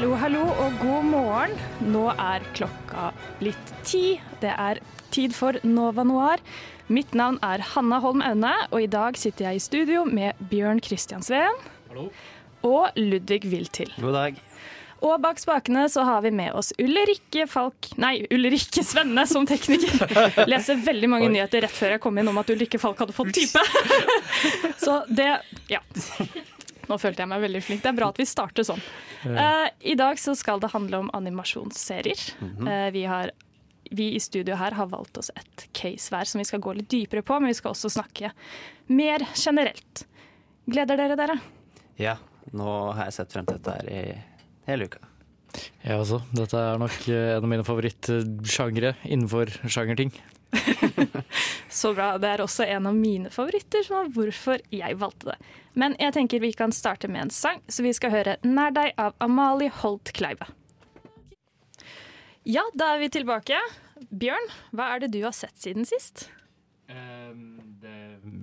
[0.00, 1.50] Hallo, hallo og god morgen.
[1.92, 4.14] Nå er klokka blitt ti.
[4.40, 4.78] Det er
[5.12, 6.40] tid for Nova Noir.
[6.88, 10.80] Mitt navn er Hanna Holm Aune, og i dag sitter jeg i studio med Bjørn
[10.80, 11.52] Christian Sveen
[12.64, 13.92] og Ludvig Wiltil.
[14.00, 14.38] God dag.
[15.04, 20.48] Og bak spakene så har vi med oss Ulrikke Falk Nei, Ulrikke Svenne som tekniker.
[20.48, 23.36] Leser veldig mange nyheter rett før jeg kom inn om at Ulrikke Falk hadde fått
[23.36, 23.60] type.
[24.86, 25.34] Så det
[25.68, 25.84] Ja.
[26.90, 27.84] Nå følte jeg meg veldig flink.
[27.84, 28.82] Det er bra at vi starter sånn.
[29.22, 32.24] Uh, I dag så skal det handle om animasjonsserier.
[32.42, 33.30] Uh, vi, har,
[33.94, 36.90] vi i studio her har valgt oss et case hver som vi skal gå litt
[36.90, 38.32] dypere på, men vi skal også snakke
[38.90, 40.04] mer generelt.
[40.70, 41.38] Gleder dere dere?
[42.00, 42.16] Ja,
[42.56, 44.02] nå har jeg sett frem til dette her i
[44.66, 45.06] hele uka.
[45.82, 46.20] Jeg også.
[46.36, 50.12] Dette er nok eh, en av mine favorittsjangre innenfor sjangerting.
[51.68, 52.12] Så bra.
[52.18, 55.36] Det er også en av mine favoritter, som var hvorfor jeg valgte det.
[55.78, 58.98] Men jeg tenker vi kan starte med en sang, så vi skal høre 'Nær deg'
[58.98, 60.50] av Amalie Holt Kleive.
[62.44, 63.58] Ja, da er vi tilbake.
[64.10, 66.30] Bjørn, hva er det du har sett siden sist?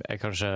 [0.04, 0.50] Jeg kanskje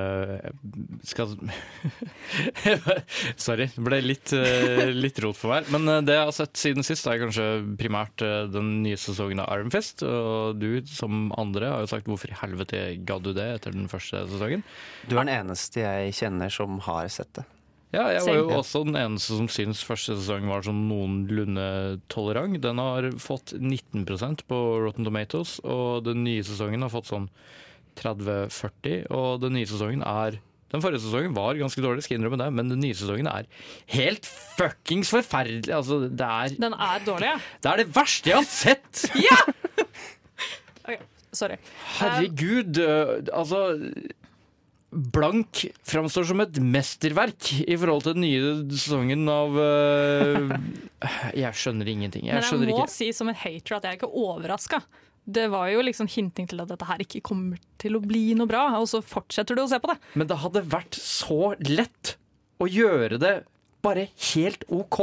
[1.08, 1.34] skal
[3.46, 5.70] Sorry, det ble litt, eh, litt rot for meg.
[5.74, 7.48] Men eh, det jeg har sett siden sist, er kanskje
[7.80, 10.04] primært eh, den nye sesongen av Iron Fist.
[10.08, 13.90] Og du, som andre, har jo sagt 'hvorfor i helvete gadd du det' etter den
[13.92, 14.66] første sesongen.
[15.08, 17.48] Du er den eneste jeg kjenner som har sett det.
[17.92, 22.56] Ja, jeg var jo også den eneste som syns første sesong var sånn noenlunde tolerant.
[22.64, 27.28] Den har fått 19% på Rotten Tomatoes, og den nye sesongen har fått sånn
[28.00, 29.08] 30-40.
[29.12, 30.40] Og den nye sesongen er
[30.72, 33.44] Den forrige sesongen var ganske dårlig, skal innrømme det, men den nye sesongen er
[33.92, 34.24] helt
[34.56, 35.68] fuckings forferdelig.
[35.76, 37.36] Altså, det er, Den er dårlig, ja.
[37.60, 39.04] det er det verste jeg har sett!
[40.82, 40.98] Ok,
[41.38, 41.60] Sorry.
[42.00, 43.60] Herregud, øh, altså
[44.92, 50.52] Blank framstår som et mesterverk i forhold til den nye sesongen av uh,
[51.44, 52.26] Jeg skjønner ingenting.
[52.28, 52.92] Jeg Men jeg må ikke.
[52.92, 54.82] si som en hater at jeg er ikke overraska.
[55.26, 58.50] Det var jo liksom hinting til at dette her ikke kommer til å bli noe
[58.50, 60.00] bra, og så fortsetter du å se på det.
[60.18, 62.16] Men det hadde vært så lett
[62.62, 63.36] å gjøre det
[63.86, 65.00] bare helt OK.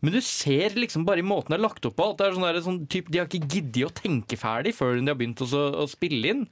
[0.00, 2.46] Men du ser liksom bare i måten det er lagt opp på, det er sånn
[2.48, 5.48] der, sånn typ, de har ikke giddet å tenke ferdig før de har begynt å,
[5.84, 6.46] å spille inn.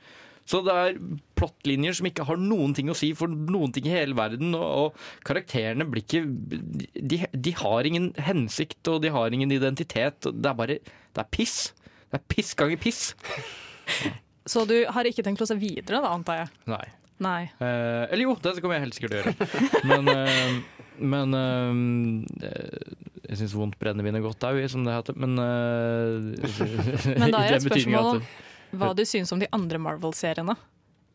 [0.48, 0.97] Så det er
[1.36, 4.54] plottlinjer som ikke har noen ting å si for noen ting i hele verden.
[4.56, 10.24] Og, og karakterene blir ikke de, de har ingen hensikt, og de har ingen identitet.
[10.24, 11.74] Det er bare Det er piss.
[12.08, 13.02] Det er piss ganger piss.
[14.48, 16.52] Så du har ikke tenkt å se videre, da, antar jeg?
[16.72, 16.84] Nei.
[17.20, 17.42] Nei.
[17.58, 19.82] Eh, eller jo, det kommer jeg helt sikkert til å gjøre.
[19.91, 22.92] Men, eh, men eh,
[23.28, 25.18] Jeg syns vondt brennevin er godt au, som det heter.
[25.18, 28.36] Men, eh, Men da er den et spørsmål at-
[28.78, 30.54] hva du syns om de andre Marvel-seriene.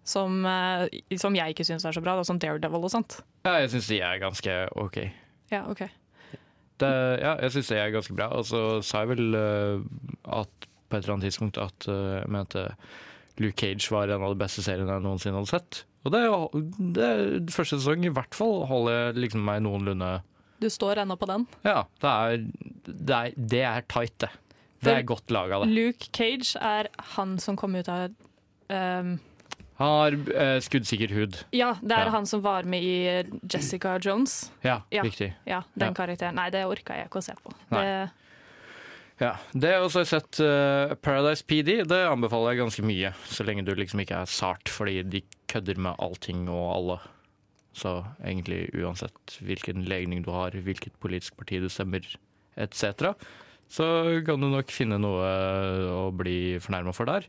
[0.04, 0.90] Som, eh,
[1.22, 3.22] som jeg ikke syns er så bra, da, som Daredevil og sånt.
[3.48, 4.98] Ja, jeg syns de er ganske OK.
[5.54, 5.86] Ja, ok.
[6.82, 6.90] Det,
[7.24, 8.28] ja, jeg syns de er ganske bra.
[8.36, 9.86] Og så sa jeg vel eh,
[10.42, 12.68] at på et eller annet tidspunkt at eh, jeg mente
[13.42, 15.82] Luke Cage var en av de beste seriene jeg noensinne hadde sett.
[16.06, 16.22] Og det,
[17.00, 20.10] det første sesong i hvert fall holder jeg liksom meg noenlunde
[20.62, 21.46] Du står ennå på den.
[21.66, 22.44] Ja, det er,
[22.86, 24.30] det er, det er tight, det.
[24.84, 25.72] Det er godt laga, det.
[25.72, 28.10] Luke Cage er han som kom ut av
[28.70, 29.14] um
[29.80, 31.38] Han har eh, skuddsikker hud.
[31.56, 32.12] Ja, det er Ja.
[32.14, 34.52] han som var med i Jessica Jones.
[34.62, 35.02] Ja, Ja.
[35.04, 35.32] riktig.
[35.50, 35.94] Ja, den Ja.
[35.98, 36.36] karakteren.
[36.38, 37.52] Nei, det orka jeg ikke å se på.
[37.72, 37.82] Nei.
[37.82, 38.12] Det,
[39.22, 41.84] Ja, Det har jeg sett eh, Paradise PD.
[41.86, 43.12] Det anbefaler jeg ganske mye.
[43.30, 45.22] Så lenge du liksom ikke er sart, fordi de
[45.52, 46.98] kødder med allting og alle.
[47.78, 52.06] Så egentlig uansett hvilken legning du har, hvilket politisk parti du stemmer
[52.58, 53.14] etc.,
[53.74, 53.86] så
[54.26, 55.30] kan du nok finne noe
[55.90, 57.26] å bli fornærma for der.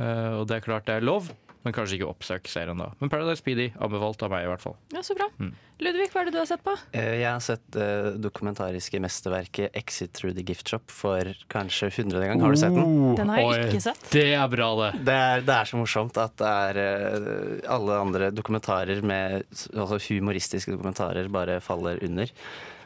[0.00, 1.28] Eh, og det er klart det er lov,
[1.64, 2.86] men kanskje ikke oppsøk serien da.
[3.00, 4.76] Men Paradise PD anbefalt av meg, i hvert fall.
[4.94, 5.26] ja, så bra.
[5.38, 5.50] Mm.
[5.80, 6.74] Ludvig, hva er det du har sett på?
[6.92, 12.26] Eh, Jeg har sett det dokumentariske mesterverket 'Exit Through the Gift Shop' for kanskje hundrede
[12.28, 12.40] gang.
[12.40, 13.14] Har du sett den?
[13.16, 14.10] Den har jeg Oi, ikke sett.
[14.12, 15.04] Det er bra, det.
[15.04, 19.96] Det er, det er så morsomt at det er uh, alle andre dokumentarer med altså
[20.08, 22.28] humoristiske dokumentarer bare faller under.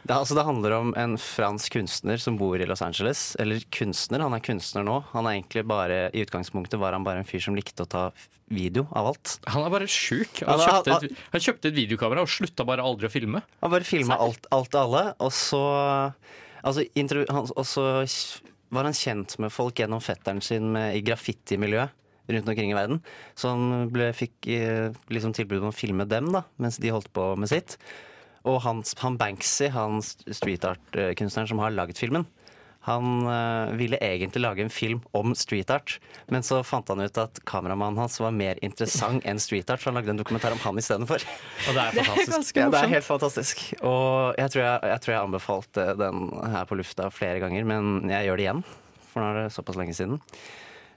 [0.05, 3.35] Det, altså, det handler om en fransk kunstner som bor i Los Angeles.
[3.41, 4.99] Eller kunstner, han er kunstner nå.
[5.15, 8.03] Han er egentlig bare, I utgangspunktet var han bare en fyr som likte å ta
[8.57, 9.35] video av alt.
[9.51, 10.43] Han er bare sjuk.
[10.47, 13.43] Han, han, han- han kjøpte et videokamera og slutta bare aldri å filme.
[13.63, 15.61] Han bare filma alt, alt og alle, og så
[16.63, 17.85] altså, intro, han, Og så
[18.75, 22.01] var han kjent med folk gjennom fetteren sin med, i graffitimiljøet
[22.33, 23.03] rundt omkring i verden.
[23.37, 27.11] Så han ble, fikk eh, liksom tilbud om å filme dem da, mens de holdt
[27.13, 27.77] på med sitt.
[28.49, 32.25] Og han, han Banksy, han street art-kunstneren som har lagd filmen,
[32.85, 35.97] han eh, ville egentlig lage en film om street art,
[36.29, 39.89] men så fant han ut at kameramannen hans var mer interessant enn street art, så
[39.89, 41.25] han lagde en dokumentar om han istedenfor.
[41.25, 43.63] Og det er Det er Ja, det er helt fantastisk.
[43.81, 48.13] Og jeg tror jeg, jeg tror jeg anbefalte den her på lufta flere ganger, men
[48.13, 48.63] jeg gjør det igjen.
[49.09, 50.21] For nå er det såpass lenge siden.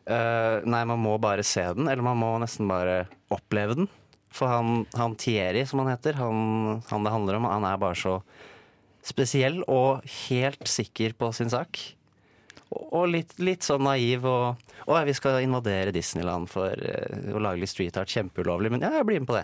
[0.07, 3.89] Uh, nei, man må bare se den, eller man må nesten bare oppleve den.
[4.27, 7.95] For han, han Thierry, som han heter, han, han det handler om, han er bare
[7.95, 8.19] så
[9.07, 11.79] spesiell og helt sikker på sin sak.
[12.67, 17.59] Og, litt, litt sånn naiv og Å, vi skal invadere Disneyland for eh, å lage
[17.59, 18.11] litt street art.
[18.11, 18.71] Kjempeulovlig.
[18.71, 19.43] Men ja, jeg blir med på det.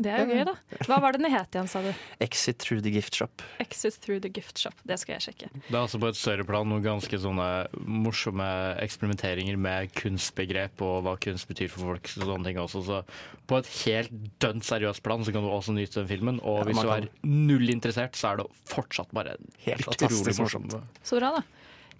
[0.00, 0.54] Det er jo gøy, da.
[0.88, 1.90] Hva var det den het igjen, sa du?
[2.24, 3.42] Exit through the gift shop.
[3.60, 4.74] Exit through the gift shop.
[4.88, 5.50] Det skal jeg sjekke.
[5.68, 7.48] Det er altså på et større plan noen ganske sånne
[7.84, 8.46] morsomme
[8.82, 12.08] eksperimenteringer med kunstbegrep og hva kunst betyr for folk.
[12.16, 12.82] og sånne ting også.
[12.88, 13.02] Så
[13.46, 16.40] på et helt dønn seriøst plan så kan du også nyte den filmen.
[16.40, 19.36] Og Ja, hvis du er null interessert, så er det fortsatt bare
[19.66, 20.78] Helt utrolig morsomt.
[21.04, 21.44] Så bra, da.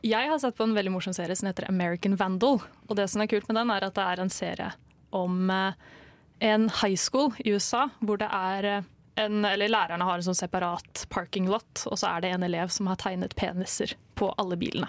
[0.02, 2.58] Jeg har sett på en veldig morsom serie som heter American Vandal.
[2.88, 4.72] Og det som er kult med den, er at det er en serie
[5.14, 5.76] om eh,
[6.42, 10.38] en high school i USA hvor det er eh, en, eller Lærerne har en sånn
[10.38, 14.56] separat parking lot, og så er det en elev som har tegnet peniser på alle
[14.56, 14.88] bilene.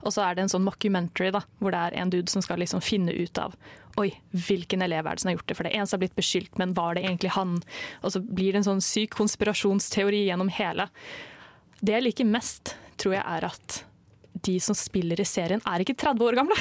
[0.00, 2.62] Og så er det en sånn mockumentary da, hvor det er en dude som skal
[2.62, 3.56] liksom finne ut av
[3.98, 5.54] Oi, hvilken elev er det som har gjort det?
[5.58, 7.56] For det er en som har blitt beskyldt, men var det egentlig han?
[8.06, 10.86] Og så blir det en sånn syk konspirasjonsteori gjennom hele.
[11.80, 13.80] Det jeg liker mest, tror jeg er at
[14.46, 16.58] de som spiller i serien, er ikke 30 år gamle.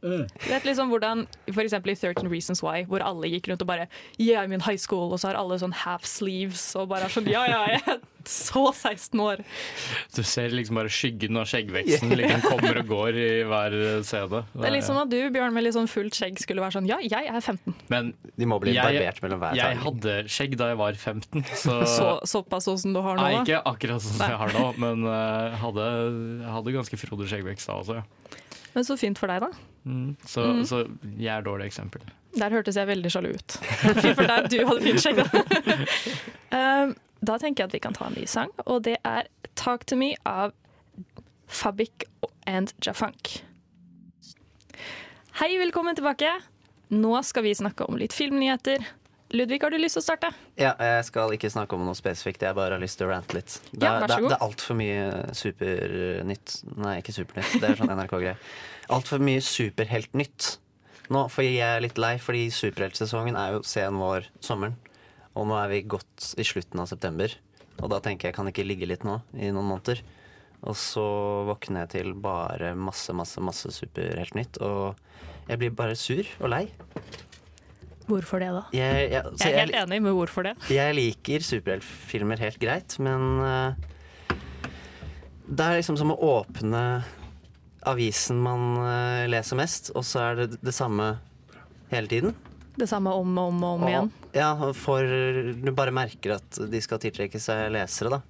[0.00, 3.70] Du vet liksom hvordan, For eksempel i 13 Reasons Why, hvor alle gikk rundt og
[3.70, 7.08] bare Yeah, I'm in high school, og så har alle sånn half sleeves og bare
[7.08, 7.98] er sånn Ja, ja, jeg er
[8.28, 9.40] så 16 år.
[10.12, 14.42] Du ser liksom bare skyggen av skjeggveksten liksom kommer og går i hver CD.
[14.52, 16.90] Det er litt som at du, Bjørn, med litt sånn fullt skjegg skulle være sånn
[16.90, 17.74] Ja, jeg er 15.
[17.88, 21.44] Men De må bli Jeg- barbert mellom hver jeg hadde skjegg da jeg var 15,
[21.56, 23.24] så, Så, såpass sånn som du har nå.
[23.24, 25.88] Nei, ikke akkurat sånn som jeg har nå, men uh, hadde,
[26.52, 27.98] hadde ganske frodig skjeggvekst da også.
[28.02, 28.44] Ja.
[28.74, 29.50] Men så fint for deg, da.
[29.88, 30.62] Mm, så, mm.
[30.68, 30.82] så
[31.16, 32.04] jeg er dårlig eksempel.
[32.38, 33.58] Der hørtes jeg veldig sjalu ut.
[34.02, 35.28] Fint for deg, du hadde fint skjegg, da.
[36.48, 39.84] Um, da tenker jeg at vi kan ta en ny sang, og det er 'Talk
[39.84, 40.54] to Me' av
[41.46, 42.06] Fabik
[42.46, 43.42] and Jafunk.
[45.36, 46.30] Hei, velkommen tilbake.
[46.88, 48.86] Nå skal vi snakke om litt filmnyheter.
[49.30, 50.28] Ludvig, har du lyst til å starte?
[50.56, 53.36] Ja, jeg skal ikke snakke om noe spesifikt, jeg bare har lyst til å rante
[53.36, 53.58] litt.
[53.74, 54.30] Det, Ja, vær så det, god.
[54.32, 56.54] det er altfor mye supernytt.
[56.80, 58.36] Nei, ikke supernytt, det er sånn NRK-greie.
[58.96, 60.48] Altfor mye superheltnytt.
[61.12, 64.78] Nå, for jeg er litt lei, fordi superheltsesongen er jo sen vår sommeren.
[65.36, 67.32] Og nå er vi godt i slutten av september.
[67.82, 70.00] Og da tenker jeg kan ikke ligge litt nå i noen måneder.
[70.66, 71.04] Og så
[71.46, 74.56] våkner jeg til bare masse, masse, masse superheltnytt.
[74.64, 74.96] Og
[75.52, 76.64] jeg blir bare sur og lei.
[78.08, 78.62] Hvorfor det, da?
[78.72, 80.54] Jeg, jeg, så Jeg er jeg- helt enig med hvorfor det.
[80.72, 83.74] jeg liker superheltfilmer helt greit, men uh,
[85.48, 86.82] det er liksom som å åpne
[87.88, 91.14] avisen man uh, leser mest, og så er det det samme
[91.92, 92.34] hele tiden.
[92.78, 94.10] Det samme om og om og om igjen.
[94.36, 98.20] Ja, for du bare merker at de skal tiltrekke seg lesere, da.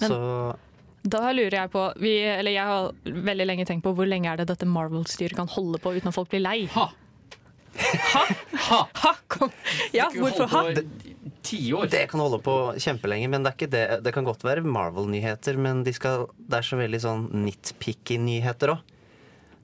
[0.00, 0.56] Men- så
[1.02, 4.36] Da lurer jeg på vi, Eller jeg har veldig lenge tenkt på hvor lenge er
[4.36, 6.66] det dette Marvel-styret kan holde på uten at folk blir lei.
[6.74, 6.90] Ha!
[8.10, 8.80] Ha!
[9.02, 9.52] ha kom.
[9.94, 10.64] Ja, hvorfor ha?
[11.42, 11.86] Tiår.
[11.90, 13.84] det kan holde på kjempelenge, men det er ikke det.
[14.04, 18.92] Det kan godt være Marvel-nyheter, men de skal, det er så veldig sånn nitpicky-nyheter òg.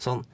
[0.03, 0.25] Sånn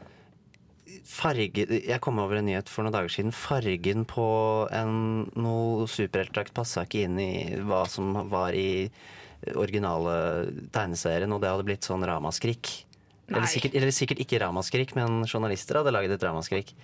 [1.07, 3.35] farge Jeg kom over en nyhet for noen dager siden.
[3.35, 4.29] Fargen på
[4.75, 4.95] en,
[5.35, 7.33] noe superheltdrakt passa ikke inn i
[7.67, 8.87] hva som var i
[9.59, 10.15] originale
[10.75, 12.71] tegneserien, og det hadde blitt sånn ramaskrik.
[13.33, 16.75] Eller sikkert, eller sikkert ikke ramaskrik, men journalister hadde laget et ramaskrik.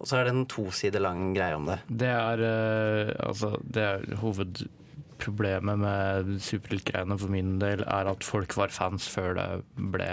[0.00, 1.78] Og så er det en to sider lang greie om det.
[1.86, 8.56] Det er, eh, altså, det er hovedproblemet med superheltgreiene for min del, er at folk
[8.58, 9.48] var fans før det
[9.94, 10.10] ble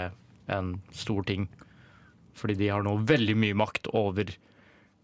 [0.52, 1.48] en stor ting.
[2.38, 4.30] Fordi de har nå veldig mye makt over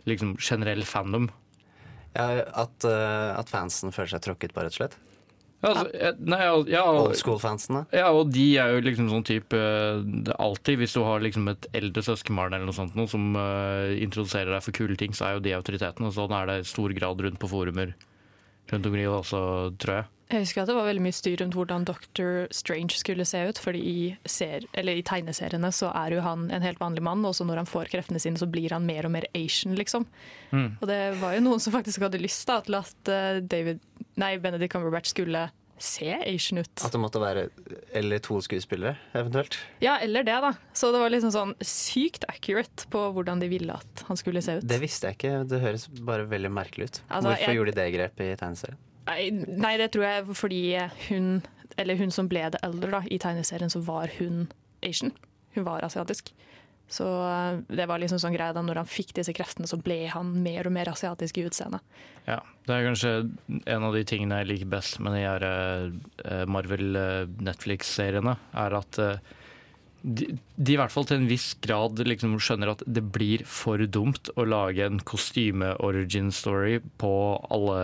[0.08, 1.28] liksom, generell fandom.
[2.14, 4.98] Ja, at, eh, at fansen føler seg tråkket på, rett og slett.
[5.58, 7.82] Altså, eh, nei, Old school-fansene.
[7.94, 11.50] Ja, og de er jo liksom sånn type eh, det Alltid hvis du har liksom
[11.50, 15.26] et eldre søskenbarn eller noe sånt noe, som uh, introduserer deg for kule ting, så
[15.26, 16.10] er jo de autoritetene.
[16.10, 17.96] Og sånn er det i stor grad rundt på forumer
[18.70, 19.42] rundt omkring også,
[19.82, 20.08] tror jeg.
[20.28, 23.58] Jeg husker at det var veldig mye styr rundt hvordan Doctor Strange skulle se ut.
[23.64, 27.32] fordi i, ser, eller i tegneseriene så er jo han en helt vanlig mann, og
[27.34, 30.04] så når han får kreftene sine, så blir han mer og mer Asian, liksom.
[30.52, 33.80] Og det var jo noen som faktisk hadde lyst da, til at eh, David,
[34.20, 35.46] nei, Benedict Cumberbatch skulle
[35.78, 36.82] se Asian ut.
[36.84, 37.44] At det måtte være
[37.94, 39.54] Eller to skuespillere, eventuelt.
[39.80, 40.50] Ja, eller det, da.
[40.74, 44.58] Så det var liksom sånn sykt accurate på hvordan de ville at han skulle se
[44.58, 44.66] ut.
[44.68, 45.32] Det visste jeg ikke.
[45.48, 47.00] Det høres bare veldig merkelig ut.
[47.08, 48.80] Altså, Hvorfor jeg- gjorde de det grepet i tegneserien?
[49.08, 50.62] Nei, det tror jeg fordi
[51.08, 51.38] hun,
[51.80, 54.46] eller hun som ble det eldre da, i tegneserien, så var hun
[54.84, 55.14] Asian.
[55.56, 56.32] Hun var asiatisk.
[56.88, 60.06] Så eh, det var liksom sånn greie da når han fikk disse kreftene, så ble
[60.08, 61.84] han mer og mer asiatisk i utseendet.
[62.24, 63.12] Ja, det er kanskje
[63.58, 69.20] en av de tingene jeg liker best med de her eh, Marvel-Netflix-seriene, er at eh,
[70.02, 73.82] de, de i hvert fall til en viss grad liksom skjønner at det blir for
[73.84, 77.12] dumt å lage en kostyme-origin-story på
[77.52, 77.80] alle,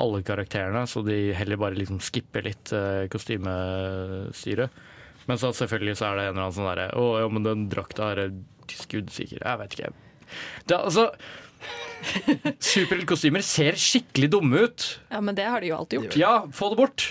[0.00, 4.82] alle karakterene, så de heller bare liksom skipper litt uh, kostymestyret.
[5.28, 7.62] Men så selvfølgelig så er det en eller annen sånn derre Å ja, men den
[7.72, 8.26] drakta er
[8.68, 9.40] skuddsikker.
[9.40, 9.92] Jeg vet ikke.
[10.68, 11.08] Det, altså
[12.74, 14.88] Superheltkostymer ser skikkelig dumme ut.
[15.08, 16.18] Ja, men det har de jo alltid gjort.
[16.20, 17.06] Ja, få det bort!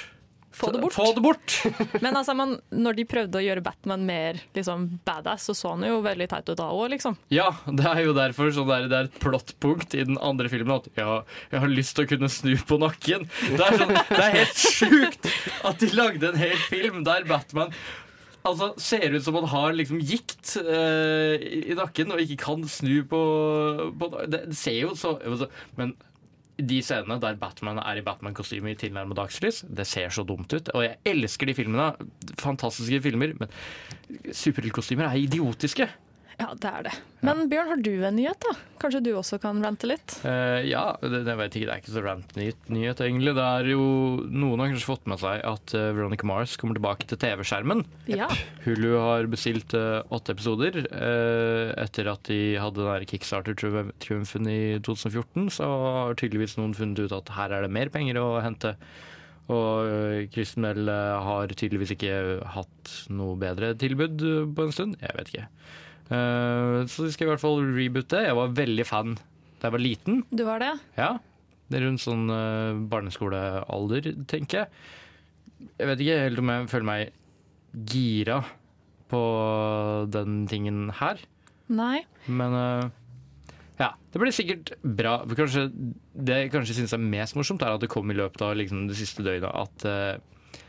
[0.54, 0.94] Få det bort.
[0.94, 1.56] Få det bort.
[2.04, 5.86] Men altså, man, når de prøvde å gjøre Batman mer liksom, badass, så så han
[5.88, 7.18] jo veldig teit ut da òg, liksom.
[7.34, 10.76] Ja, det er jo derfor sånn der, det er et plottpunkt i den andre filmen
[10.78, 13.28] at ja, jeg har lyst til å kunne snu på nakken.
[13.50, 15.30] Det er, sånn, det er helt sjukt
[15.66, 17.74] at de lagde en hel film der Batman
[18.44, 23.06] Altså, Ser ut som han har liksom gikt uh, i nakken og ikke kan snu
[23.08, 23.22] på,
[24.00, 25.48] på Det det ser jo så altså,
[25.80, 25.96] Men
[26.58, 30.70] de scenene der Batman er i Batman-kostyme i tilnærmet dagslys, det ser så dumt ut.
[30.78, 31.92] Og jeg elsker de filmene.
[32.40, 33.34] Fantastiske filmer.
[33.40, 33.50] Men
[34.30, 35.90] superheltkostymer er idiotiske.
[36.40, 36.94] Ja, det er det.
[37.24, 38.54] Men Bjørn, har du en nyhet, da?
[38.82, 40.16] Kanskje du også kan rante litt?
[40.26, 41.70] Uh, ja, det, det vet jeg ikke.
[41.70, 43.36] Det er ikke så rant-nyhet, egentlig.
[43.38, 43.86] Det er jo
[44.28, 47.86] Noen har kanskje fått med seg at uh, Veronica Mars kommer tilbake til TV-skjermen.
[48.12, 48.28] Ja.
[48.66, 50.82] Hulu har bestilt uh, åtte episoder.
[50.84, 57.16] etter at de hadde den der Kickstarter-triumfen i 2014, så har tydeligvis noen funnet ut
[57.16, 58.76] at her er det mer penger å hente.
[59.54, 62.14] Og Kristen Bell har tydeligvis ikke
[62.56, 64.24] hatt noe bedre tilbud
[64.56, 64.96] på en stund.
[65.04, 65.48] Jeg vet ikke.
[66.14, 68.24] Eh, så de skal i hvert fall reboote.
[68.28, 69.16] Jeg var veldig fan
[69.60, 70.24] da jeg var liten.
[70.30, 70.74] Du var det?
[71.00, 71.14] Ja,
[71.72, 74.90] det er rundt sånn uh, barneskolealder, tenker jeg.
[75.80, 77.14] Jeg vet ikke helt om jeg føler meg
[77.90, 78.42] gira
[79.14, 79.22] på
[80.12, 81.22] den tingen her,
[81.72, 82.04] Nei.
[82.28, 82.92] men eh,
[83.80, 85.16] ja, det blir sikkert bra.
[85.38, 85.68] Kanskje,
[86.14, 88.86] det jeg kanskje synes er mest morsomt, er at det kom i løpet av liksom,
[88.90, 90.62] det siste døgnet at, eh,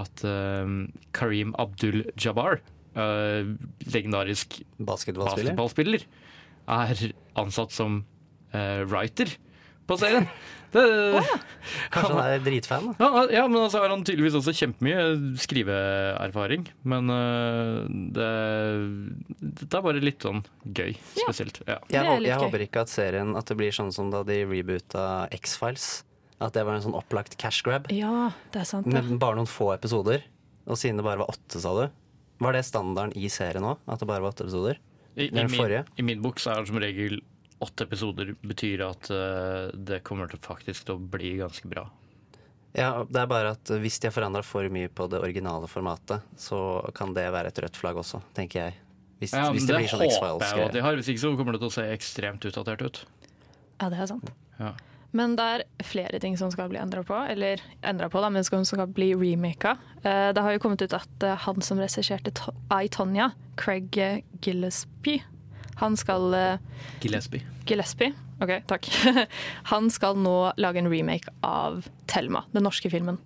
[0.00, 0.82] at um,
[1.16, 2.60] Kareem Abdul-Jabbar,
[2.96, 3.50] eh,
[3.90, 5.52] legendarisk Basketballspiller?
[5.54, 6.06] basketballspiller,
[6.70, 7.04] er
[7.40, 8.02] ansatt som
[8.54, 9.30] uh, writer
[9.90, 10.26] på serien.
[10.70, 10.82] Det,
[11.90, 12.84] Kanskje han er dritfan?
[12.94, 13.06] da?
[13.10, 15.00] ja, ja, men altså har han tydeligvis også kjempemye
[15.42, 16.68] skriveerfaring.
[16.86, 18.28] Men uh, det,
[19.40, 21.58] det er bare litt sånn gøy, spesielt.
[21.66, 21.80] Ja.
[21.90, 24.12] Jeg, Det er hå- litt jeg håper ikke at serien At det blir sånn som
[24.14, 25.08] da de reboota
[25.40, 25.88] X-Files.
[26.40, 27.90] At det var en sånn opplagt cash grab.
[27.92, 28.86] Ja, det er sant.
[28.88, 30.22] Med bare noen få episoder.
[30.70, 31.82] Og siden det bare var åtte, sa du.
[32.40, 33.82] Var det standarden i serien òg?
[33.84, 34.80] At det bare var åtte episoder?
[35.14, 37.20] I, i, min, I min bok så er det som regel
[37.60, 41.84] åtte episoder betyr at uh, det kommer til faktisk til å bli ganske bra.
[42.72, 46.24] Ja, det er bare at hvis de har forandra for mye på det originale formatet,
[46.38, 46.60] så
[46.96, 48.78] kan det være et rødt flagg også, tenker jeg.
[49.20, 50.72] Hvis, Ja, hvis det, det, blir sånn håper jeg jo at X-Files-greie.
[50.78, 50.96] de har.
[50.96, 53.02] Hvis ikke så kommer det til å se ekstremt utdatert ut.
[53.82, 54.30] Ja, det er sant.
[54.56, 54.70] Ja.
[55.12, 58.44] Men det er flere ting som skal bli endra på, eller endra på, da, men
[58.46, 59.76] som skal bli remaka.
[60.04, 62.30] Eh, Det har jo kommet ut at eh, han som regisserte
[62.70, 63.90] I, Tonja, Craig
[64.40, 65.24] Gillespie,
[65.80, 66.58] han skal eh,
[67.02, 67.42] Gillespie.
[67.66, 68.12] Gillespie,
[68.42, 68.86] ok, takk.
[69.72, 73.18] Han skal nå lage en remake av Thelma, den norske filmen.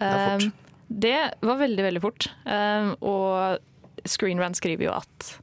[0.00, 0.46] er fort.
[0.48, 2.28] Eh, Det var veldig, veldig fort.
[2.46, 3.58] Eh, Og
[4.08, 5.34] Screen Rant skriver jo at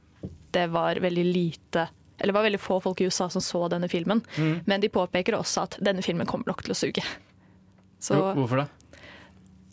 [0.56, 1.86] det var veldig lite
[2.18, 4.22] eller det var veldig få folk i USA som så denne filmen.
[4.64, 7.04] Men de påpeker også at denne filmen kommer nok til å suge.
[8.00, 8.66] Så, Hvorfor det?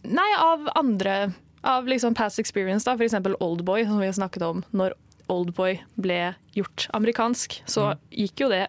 [0.03, 1.33] nei, av andre
[1.63, 2.97] Av liksom past experience, da.
[3.00, 4.65] Eksempel Oldboy, som vi har snakket om.
[4.75, 4.97] Når
[5.31, 8.65] Oldboy ble gjort amerikansk, så gikk jo det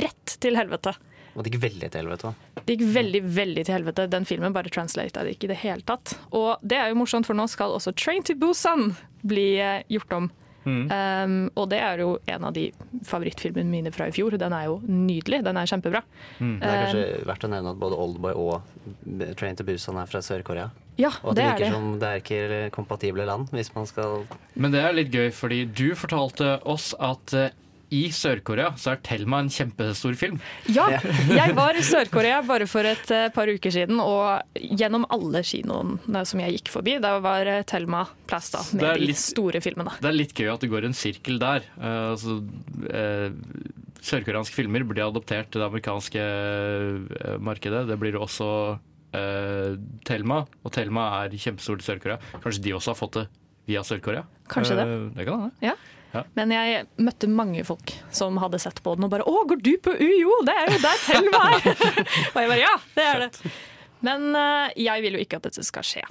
[0.00, 0.94] rett til helvete.
[1.36, 2.32] Og det gikk veldig til helvete.
[2.64, 4.06] Det gikk veldig veldig til helvete.
[4.08, 6.16] Den filmen bare translata det ikke i det hele tatt.
[6.32, 8.94] Og det er jo morsomt, for nå skal også Train to Busan
[9.28, 10.30] bli eh, gjort om.
[10.90, 12.66] Um, og det er jo en av de
[13.08, 14.36] favorittfilmene mine fra i fjor.
[14.40, 15.42] Den er jo nydelig.
[15.46, 16.02] Den er kjempebra.
[16.38, 20.06] Det er Um, kanskje verdt å nevne at både Oldboy og Train to Busan er
[20.10, 20.70] fra Sør-Korea.
[20.98, 21.72] ja, Og at det er virker det.
[21.72, 25.64] som det er ikke kompatible land, hvis man skal Men det er litt gøy, fordi
[25.70, 27.50] du fortalte oss at eh,
[27.94, 30.36] i Sør-Korea så er Thelma en kjempestor film.
[30.72, 30.86] Ja,
[31.30, 36.24] jeg var i Sør-Korea bare for et eh, par uker siden, og gjennom alle kinoene
[36.28, 39.62] som jeg gikk forbi, da var eh, Thelma plass da, med er de litt- store
[39.64, 39.96] filmene.
[40.02, 41.64] Det er litt gøy at det går en sirkel der.
[41.80, 42.38] Uh, altså,
[42.92, 43.30] eh,
[44.04, 46.22] Sørkoreanske filmer blir adoptert til det amerikanske
[47.42, 47.82] markedet.
[47.88, 49.72] Det blir også uh,
[50.06, 52.20] Thelma, og Thelma er kjempestor i Sør-Korea.
[52.44, 53.26] Kanskje de også har fått det
[53.68, 54.24] via Sør-Korea?
[54.50, 54.88] Kanskje det.
[54.88, 55.54] Eh, det kan hende.
[55.64, 55.76] Ja.
[56.34, 59.74] Men jeg møtte mange folk som hadde sett på den og bare 'Å, går du
[59.84, 60.38] på UiO?
[60.48, 61.66] Det er jo der Thelma er!'
[62.32, 63.52] og jeg bare 'Ja, det er det'.
[64.00, 66.02] Men eh, jeg vil jo ikke at dette skal skje.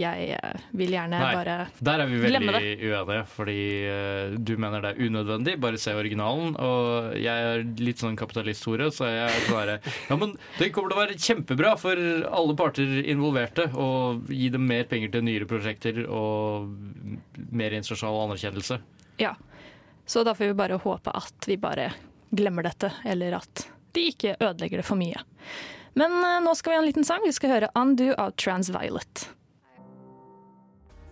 [0.00, 3.56] Jeg eh, vil gjerne Nei, bare Der er vi glemme veldig uenige, fordi
[3.90, 5.56] eh, du mener det er unødvendig.
[5.62, 6.54] Bare se originalen.
[6.56, 9.76] Og jeg er litt sånn kapitalist, Tore, så jeg er sånn herre
[10.10, 12.00] Ja, men det kommer til å være kjempebra for
[12.40, 13.88] alle parter involverte å
[14.28, 16.70] gi dem mer penger til nyere prosjekter og
[17.50, 18.80] mer internasjonal anerkjennelse.
[19.20, 19.34] Ja.
[20.06, 21.90] Så da får vi bare håpe at vi bare
[22.34, 25.20] glemmer dette, eller at de ikke ødelegger det for mye.
[25.98, 27.22] Men eh, nå skal vi ha en liten sang.
[27.26, 29.28] Vi skal høre 'Undo' av Transviolet.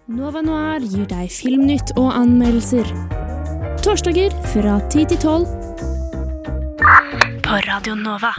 [0.09, 2.87] Nova Noir gir deg filmnytt og anmeldelser.
[3.85, 5.43] Torsdager fra 10 til 12.
[7.45, 8.31] På Radio Nova.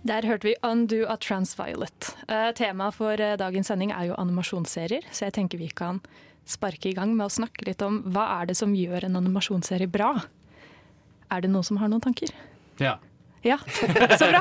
[0.00, 2.16] Der hørte vi 'Undo' av Transviolet.
[2.24, 6.00] Uh, Temaet for uh, dagens sending er jo animasjonsserier, så jeg tenker vi kan
[6.46, 9.92] sparke i gang med å snakke litt om hva er det som gjør en animasjonsserie
[9.92, 10.14] bra?
[11.32, 12.32] Er det noen som har noen tanker?
[12.82, 12.96] Ja.
[13.46, 14.40] Ja, så bra.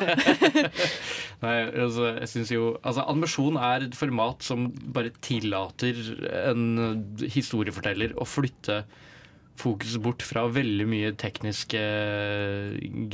[1.44, 6.00] Nei, altså, jeg synes jo altså, Animasjon er et format som bare tillater
[6.50, 6.64] en
[7.22, 8.82] historieforteller å flytte
[9.62, 11.82] fokuset bort fra veldig mye tekniske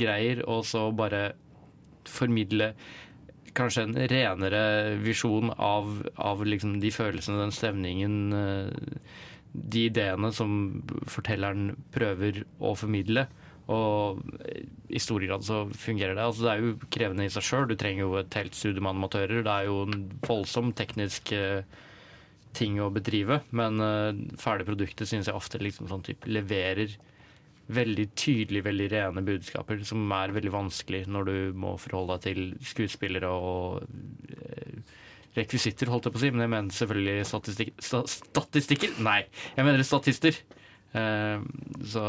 [0.00, 1.32] greier, og så bare
[2.08, 2.72] formidle
[3.54, 4.62] kanskje en renere
[5.02, 9.20] visjon av, av liksom de følelsene, den stemningen, eh,
[9.52, 13.26] de ideene som fortelleren prøver å formidle.
[13.70, 14.18] Og
[14.90, 16.24] i stor grad så fungerer det.
[16.24, 17.68] Altså, det er jo krevende i seg sjøl.
[17.70, 19.44] Du trenger jo et helt studium med animatører.
[19.46, 21.62] Det er jo en voldsom teknisk eh,
[22.58, 23.40] ting å bedrive.
[23.56, 24.10] Men uh,
[24.40, 26.98] ferdig produktet syns jeg ofte liksom sånn type leverer
[27.72, 32.72] veldig tydelig, veldig rene budskaper som er veldig vanskelig når du må forholde deg til
[32.72, 33.84] skuespillere og
[34.34, 34.82] eh,
[35.38, 36.32] rekvisitter, holdt jeg på å si.
[36.34, 38.98] Men jeg mener selvfølgelig statistikk, sta, statistikker.
[39.06, 39.22] Nei,
[39.56, 40.42] jeg mener statister.
[40.92, 41.40] Eh,
[41.88, 42.02] så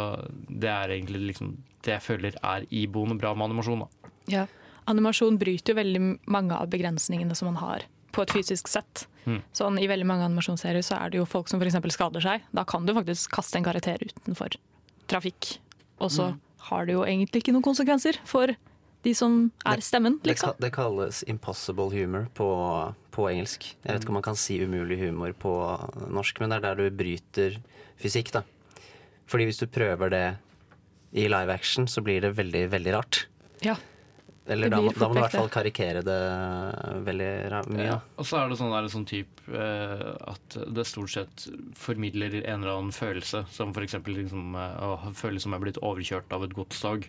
[0.50, 3.84] det er egentlig liksom det jeg føler er iboende bra med animasjon.
[3.86, 4.12] Da.
[4.32, 4.46] Ja.
[4.88, 9.06] Animasjon bryter jo veldig mange av begrensningene som man har på et fysisk sett.
[9.26, 9.40] Mm.
[9.56, 11.80] Sånn, I veldig mange animasjonsserier så er det jo folk som f.eks.
[11.96, 12.44] skader seg.
[12.52, 14.56] Da kan du faktisk kaste en karakter utenfor
[15.08, 15.58] trafikk.
[16.04, 16.40] Og så Mm.
[16.70, 18.48] har det jo egentlig ikke noen konsekvenser for
[19.04, 20.54] de som er stemmen, liksom.
[20.56, 22.48] Det, det kalles impossible humor på,
[23.12, 23.76] på engelsk.
[23.84, 25.52] Jeg vet ikke om man kan si umulig humor på
[26.10, 27.58] norsk, men det er der du bryter
[28.00, 28.44] fysikk, da.
[29.30, 30.26] Fordi hvis du prøver det
[31.14, 33.26] i live action, så blir det veldig, veldig rart.
[33.64, 33.76] Ja.
[34.46, 36.20] Eller Det da, da må du i hvert fall karikere det
[37.06, 37.30] veldig
[37.72, 37.86] mye.
[37.86, 38.00] Ja.
[38.20, 41.46] Og så er det sånn, der, sånn type eh, at det stort sett
[41.80, 43.96] formidler en eller annen følelse, som f.eks.
[44.04, 47.08] Liksom, eh, å føle som jeg er blitt overkjørt av et godstog.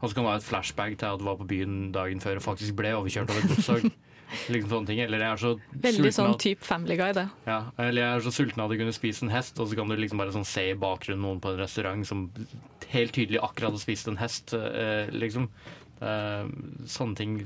[0.00, 2.40] Og så kan det være et flashback til at du var på byen dagen før
[2.40, 3.86] og faktisk ble overkjørt av et godstog.
[4.48, 5.00] liksom sånne ting.
[5.00, 7.28] Eller jeg er så Veldig sulten sånn type Family Guy, det.
[7.46, 9.88] ja, eller jeg er så sulten at jeg kunne spise en hest, og så kan
[9.88, 12.26] du liksom bare sånn se i bakgrunnen noen på en restaurant som
[12.92, 15.48] helt tydelig akkurat har spist en hest, eh, liksom.
[16.02, 16.46] Eh,
[16.90, 17.36] sånne ting.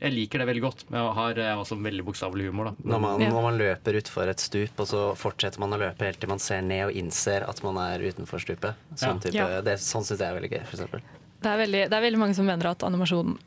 [0.00, 2.72] Jeg liker det veldig godt, men jeg har også veldig bokstavelig humor, da.
[2.84, 3.28] Når man, Ja.
[3.30, 6.38] når man løper utfor et stup, og så fortsetter man å løpe helt til man
[6.38, 8.74] ser ned og innser at man er utenfor stupet.
[8.96, 9.30] Sånn, Ja.
[9.30, 9.60] type, Ja.
[9.60, 11.00] det, sånn syns jeg er veldig gøy, for eksempel.
[11.42, 13.38] Det er, veldig, det er veldig mange som mener at animasjon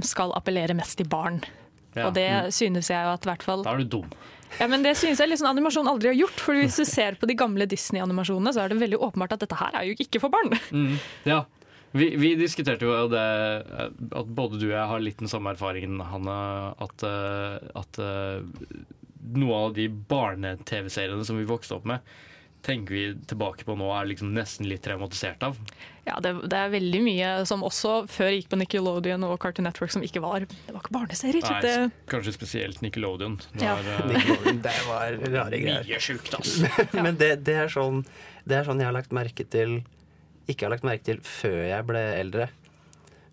[0.00, 1.42] skal appellere mest til barn.
[1.96, 2.08] Ja.
[2.08, 4.16] Og det synes jeg jo at hvert fall Da er du dum.
[4.60, 6.40] Ja, men Det synes jeg liksom animasjon aldri har gjort.
[6.40, 9.58] For Hvis du ser på de gamle Disney-animasjonene, så er det veldig åpenbart at dette
[9.58, 10.54] her er jo ikke for barn.
[10.70, 10.96] Mm,
[11.28, 11.44] ja.
[11.96, 13.24] Vi, vi diskuterte jo det
[14.12, 16.36] at både du og jeg har litt den samme erfaringen, Hanne.
[16.84, 18.72] At, eh, at eh,
[19.36, 22.04] noe av de barne-TV-seriene som vi vokste opp med,
[22.66, 25.56] tenker vi tilbake på nå er liksom nesten litt traumatisert av.
[26.06, 29.90] Ja, det, det er veldig mye som også før gikk på Nickelodeon og Cartoon Network
[29.94, 31.46] som ikke var Det var ikke barneserier.
[31.46, 31.74] Nei, Det,
[32.10, 33.38] kanskje spesielt Nickelodeon.
[33.54, 33.76] Det Ja.
[33.78, 35.86] var, eh, Det var rare greier.
[35.86, 36.70] mye sjukt, altså.
[37.06, 38.02] Men det, det, er sånn,
[38.46, 39.80] det er sånn jeg har lagt merke til
[40.50, 42.48] Ikke har lagt merke til før jeg ble eldre.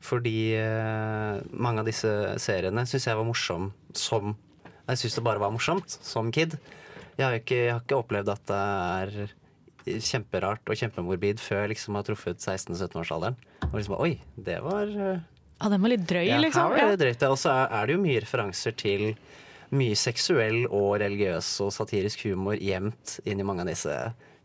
[0.04, 2.10] Fordi eh, mange av disse
[2.42, 4.34] seriene syns jeg var morsom som
[4.90, 6.58] Jeg syns det bare var morsomt som kid.
[7.18, 9.34] Jeg har ikke, jeg har ikke opplevd at det er
[9.84, 13.38] kjemperart og kjempemorbid før jeg liksom har truffet 16-17-årsalderen.
[13.70, 15.24] Og liksom Oi, det var eh,
[15.64, 16.74] ja, den var litt drøy, ja, liksom.
[16.74, 17.26] her var det drøyt.
[17.30, 19.14] Og så er, det jo mye referanser til
[19.74, 23.96] mye seksuell og religiøs og satirisk humor gjemt i mange av disse.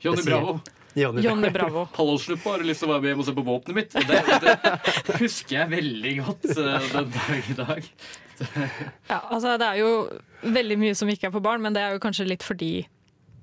[0.05, 0.59] Johnny Bravo.
[0.99, 1.89] Johnny Johnny Bravo.
[1.99, 3.81] Hallo, slutt på, har du lyst til å være med hjem og se på våpenet
[3.81, 3.99] mitt?
[3.99, 4.55] Det,
[5.09, 7.93] det husker jeg veldig godt eh, den dag i dag.
[9.13, 9.91] Ja, altså det er jo
[10.43, 12.73] veldig mye som ikke er for barn, men det er jo kanskje litt fordi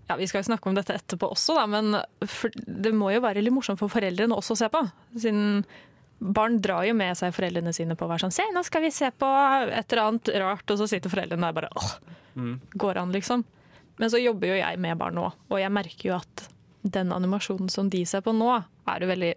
[0.06, 1.98] ja, Vi skal jo snakke om dette etterpå også, da, men
[2.30, 4.82] for, det må jo være litt morsomt for foreldrene også å se på.
[5.18, 5.64] Siden
[6.20, 9.10] barn drar jo med seg foreldrene sine på hver sånn Se, nå skal vi se
[9.12, 9.30] på
[9.66, 11.96] et eller annet rart, og så sitter foreldrene der bare åh,
[12.86, 13.44] går an, liksom.
[13.98, 16.46] Men så jobber jo jeg med barn nå, og jeg merker jo at
[16.86, 18.52] den animasjonen som de ser på nå,
[18.92, 19.34] er jo veldig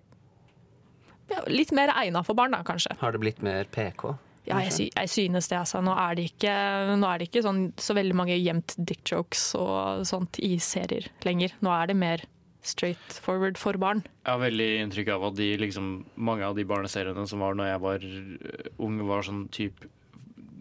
[1.28, 2.94] ja, Litt mer egna for barn, da, kanskje.
[3.00, 4.14] Har det blitt mer PK?
[4.48, 5.60] Ja, jeg, sy jeg synes det.
[5.60, 5.82] Altså.
[5.84, 6.54] Nå er det ikke,
[6.96, 11.10] nå er det ikke sånn, så veldig mange gjemt dick jokes og sånt i serier
[11.26, 11.54] lenger.
[11.64, 12.24] Nå er det mer
[12.68, 14.02] straight forward for barn.
[14.24, 17.70] Jeg har veldig inntrykk av at de, liksom, mange av de barneseriene som var når
[17.70, 19.88] jeg var øh, ung, var sånn type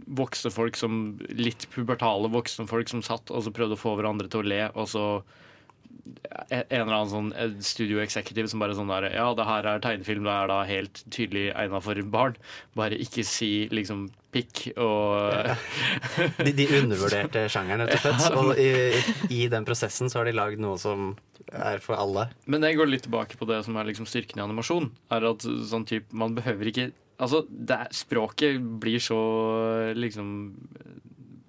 [0.07, 4.29] voksne folk som Litt pubertale voksne folk som satt og så prøvde å få hverandre
[4.31, 5.03] til å le, og så
[6.47, 10.27] en eller annen sånn studio executive som bare sånn der Ja, det her er tegnefilm,
[10.27, 12.37] det er da helt tydelig egna for barn.
[12.77, 15.51] Bare ikke si liksom pikk og
[16.45, 18.37] De, de undervurderte sjangeren, rett og slett.
[18.37, 19.01] Og i,
[19.33, 21.15] i den prosessen så har de lagd noe som
[21.47, 22.27] er for alle.
[22.45, 24.91] Men jeg går litt tilbake på det som er liksom styrken i animasjon.
[25.15, 29.17] Er at sånn type Man behøver ikke Altså, det språket blir så
[29.97, 30.27] liksom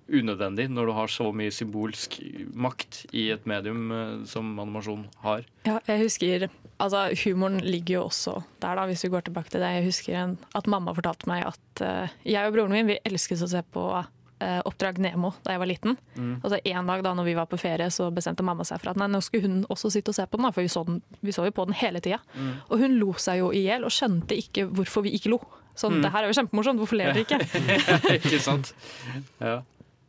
[0.09, 2.19] unødvendig når du har så mye symbolsk
[2.57, 5.47] makt i et medium eh, som animasjon har.
[5.69, 9.65] Ja, jeg husker Altså, humoren ligger jo også der, da, hvis vi går tilbake til
[9.65, 9.73] det.
[9.75, 13.43] Jeg husker en, at mamma fortalte meg at uh, jeg og broren min vi elsket
[13.43, 15.97] å se på uh, Oppdrag Nemo da jeg var liten.
[16.39, 18.93] Og så En dag da når vi var på ferie, så bestemte mamma seg for
[18.93, 20.85] at nei, nå skulle hun også sitte og se på den, da, for vi så,
[20.87, 22.21] den, vi så jo på den hele tida.
[22.69, 25.41] Og hun lo seg jo i hjel og skjønte ikke hvorfor vi ikke lo.
[25.79, 27.43] Sånn, Det her er jo kjempemorsomt, hvorfor ler dere ikke?
[28.21, 28.73] ikke sant?
[29.43, 29.61] Ja.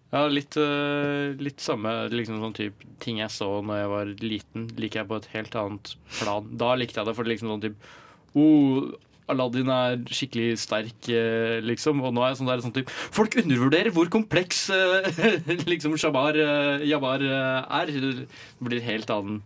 [0.10, 4.70] Ja, litt, øh, litt samme liksom, sånn type ting jeg så når jeg var liten,
[4.82, 6.48] liker jeg på et helt annet plan.
[6.58, 7.94] Da likte jeg det, for liksom sånn type
[8.40, 8.90] oh,
[9.30, 12.02] Aladdin er skikkelig sterk, eh, liksom.
[12.06, 15.22] Og nå er jeg sånn der sånn type Folk undervurderer hvor kompleks eh,
[15.72, 17.94] liksom Shabar eh, Jabbar eh, er.
[17.94, 18.26] Det
[18.66, 19.44] blir helt annen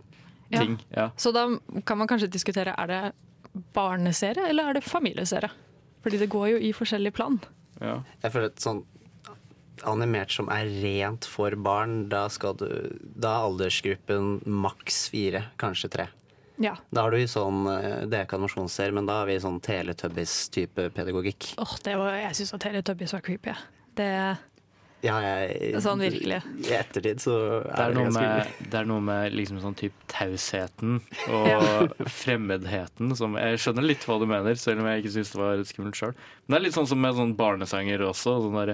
[0.54, 0.78] ting.
[0.94, 1.10] Ja.
[1.18, 1.48] Så da
[1.88, 3.02] kan man kanskje diskutere er det
[3.76, 5.52] barneserie eller er det familieserie?
[6.04, 7.40] Fordi det går jo i forskjellig plan.
[7.82, 8.02] Ja.
[8.24, 8.84] Jeg føler et sånn
[9.90, 12.68] animert som er rent for barn, da, skal du,
[13.02, 16.08] da er aldersgruppen maks fire, kanskje tre.
[16.62, 16.76] Ja.
[16.94, 20.92] Da har du sånn, eh, Det er ikke animasjonsserie, men da har vi sånn Teletubbies-type
[20.94, 21.56] pedagogikk.
[21.58, 23.56] Åh, oh, jeg syns Teletubbies var creepy.
[23.98, 24.38] Det,
[25.04, 26.38] Ja, jeg, Sånn virkelig.
[26.64, 27.34] I ettertid så
[27.66, 31.02] Det er er det, noe ganske med, det er noe med liksom sånn type tausheten
[31.28, 35.42] og fremmedheten som Jeg skjønner litt hva du mener, selv om jeg ikke syns det
[35.42, 36.14] var skummelt sjøl.
[36.46, 38.38] Men det er litt sånn som med sånn barnesanger også.
[38.46, 38.74] Sånn der,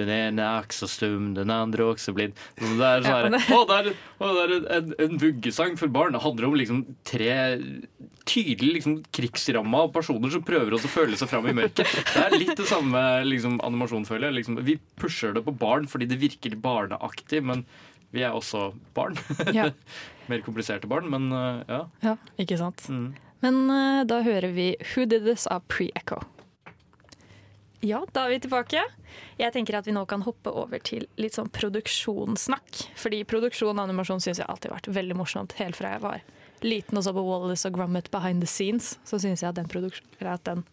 [0.00, 2.40] den ene er også stum, den andre er også blind.
[2.60, 5.20] Sånn Det er, sånn Ja, der, det- å, det er, å, det er en, en
[5.22, 6.16] vuggesang for barn.
[6.16, 7.30] Det handler om liksom tre
[8.26, 11.90] tydelig liksom, krigsramma personer som prøver å føle seg fram i mørket.
[12.12, 14.38] Det er litt det samme liksom, animasjonen, føler jeg.
[14.40, 17.64] Liksom, vi pusher det på barn fordi det virker barneaktig, men
[18.14, 19.18] vi er også barn.
[19.56, 19.70] ja.
[20.30, 21.82] Mer kompliserte barn, men uh, ja.
[22.02, 22.88] ja, ikke sant.
[22.90, 23.12] Mm.
[23.44, 26.18] Men uh, da hører vi Who Did This av Pre-Echo.
[27.86, 28.82] Ja, da er vi tilbake.
[29.38, 32.80] Jeg tenker at vi nå kan hoppe over til litt sånn produksjonssnakk.
[32.98, 35.54] Fordi produksjon og animasjon syns jeg alltid har vært veldig morsomt.
[35.60, 36.24] Helt fra jeg var
[36.64, 39.68] liten og så på Wallace og Gromit behind the scenes, så syns jeg at den,
[40.26, 40.64] at den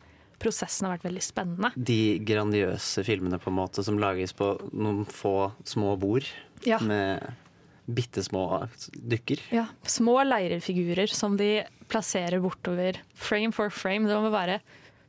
[0.44, 1.72] prosessen har vært veldig spennende.
[1.78, 6.28] De grandiøse filmene på en måte som lages på noen få små bord
[6.66, 6.80] Ja.
[6.80, 7.24] med
[7.88, 9.40] bitte små dukker.
[9.52, 14.08] Ja, små leirefigurer som de plasserer bortover frame for frame.
[14.08, 14.62] Det må være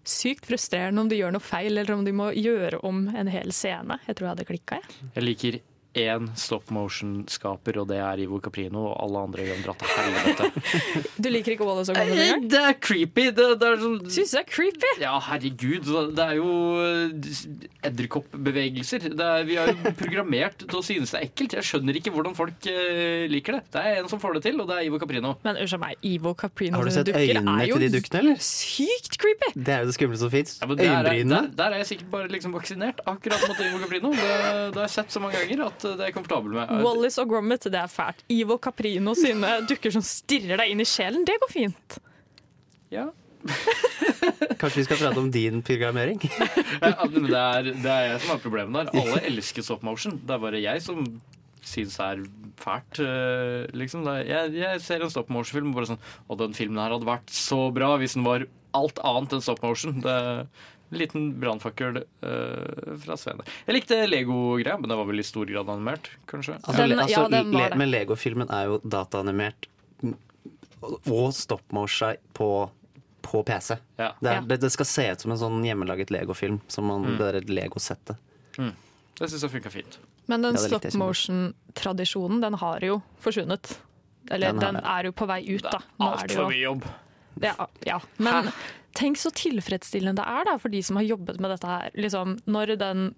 [0.05, 3.53] sykt frustrerende om de gjør noe feil, eller om de må gjøre om en hel
[3.57, 3.97] scene.
[4.07, 5.11] Jeg tror jeg hadde klikka, jeg.
[5.15, 5.61] Jeg liker
[5.95, 10.51] én stop motion-skaper, og det er Ivo Caprino, og alle andre gjør dratt til helvete.
[11.25, 13.27] Du liker ikke Wallace og Gromit det er creepy!
[13.37, 14.91] Det, det er sånn Syns du det er creepy?
[15.01, 15.87] Ja, herregud.
[16.19, 16.49] Det er jo
[16.83, 19.07] eh, edderkoppbevegelser.
[19.15, 21.55] Vi er- Vi har jo programmert til å synes det er ekkelt.
[21.59, 23.63] Jeg skjønner ikke hvordan folk eh, liker det.
[23.75, 25.35] Det er en som får det til, og det er Ivo Caprino.
[25.45, 28.37] Men unnskyld meg, Ivo Caprino Har du sett dukker øynene er til de dukkene, eller?
[28.43, 29.53] sykt creepy!
[29.55, 30.57] Det er jo det skumle som fins.
[30.61, 31.41] Ja, der, er, Øyenbrynene.
[31.49, 34.11] der, der er jeg sikkert bare liksom vaksinert akkurat mot Ivo Caprino.
[34.17, 34.31] Det,
[34.75, 36.73] det har jeg sett så mange ganger at det er jeg komfortabel med.
[36.85, 38.25] Wallis og Gromit, det er fælt.
[38.33, 41.99] Ivo Caprino sine dukker som stirrer deg inn i sjelen, det går fint.
[42.94, 43.11] Ja.
[44.61, 46.20] Kanskje vi skal prate om din programmering?
[46.85, 49.01] Ja, men det, er, det er jeg som har problemet der.
[49.03, 50.18] Alle elsker stop motion.
[50.25, 51.05] Det er bare jeg som
[51.64, 52.25] syns det er
[52.61, 53.01] fælt.
[53.05, 54.05] eh, Liksom.
[54.29, 57.33] Jeg, jeg ser en stop motion-film og bare sånn Og den filmen her hadde vært
[57.33, 58.44] så bra hvis den var
[58.77, 60.01] alt annet enn stop motion.
[60.05, 60.16] Det,
[60.92, 63.42] Liten brannfakkel uh, fra scenen.
[63.66, 66.59] Jeg likte Lego-greia, men det var vel i stor grad animert, kanskje?
[66.62, 67.70] Altså, Den- altså, ja, den le.
[67.77, 69.66] Men Lego-filmen er jo dataanimert
[70.03, 70.14] mm,
[71.11, 72.70] og stop motion på,
[73.23, 73.79] på PC.
[73.99, 74.12] Ja.
[74.20, 74.40] Det, er, Ja.
[74.40, 76.61] det, det skal se ut som en sånn hjemmelaget Lego-film.
[76.68, 77.16] Som man, Mm.
[77.18, 78.16] det der Lego-settet.
[78.57, 79.99] Det syns jeg funka fint.
[80.27, 83.79] Men den ja, stop motion-tradisjonen, den har jo forsvunnet.
[84.31, 85.81] Eller Den den, er jo på vei ut, da.
[86.01, 86.85] Er Altfor mye jobb.
[87.42, 87.99] Ja, ja.
[88.18, 88.49] Men
[88.95, 91.91] tenk så tilfredsstillende det er da, for de som har jobbet med dette her.
[91.99, 93.09] Liksom, når den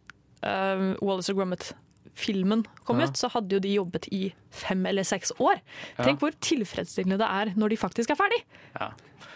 [0.45, 3.07] uh, Wallace og Gromit-filmen kom Ja.
[3.11, 5.61] ut, så hadde jo de jobbet i fem eller seks år.
[5.99, 6.05] Ja.
[6.07, 8.43] Tenk hvor tilfredsstillende det er når de faktisk er ferdig.
[8.79, 8.91] Ja.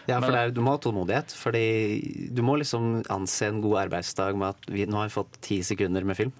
[0.09, 1.29] Ja, for det er, du må ha tålmodighet.
[1.37, 5.37] Fordi du må liksom anse en god arbeidsdag med at vi nå har vi fått
[5.45, 6.31] ti sekunder med film.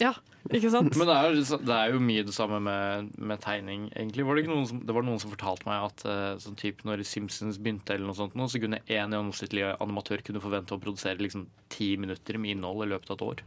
[0.00, 0.12] Ja,
[0.54, 0.94] ikke sant?
[0.96, 4.24] Men det er, jo- det er jo mye det samme med, med tegning, egentlig.
[4.26, 6.84] Var det, ikke noen som, det var noen som fortalte meg at eh, sånn typ
[6.86, 10.82] når Simpsons begynte, eller noe sånt, nå, så kunne én gjennomsnittlig animatør kunne forvente å
[10.82, 13.42] produsere liksom ti minutter med innhold i løpet av et år.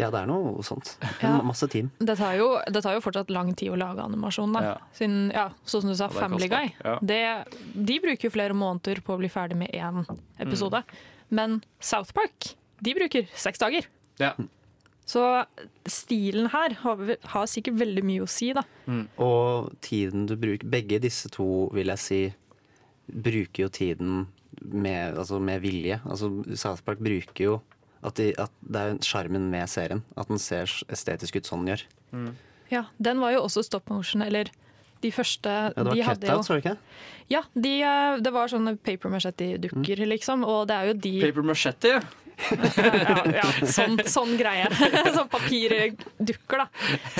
[0.00, 0.94] Ja, det er noe sånt.
[1.20, 1.34] Ja.
[1.44, 1.90] Masse team.
[2.00, 4.54] Det tar, jo, det tar jo fortsatt lang tid å lage animasjon.
[4.56, 4.62] Da.
[4.64, 4.72] Ja.
[4.96, 6.70] Siden, ja, sånn som du sa, det Family Guy.
[6.80, 6.94] ja.
[7.04, 7.18] Det,
[7.76, 10.00] de bruker jo flere måneder på å bli ferdig med én
[10.40, 10.80] episode.
[10.88, 10.96] Mm.
[11.36, 13.86] Men South Park de bruker seks dager.
[14.18, 14.32] Ja.
[15.12, 15.22] Så
[15.90, 17.00] stilen her har,
[17.34, 18.62] har sikkert veldig mye å si, da.
[19.20, 22.20] Og tiden du bruker Begge disse to, vil jeg si,
[23.12, 24.22] bruker jo tiden
[24.62, 25.98] med, altså med vilje.
[26.06, 27.58] Altså South Park bruker jo
[28.02, 30.00] at, de, at det er sjarmen med serien.
[30.16, 31.84] At den ser estetisk ut sånn den gjør.
[32.72, 34.48] Ja, Den var jo også stop motion, eller
[35.02, 36.76] de første Ja, det var de hadde jo, cutouts, var det ikke?
[37.32, 40.08] Ja, de, eh, det var sånne paper machetti-dukker, Mm.
[40.14, 40.44] liksom.
[40.46, 41.92] Og det er jo de Paper Machete.
[42.50, 44.66] Ja, ja, sånn, sånn greie.
[45.16, 46.66] sånn papirdukker, da.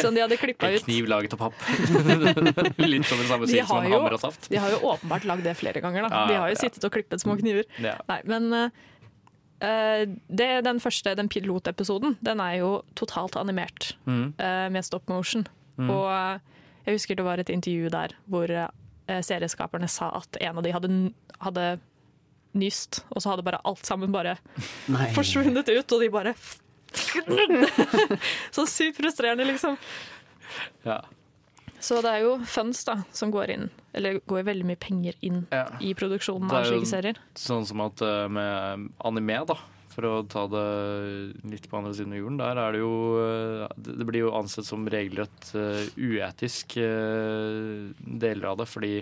[0.01, 0.85] Som de hadde klippa En ut.
[0.87, 1.59] kniv laget av papp.
[2.93, 4.49] Litt som den samme De stil som en jo, hammer og saft.
[4.53, 6.07] de har jo åpenbart lagd det flere ganger.
[6.09, 6.23] Da.
[6.23, 6.63] Ja, De har jo ja.
[6.65, 7.69] sittet og klippet små kniver.
[7.83, 7.97] Ja.
[8.11, 14.33] Nei, men uh, det, den første, den pilotepisoden, den er jo totalt animert Mm.
[14.41, 15.47] uh, med stop motion.
[15.83, 16.39] Og eh,
[16.85, 18.51] jeg husker det var et intervju der hvor
[19.25, 20.91] serieskaperne sa at en av de hadde,
[21.43, 21.65] hadde
[22.59, 24.37] nyst, og så hadde bare alt sammen bare
[24.93, 25.09] Nei.
[25.17, 26.35] forsvunnet ut, og de bare
[28.53, 29.77] Så sykt frustrerende, liksom.
[30.85, 31.01] Ja.
[31.83, 33.65] Så det er jo funds da, som går inn,
[33.97, 35.65] eller går veldig mye penger inn Ja.
[35.83, 37.19] i produksjonen av slike serier.
[37.38, 39.57] Sånn som at eh, med anime, da,
[39.93, 40.67] for å ta det
[41.51, 42.93] litt på andre siden av jorden, der er det jo
[43.25, 48.95] eh, Det blir jo ansett som regelrett eh, uetisk deler av det, fordi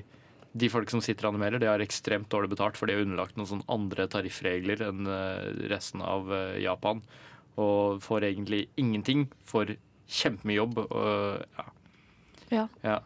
[0.52, 3.36] de folk som sitter og animerer, de har ekstremt dårlig betalt, for de er underlagt
[3.38, 7.02] noen sånn andre tariffregler enn eh, resten av eh, Japan,
[7.60, 9.70] og får egentlig ingenting for
[10.10, 10.80] kjempemye jobb.
[10.88, 11.68] Og, ja.
[12.50, 12.64] Ja.
[12.82, 12.98] Ja.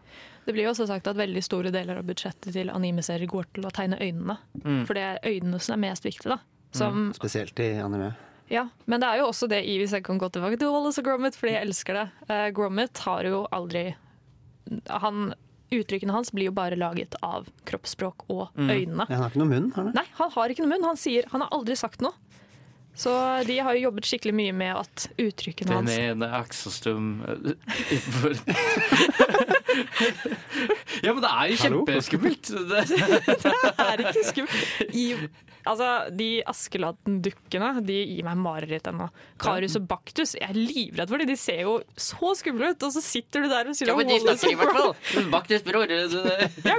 [0.44, 3.64] Det blir jo også sagt at veldig store deler av budsjettet til animeserier går til
[3.64, 4.37] å tegne øynene.
[4.61, 4.83] Mm.
[4.88, 6.40] For det er øynene som er mest viktige, da.
[6.74, 8.14] Som, Spesielt i anime.
[8.50, 8.66] ja.
[8.90, 11.07] Men det er jo også det i, hvis jeg kan gå tilbake til Wallace og
[11.07, 12.07] Gromit, fordi jeg elsker det.
[12.28, 13.85] Uh, Gromit har jo aldri
[14.88, 15.35] han,
[15.72, 19.07] Uttrykkene hans blir jo bare laget av kroppsspråk og øynene.
[19.07, 19.09] Mm.
[19.09, 19.94] han har ikke noe munn, har han?
[19.96, 20.85] Nei, han har ikke noe munn.
[20.87, 22.12] Han sier Han har aldri sagt noe.
[22.94, 27.09] Så de har jo jobbet skikkelig mye med at uttrykkene Den hans ene så stum
[31.03, 32.53] Ja, men det er jo kjempeskummelt.
[32.70, 32.79] Det,
[33.74, 34.94] er ikke skummelt.
[34.94, 35.16] I,
[35.70, 39.09] altså, de Askeladden-dukkene de gir meg mareritt ennå.
[39.40, 41.31] Karius og Baktus jeg er livredd for dem.
[41.33, 44.11] De ser jo så skumle ut, og så sitter du der og sier ja, men
[44.11, 44.94] de snakker i hvert fall.
[45.35, 45.88] Baktus bror.
[45.90, 46.77] Ja,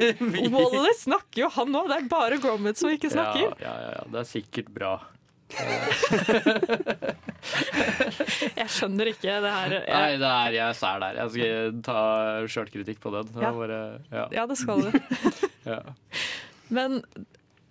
[0.54, 3.58] Wallace snakker jo han òg, det er bare Gromit som ikke snakker.
[3.64, 4.96] ja, ja, ja, det er sikkert bra.
[8.56, 9.76] Jeg skjønner ikke det her.
[9.86, 11.14] Nei, det er jeg sær der.
[11.22, 12.00] Jeg skal ta
[12.52, 13.28] sjølkritikk på den.
[13.42, 13.52] Ja.
[13.56, 14.90] bare, ja, ja, det skal du.
[15.72, 15.80] ja.
[16.74, 16.90] Men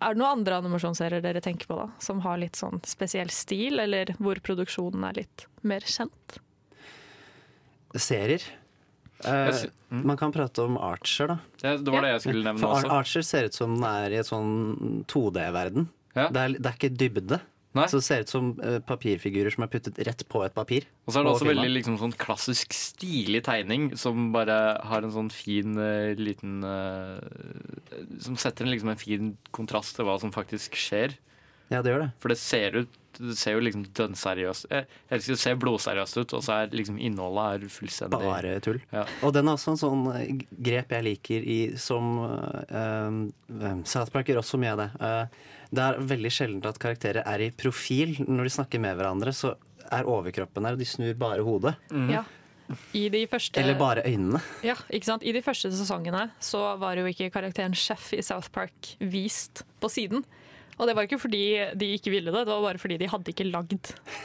[0.02, 3.78] er det noen andre animasjonsserier dere tenker på da, som har litt sånn spesiell stil,
[3.82, 6.38] eller hvor produksjonen er litt mer kjent?
[7.94, 8.42] Serier.
[9.24, 10.02] Eh, mm.
[10.06, 11.38] Man kan prate om Archer, da.
[11.62, 12.90] Det det var det jeg skulle nevne For også.
[12.98, 15.88] Archer ser ut som den er i et sånn 2D-verden.
[16.14, 16.28] Ja.
[16.34, 17.40] Det, det er ikke dybde.
[17.74, 17.86] Nei.
[17.90, 20.86] Så det ser ut som eh, papirfigurer som er puttet rett på et papir.
[21.04, 21.58] Og så er det også filmen.
[21.58, 27.18] veldig liksom, sånn klassisk stilig tegning som bare har en sånn fin eh, liten eh,
[28.22, 31.18] Som setter en, liksom, en fin kontrast til hva som faktisk skjer.
[31.72, 32.12] Ja, det gjør det.
[32.22, 36.20] For det ser ut det ser jo liksom dønn seriøst Jeg elsker å se blodseriøst
[36.20, 38.80] ut, og så er liksom innholdet er fullstendig Bare tull.
[38.94, 39.04] Ja.
[39.26, 44.30] Og den er også en sånn eh, grep jeg liker i som uh, South Park
[44.30, 44.88] gjør også mye av det.
[45.08, 48.16] Eh, det er veldig sjeldent at karakterer er i profil.
[48.26, 49.54] Når de snakker med hverandre, så
[49.92, 51.74] er overkroppen der, og de snur bare hodet.
[52.10, 52.24] Ja.
[52.96, 54.40] I de første Eller bare øynene.
[54.64, 55.22] Ja, ikke sant?
[55.28, 59.90] I de første sesongene så var jo ikke karakteren Chef i South Park vist på
[59.92, 60.24] siden.
[60.78, 61.42] Og det var ikke fordi
[61.78, 63.76] de ikke ville det, det var bare fordi de hadde ikke lagd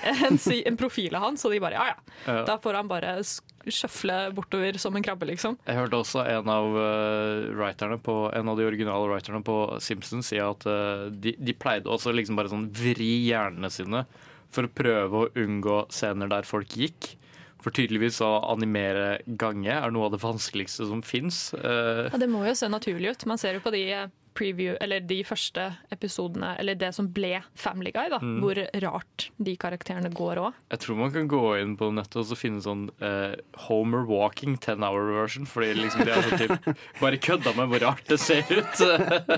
[0.07, 2.45] en, en profil av han, så de bare ja ja, Ja.
[2.47, 5.57] da får han bare sk- sjøfle bortover som en krabbe, liksom.
[5.67, 10.31] Jeg hørte også en av, eh, writerne på, en av de originale writerne på Simpsons
[10.31, 14.05] si at eh, de, de pleide også liksom bare sånn vri hjernene sine
[14.49, 17.13] for å prøve å unngå scener der folk gikk.
[17.59, 21.49] For tydeligvis å animere gange er noe av det vanskeligste som fins.
[21.59, 23.25] Ja, det må jo se naturlig ut.
[23.27, 24.07] Man ser jo på de eh,
[24.39, 28.37] preview, eller de første episodene, eller det som ble Family Guy, da, Mm.
[28.43, 30.53] hvor rart de karakterene går òg.
[30.71, 33.35] Jeg tror man kan gå inn på nettet og så finne sånn uh,
[33.67, 35.45] Homer Walking 10 hour version.
[35.49, 36.71] Fordi liksom de har sånn typ,
[37.03, 38.83] bare kødda med hvor rart det ser ut.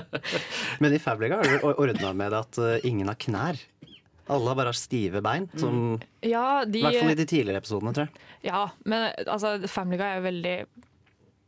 [0.80, 3.60] Men i Family Guy har du ordna med det at eh, ingen har knær.
[4.32, 5.48] Alle bare har stive bein.
[5.58, 8.22] Som, Ja, de, I hvert fall i de tidligere episodene, tror jeg.
[8.46, 10.54] ja, men altså, Family Guy er jo veldig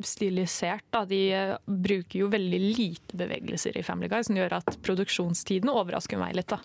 [0.09, 0.85] stilisert.
[0.95, 1.05] Da.
[1.09, 6.21] De eh, bruker jo veldig lite bevegelser i Family Guy, som gjør at produksjonstiden overrasker
[6.21, 6.53] meg litt.
[6.53, 6.61] Da.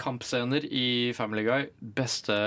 [0.00, 2.38] Kampscener i Family Guy, beste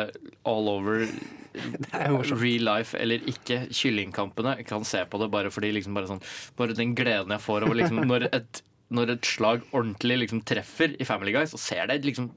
[0.48, 1.06] all over
[1.94, 3.66] er real life eller ikke.
[3.76, 6.22] Kyllingkampene jeg kan se på det bare fordi liksom bare sånn
[6.60, 8.62] Bare den gleden jeg får over liksom når et,
[8.94, 12.32] når et slag ordentlig liksom treffer i Family Guy, så ser det liksom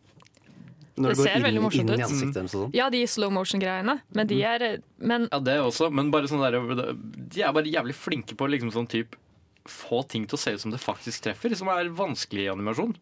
[0.94, 2.04] Når Det det, ser går veldig inn, morsomt inn i ut.
[2.06, 2.74] ansiktet deres sånn.
[2.76, 4.64] Ja, de slow motion-greiene, men de er
[5.02, 8.70] Men Ja, det også, men bare sånn der De er bare jævlig flinke på liksom
[8.74, 9.18] sånn type
[9.66, 12.92] få ting til å se ut som det faktisk treffer, som er vanskelig i animasjon.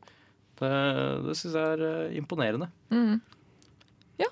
[0.62, 0.70] Det,
[1.26, 2.68] det syns jeg er eh, imponerende.
[2.94, 3.16] Mm.
[4.22, 4.28] Ja.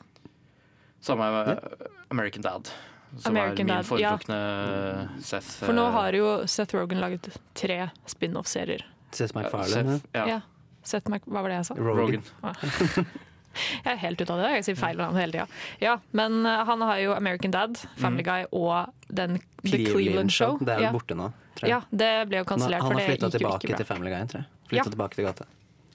[1.02, 2.70] Samme med eh, American Dad.
[3.18, 5.08] Som American er min Dad, ja.
[5.26, 5.56] Seth.
[5.64, 7.26] For nå eh, har jo Seth Rogan laget
[7.58, 8.86] tre spin-off-serier.
[9.10, 9.98] Seth MacFarlane.
[9.98, 10.28] Seth, ja.
[10.36, 10.40] Ja.
[10.86, 11.74] Seth Mac Hva var det jeg sa?
[11.76, 12.22] Rogan.
[12.22, 13.10] Rogan.
[13.84, 14.50] Jeg er helt ute av det.
[14.56, 15.46] Jeg sier feil navn hele tida.
[15.82, 20.58] Ja, men eh, han har jo American Dad, Family Guy og den The Cleveland Show.
[20.62, 20.92] Det er ja.
[20.94, 21.72] borte nå, tror jeg.
[21.74, 23.86] ja, det ble jo kansellert, han har flytta tilbake til.
[23.88, 24.50] Family Guy, tror jeg.
[24.70, 24.90] Flytta Ja.
[24.94, 25.48] tilbake til gata.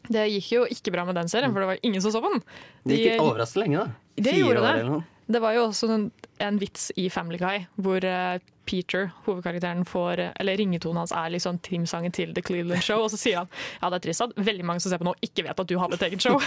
[0.05, 2.29] Det gikk jo ikke bra med den serien, for det var ingen som så på
[2.35, 2.43] den.
[2.85, 3.95] Det gikk De- overraskende lenge, da.
[4.15, 5.03] Det Fire gjorde år det.
[5.35, 6.03] Det var jo også en,
[6.39, 11.33] en vits i Family Guy hvor eh, Peter, hovedkarakteren, får eh, Eller ringetonen hans er
[11.33, 13.51] liksom teamsangen til The Cleveland Show, og så sier han
[13.81, 15.77] ja, det er trist at veldig mange som ser på nå, ikke vet at du
[15.81, 16.39] hadde et eget show.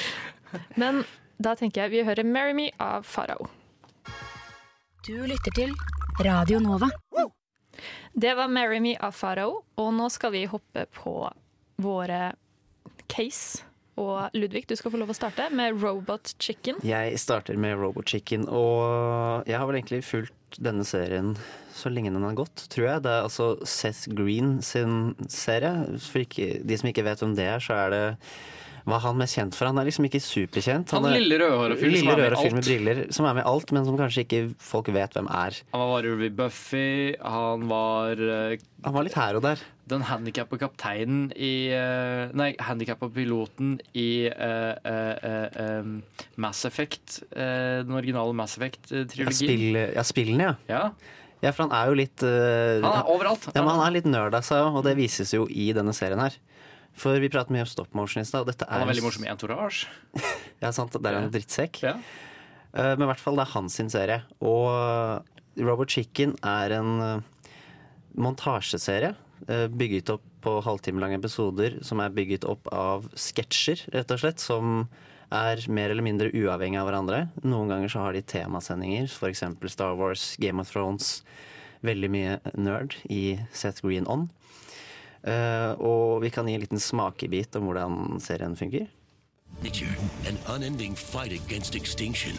[0.80, 1.04] Men
[1.40, 3.48] da tenker jeg vi hører 'Marry Me' av Farao.
[5.06, 5.72] Du lytter til
[6.20, 6.90] Radio Nova.
[8.12, 11.32] Det var 'Marry Me' av Farao, og nå skal vi hoppe på
[11.80, 12.32] våre
[13.08, 13.64] case.
[14.00, 16.80] Og Ludvig, du skal få lov å starte med Robot Chicken.
[16.86, 21.34] Jeg starter med Robot Chicken, og jeg har vel egentlig fulgt denne serien
[21.76, 23.02] så lenge den har gått, tror jeg.
[23.04, 25.98] Det er altså Seth Green sin serie.
[26.02, 28.02] For ikke, de som ikke vet om det er, så er det
[28.86, 29.66] hva er han mest kjent for?
[29.70, 30.90] Han er liksom ikke superkjent.
[30.96, 32.52] Han er- lille rødhåra fyren som er med alt.
[32.54, 35.58] med briller, som er med alt, men som kanskje ikke folk vet hvem er.
[35.72, 37.14] Han var varulv i Buffy.
[37.22, 39.58] Han var uh, Han var litt her og der.
[39.90, 45.82] den handikappa kapteinen i uh, Nei, handikappa piloten i uh,
[46.36, 47.22] Mass Effect.
[47.34, 49.32] den originale Mass Effect-trilogien.
[49.34, 50.54] spill, ja, spillene, ja.
[50.68, 50.82] Ja,
[51.42, 51.52] ja.
[51.52, 53.48] For han er jo litt uh, han er overalt.
[53.54, 56.20] Ja, men han er litt nerd av seg, og det vises jo i denne serien
[56.22, 56.36] her.
[56.98, 59.86] For vi pratet mye om stop motion i stad, Han er veldig morsom i Entourage.
[60.60, 61.78] Ja, sant, det er en drittsekk.
[61.80, 61.94] Ja.
[62.74, 64.20] Eh, Men i hvert fall det er hans sin serie.
[64.44, 65.24] Og
[65.56, 67.54] Robert Chicken er en eh,
[68.20, 69.14] montasjeserie
[69.48, 74.40] eh, bygget opp på halvtimelange episoder som er bygget opp av sketsjer, rett og slett,
[74.40, 74.86] som
[75.30, 77.20] er mer eller mindre uavhengig av hverandre.
[77.44, 79.44] Noen ganger så har de temasendinger, f.eks.
[79.70, 81.20] Star Wars, Game of Thrones.
[81.86, 84.26] Veldig mye nerd i Seth Green On.
[85.22, 88.86] Eh, og vi kan gi en liten smakebit om hvordan serien funker.
[89.62, 89.92] Nature,
[90.26, 92.32] an unending fight against extinction.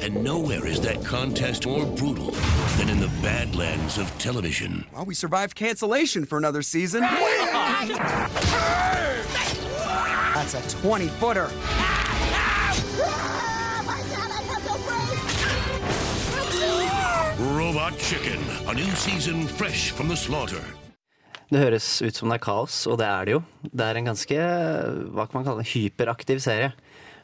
[0.00, 2.30] And nowhere is that contest more brutal
[2.78, 4.84] than in the badlands of television.
[4.94, 7.02] Well, we survived cancellation for another season.
[10.34, 11.50] That's a 20 footer.
[17.38, 20.62] Robot Chicken, a new season fresh from the slaughter.
[21.52, 23.42] Det høres ut som det er kaos, og det er det jo.
[23.68, 24.38] Det er en ganske
[25.12, 26.70] hva kan man kalle det, hyperaktiv serie.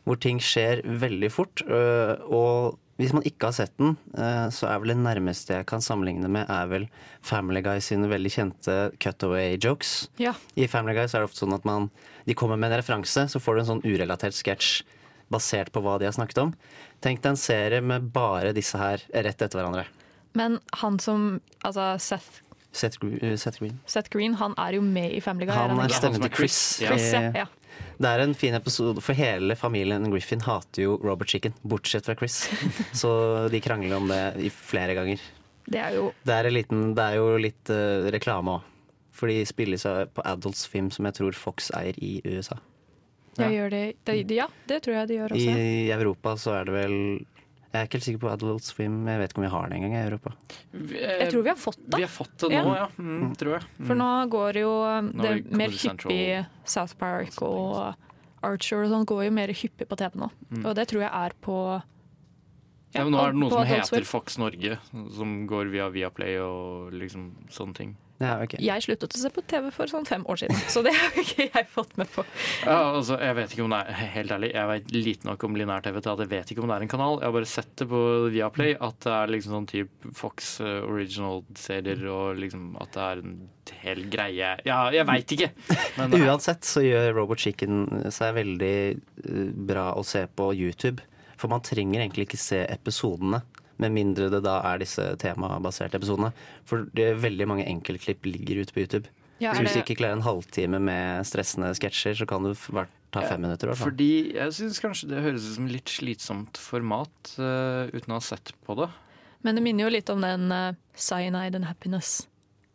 [0.05, 1.63] Hvor ting skjer veldig fort.
[1.65, 5.67] øh, Og hvis man ikke har sett den, øh, så er vel det nærmeste jeg
[5.71, 6.89] kan sammenligne med, er vel
[7.23, 10.09] Family Guy sine veldig kjente cutaway jokes.
[10.19, 10.35] Ja.
[10.57, 11.91] I Family Guy er det ofte sånn at man,
[12.27, 14.83] de kommer med en referanse, så får du en sånn urelatert sketsj
[15.31, 16.53] basert på hva de har snakket om.
[17.05, 19.87] Tenk deg en serie med bare disse her rett etter hverandre.
[20.37, 22.43] Men han som Altså Seth,
[22.73, 23.79] Seth, Gre- øh, Seth Green.
[23.87, 25.55] Seth Green, han er jo med i Family Guy.
[25.57, 26.59] Han er stemmen til Chris.
[26.77, 26.89] Chris.
[26.89, 27.23] Chris, ja.
[27.29, 27.47] Eh, ja.
[27.99, 32.15] Det er en fin episode, for hele familien Griffin hater jo Robert Chicken, bortsett fra
[32.19, 32.49] Chris.
[33.01, 33.11] Så
[33.53, 35.23] de krangler om det i flere ganger.
[35.69, 38.75] Det er jo Det er, en liten, det er jo litt uh, reklame òg.
[39.19, 39.83] For de spilles
[40.15, 42.61] på Adults Film, som jeg tror Fox eier i USA.
[43.39, 43.83] Ja, gjør det,
[44.35, 45.57] ja, det tror jeg de gjør også.
[45.59, 46.95] I Europa så er det vel
[47.69, 48.95] Jeg er ikke helt sikker på Adult Swim.
[49.05, 50.31] Jeg vet ikke om vi har det engang i Europa.
[50.73, 51.99] Jeg tror vi har fått det.
[51.99, 52.87] Vi har fått det nå, ja.
[52.97, 53.69] Mm, tror jeg.
[53.77, 53.87] Mm.
[53.91, 54.71] For nå går jo
[55.09, 56.23] Nå det er mer hyppig
[56.65, 57.93] South Park og
[58.49, 60.31] Archer og sånn går jo mer hyppig på TV nå.
[60.49, 60.65] Mm.
[60.65, 61.59] Og det tror jeg er på
[62.97, 64.79] Ja, men nå er det noe som heter Fox Norge,
[65.19, 67.97] som går via Viaplay og liksom sånne ting.
[68.19, 68.59] Ja, okay.
[68.65, 71.45] Jeg sluttet å se på TV for sånn fem år siden, så det har ikke
[71.53, 72.25] jeg fått med på.
[72.65, 75.59] Ja, altså, jeg vet ikke om det er Helt ærlig, jeg vet lite nok om
[75.61, 77.19] linær-TV til at jeg vet ikke om det er en kanal.
[77.21, 78.01] Jeg har bare sett det på
[78.35, 83.23] Viaplay, at det er liksom sånn type Fox eh, original-serier, og liksom at det er
[83.23, 83.37] en
[83.83, 85.51] hel greie Ja, jeg veit ikke!
[85.99, 91.05] Men er- Uansett så gjør Robot Chicken seg veldig eh, bra å se på YouTube.
[91.39, 93.45] For man trenger egentlig ikke se episodene,
[93.83, 96.33] med mindre det da er disse temabaserte episodene.
[96.69, 99.11] For det er veldig mange enkeltklipp ligger ute på YouTube.
[99.39, 103.23] Ja, så hvis du ikke klarer en halvtime med stressende sketsjer, så kan du ta
[103.23, 103.69] fem minutter.
[103.69, 103.93] i hvert fall.
[103.93, 108.25] Fordi jeg syns kanskje det høres ut som litt slitsomt format, uh, uten å ha
[108.25, 108.91] sett på det.
[109.47, 111.71] Men det minner jo litt om den uh, Cyanide and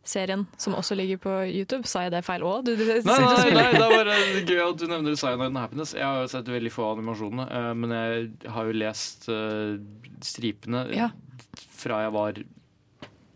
[0.04, 1.86] Happiness-serien, som også ligger på YouTube.
[1.88, 2.68] Sa jeg det feil òg?
[2.68, 5.93] Nei, nei, nei, det er bare gøy at du nevner Cyanide and Happiness.
[5.95, 9.78] Jeg har jo sett veldig få animasjonene, eh, men jeg har jo lest eh,
[10.24, 11.10] stripene Ja.
[11.72, 12.34] fra jeg var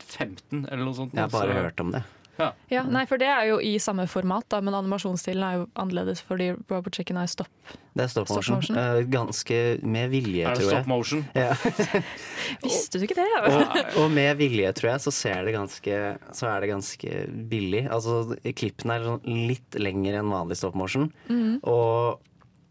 [0.08, 1.14] 15, eller noe sånt.
[1.14, 2.04] Jeg har bare så- hørt om det.
[2.38, 2.52] Ja.
[2.70, 6.22] Ja, nei, for det er jo i samme format, da, men animasjonsstilen er jo annerledes
[6.28, 7.50] fordi Robot Chicken er stopp.
[7.98, 8.56] Det er stop Stop motion.
[8.60, 8.78] motion.
[8.78, 10.84] Eh, ganske med vilje, Er det tror jeg.
[10.84, 11.26] stop motion?
[11.34, 11.56] Ja.
[12.68, 13.28] Visste du ikke det?
[13.50, 15.98] og, og med vilje, tror jeg, så ser det ganske
[16.38, 17.84] Så er det ganske billig.
[17.90, 18.20] Altså,
[18.54, 21.10] klippene er sånn litt lengre enn vanlig stop motion.
[21.32, 21.58] Mm.
[21.66, 22.22] Og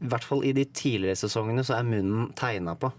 [0.04, 2.92] i hvert fall i de tidligere sesongene så er munnen tegna på.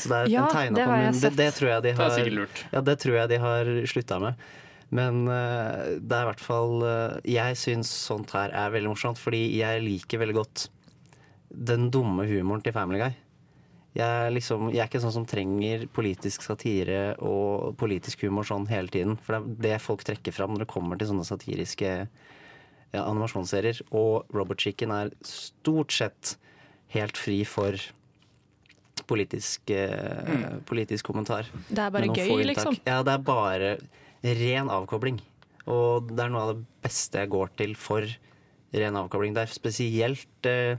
[0.00, 1.18] Så det er Ja, en tegna på munnen.
[1.22, 2.62] Det, det tror jeg de Det er har lurt.
[2.72, 4.46] Ja, det tror jeg de har slutta med.
[4.94, 9.18] Men uh, det er i hvert fall uh, Jeg syns sånt her er veldig morsomt,
[9.18, 10.68] fordi jeg liker veldig godt
[11.50, 13.16] den dumme humoren til Family Guy.
[13.96, 18.66] Jeg er, liksom, jeg er ikke sånn som trenger politisk satire og politisk humor sånn
[18.68, 19.14] hele tiden.
[19.24, 23.80] For det er det folk trekker fram når det kommer til sånne satiriske ja, animasjonsserier.
[23.96, 26.34] Og Robert Chicken er stort sett
[26.92, 27.80] helt fri for
[29.08, 31.48] politisk, eh, politisk kommentar.
[31.68, 32.76] Det er bare gøy, liksom.
[32.84, 33.76] Ja, det er bare
[34.40, 35.20] ren avkobling.
[35.70, 38.06] Og det er noe av det beste jeg går til for
[38.76, 39.34] ren avkobling.
[39.34, 40.78] Det er spesielt eh,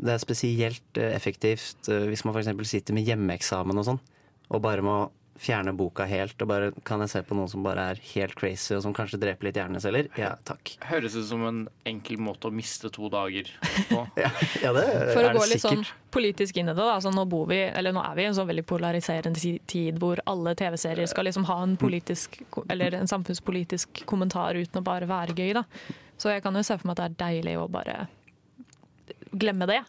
[0.00, 2.52] det er spesielt eh, effektivt eh, hvis man f.eks.
[2.68, 4.00] sitter med hjemmeeksamen og sånn,
[4.48, 4.96] og bare må
[5.40, 8.74] fjerne boka helt, og bare kan jeg se på noen som bare er helt crazy,
[8.76, 10.10] og som kanskje dreper litt hjerneceller?
[10.20, 10.74] Ja, takk.
[10.90, 13.48] Høres ut som en enkel måte å miste to dager
[13.88, 14.02] på.
[14.20, 14.30] ja,
[14.76, 16.98] det er For å er gå litt sånn politisk inn i det, da.
[16.98, 20.20] Altså, nå, bor vi, eller nå er vi i en sånn veldig polariserende tid hvor
[20.30, 25.36] alle TV-serier skal liksom ha en politisk eller en samfunnspolitisk kommentar uten å bare være
[25.38, 25.54] gøy.
[25.56, 25.64] da.
[26.20, 28.02] Så jeg kan jo se for meg at det er deilig å bare
[29.32, 29.80] glemme det.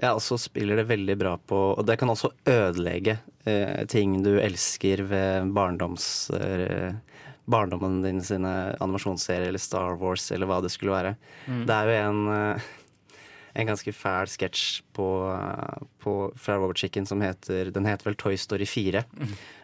[0.00, 4.20] Ja, og så spiller det veldig bra på Og det kan også ødelegge eh, ting
[4.24, 6.30] du elsker ved barndoms...
[6.36, 6.92] Eh,
[7.52, 11.16] barndommen din sine animasjonsserier eller Star Wars eller hva det skulle være.
[11.50, 11.64] Mm.
[11.66, 12.68] Det er jo en eh,
[13.52, 15.06] en ganske fæl sketsj på,
[16.00, 19.02] på, fra Robert Chicken som heter Den heter vel Toy Story 4.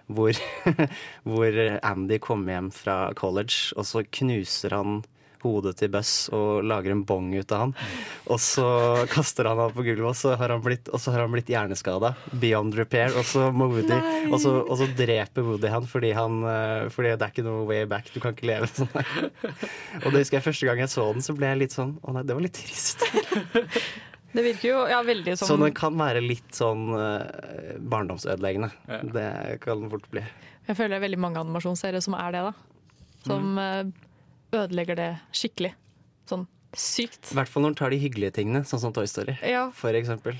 [0.09, 0.37] Hvor,
[1.29, 5.01] hvor Andy kommer hjem fra college, og så knuser han
[5.45, 7.75] hodet til Buss og lager en bong ut av han.
[8.33, 8.67] Og så
[9.13, 11.53] kaster han han på gulvet, og så har han blitt, og så har han blitt
[11.53, 12.15] hjerneskada.
[12.33, 13.15] Beyond repair.
[13.19, 17.15] Og så, må Woody, og, så, og så dreper Woody han fordi, han eh, fordi
[17.15, 18.11] det er ikke noe way back.
[18.15, 18.91] Du kan ikke leve sånn.
[20.05, 22.13] Og det husker jeg første gang jeg så den, så ble jeg litt sånn Å
[22.15, 23.05] nei, det var litt trist.
[24.29, 27.25] Det virker jo ja, veldig som Så den kan være litt sånn uh,
[27.81, 28.69] barndomsødeleggende.
[28.85, 28.99] Ja.
[29.15, 29.31] Det
[29.65, 30.21] kan den fort bli.
[30.69, 32.53] Jeg føler det er veldig mange animasjonsserier som er det, da.
[33.25, 33.89] Som eh,
[34.55, 35.73] ødelegger det skikkelig.
[36.29, 36.47] Sånn
[36.77, 37.33] sykt.
[37.33, 39.39] I hvert fall når den tar de hyggelige tingene, sånn som Toy Story.
[39.47, 39.69] Ja.
[39.77, 40.39] For eksempel.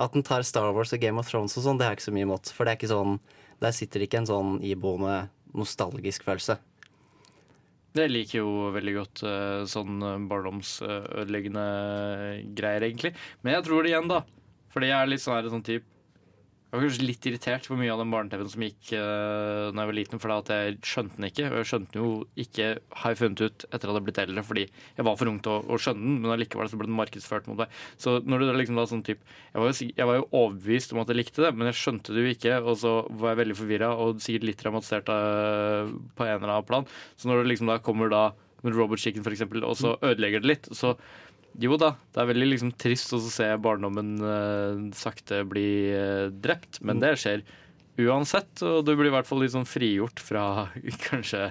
[0.00, 2.14] At den tar Star Wars og Game of Thrones og sånn, det er ikke så
[2.16, 2.52] mye imot.
[2.52, 3.18] For det er ikke sånn,
[3.64, 5.26] der sitter det ikke en sånn iboende
[5.56, 6.58] nostalgisk følelse.
[7.96, 11.66] Det liker jo veldig godt eh, sånn eh, barndomsødeleggende
[12.58, 13.14] greier, egentlig.
[13.40, 14.20] Men jeg tror det igjen, da.
[14.74, 15.86] Fordi jeg er litt sånn, her, sånn typ
[16.76, 19.88] Jeg var kanskje litt irritert på mye av den barne-TV-en som gikk uh, da jeg
[19.88, 21.46] var liten, for at jeg skjønte den ikke.
[21.48, 22.08] Og jeg skjønte jo
[22.44, 22.66] ikke,
[23.00, 25.38] har jeg funnet ut etter at jeg hadde blitt eldre, fordi jeg var for ung
[25.40, 27.72] til å, å skjønne den, men allikevel så ble den markedsført mot meg.
[27.96, 31.00] Så når du liksom da sånn typ jeg var, jo, jeg var jo overbevist om
[31.00, 33.60] at jeg likte det, men jeg skjønte det jo ikke, og så var jeg veldig
[33.62, 36.90] forvirra og sikkert litt dramatisert uh, på en eller annen plan.
[37.16, 38.26] Så når du liksom da kommer da
[38.66, 40.92] med Robert Chicken for eksempel, og så ødelegger det litt, så
[41.60, 46.82] jo da, det er veldig liksom trist å se barndommen eh, sakte bli eh, drept,
[46.84, 47.44] men det skjer
[48.04, 50.68] uansett, og du blir i hvert fall litt sånn frigjort fra
[51.08, 51.48] kanskje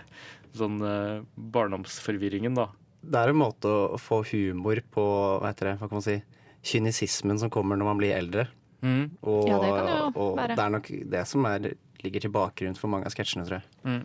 [0.56, 2.70] sånn eh, barndomsforvirringen, da.
[3.06, 5.06] Det er en måte å få humor på,
[5.42, 6.20] hva heter det, hva kan man si,
[6.66, 8.48] kynisismen som kommer når man blir eldre.
[8.86, 9.18] Mm.
[9.22, 10.58] Og, Ja, det kan jo og være.
[10.58, 13.68] det er nok det som er, ligger til bakgrunn for mange av sketsjene, tror jeg.
[13.86, 14.04] Mm.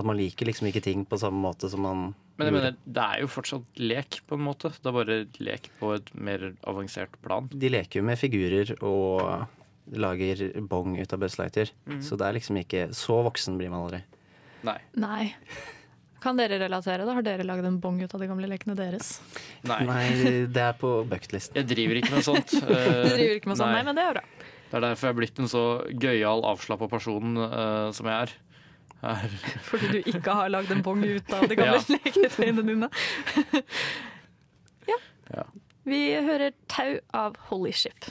[0.00, 2.12] At man liker liksom ikke ting på samme måte som man
[2.42, 4.72] Men jeg mener, det er jo fortsatt lek, på en måte.
[4.74, 7.50] Det er bare lek på et mer avansert plan.
[7.52, 9.46] De leker jo med figurer og
[9.92, 11.70] lager bong ut av Buzzlighter.
[11.86, 12.00] Mm.
[12.04, 14.02] Så det er liksom ikke Så voksen blir man aldri.
[14.66, 14.78] Nei.
[14.94, 15.32] Nei.
[16.22, 17.02] Kan dere relatere?
[17.02, 17.16] da?
[17.16, 19.16] Har dere lagd en bong ut av de gamle lekene deres?
[19.66, 19.82] Nei.
[20.54, 21.58] det er på bucketlisten.
[21.58, 22.54] Jeg driver ikke med sånt.
[22.62, 23.74] Du driver ikke med sånt?
[23.74, 24.24] nei, men det er bra.
[24.72, 25.64] Det er derfor jeg er blitt en så
[26.00, 28.36] gøyal, avslappa person uh, som jeg er.
[29.02, 29.36] Er.
[29.68, 31.98] Fordi du ikke har lagd en bong ut av de gamle Ja.
[31.98, 32.88] leketøyene dine.
[34.92, 34.98] ja.
[35.34, 35.46] Ja.
[35.88, 38.10] Vi hører Tau av Holy Ship.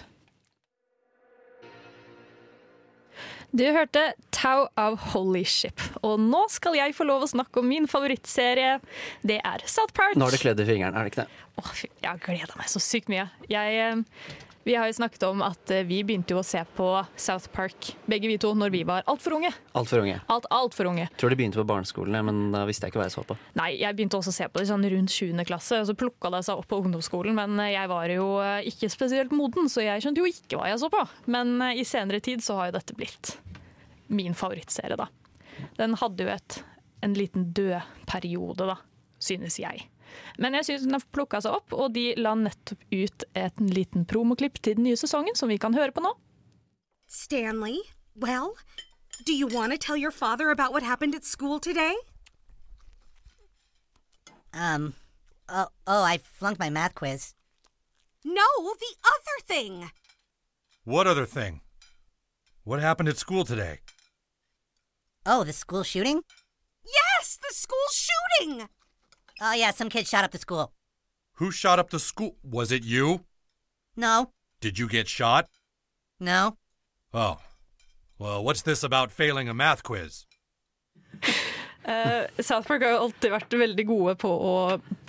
[3.51, 7.67] Du hørte Tau av Holy Ship, og nå skal jeg få lov å snakke om
[7.67, 8.77] min favorittserie.
[9.27, 10.15] Det er South Park.
[10.15, 11.41] Nå har du kledd i fingeren, er det ikke det?
[11.59, 13.25] Åh, jeg har gleda meg så sykt mye.
[13.51, 16.87] Jeg, eh, vi har jo snakket om at eh, vi begynte jo å se på
[17.17, 19.49] South Park, begge vi to, når vi var altfor unge.
[19.77, 20.19] Altfor unge.
[20.29, 21.07] Alt for unge.
[21.17, 23.37] Tror det begynte på barneskolen, men da visste jeg ikke hva jeg så på.
[23.57, 25.31] Nei, jeg begynte også å se på det sånn rundt 7.
[25.49, 27.37] klasse, og så plukka det seg opp på ungdomsskolen.
[27.37, 30.69] Men eh, jeg var jo eh, ikke spesielt moden, så jeg skjønte jo ikke hva
[30.69, 31.05] jeg så på.
[31.33, 33.35] Men i senere tid så har jo dette blitt
[34.11, 35.07] min favorittserie, da.
[35.79, 36.61] Den hadde jo et,
[37.05, 38.77] en liten død periode, da,
[39.23, 39.87] synes jeg.
[40.37, 44.05] Men jeg synes den har plukka seg opp, og de la nettopp ut et liten
[44.09, 46.13] promoklipp til den nye sesongen, som vi kan høre på nå.
[47.07, 47.79] Stanley,
[48.15, 48.55] well,
[49.25, 51.95] do you want to tell your father about what happened at school today?
[54.53, 54.93] Um,
[55.49, 57.33] oh, oh, I flunked my math quiz.
[58.23, 58.47] No,
[58.79, 59.91] the other thing.
[60.83, 61.61] What other thing?
[62.63, 63.79] What happened at school today?
[65.25, 66.21] Oh, the school shooting?
[66.83, 68.67] Yes, the school shooting.
[69.41, 70.71] Oh, yeah, some kid shot up the school.
[71.39, 72.35] Who shot up the school?
[72.43, 73.21] Was it you?
[73.95, 74.31] No,
[74.61, 75.47] Did you get shot?
[76.19, 76.55] no.
[77.13, 77.39] Oh.
[78.19, 80.25] Well, what's this about failing a math quiz?
[81.83, 84.53] Uh, South Park har jo alltid vært veldig gode på å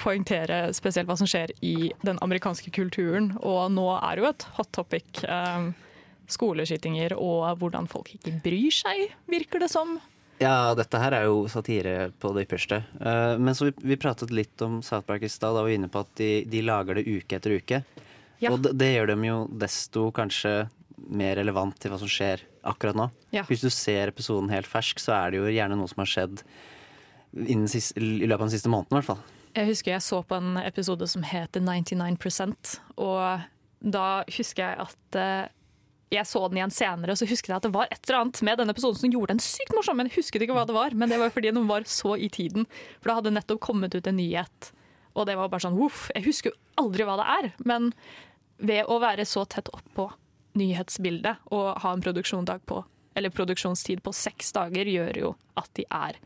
[0.00, 4.46] poengtere spesielt hva som skjer i den amerikanske kulturen, og nå er det jo et
[4.56, 5.20] hot topic.
[5.28, 5.68] eh,
[6.32, 9.98] skoleskytinger og hvordan folk ikke bryr seg, virker det som.
[10.42, 12.82] Ja, dette her er jo satire på det ypperste.
[12.98, 15.54] Uh, men så vi, vi pratet litt om South Park i stad.
[15.54, 17.82] Da var vi inne på at de, de lager det uke etter uke.
[18.42, 18.50] Ja.
[18.50, 20.66] Og det, det gjør dem jo desto kanskje
[21.02, 23.08] mer relevant til hva som skjer akkurat nå.
[23.34, 23.44] Ja.
[23.48, 26.42] Hvis du ser episoden helt fersk, så er det jo gjerne noe som har skjedd
[27.70, 29.22] siste, i løpet av den siste måneden, i hvert fall.
[29.52, 33.42] Jeg husker jeg så på en episode som heter 99 og
[33.82, 35.50] da husker jeg at eh,
[36.12, 38.42] jeg så den igjen senere, og så husket jeg at det var et eller annet
[38.44, 39.98] med denne episoden som gjorde den sykt morsom.
[39.98, 42.28] Men jeg husket ikke hva det var, men det var fordi den var så i
[42.32, 42.66] tiden.
[43.00, 44.72] For da hadde nettopp kommet ut en nyhet,
[45.16, 46.06] og det var bare sånn uff.
[46.16, 47.92] Jeg husker jo aldri hva det er, men
[48.62, 50.10] ved å være så tett oppå
[50.58, 52.82] nyhetsbildet og ha en produksjonsdag på,
[53.16, 56.20] eller produksjonstid på seks dager, gjør jo at de er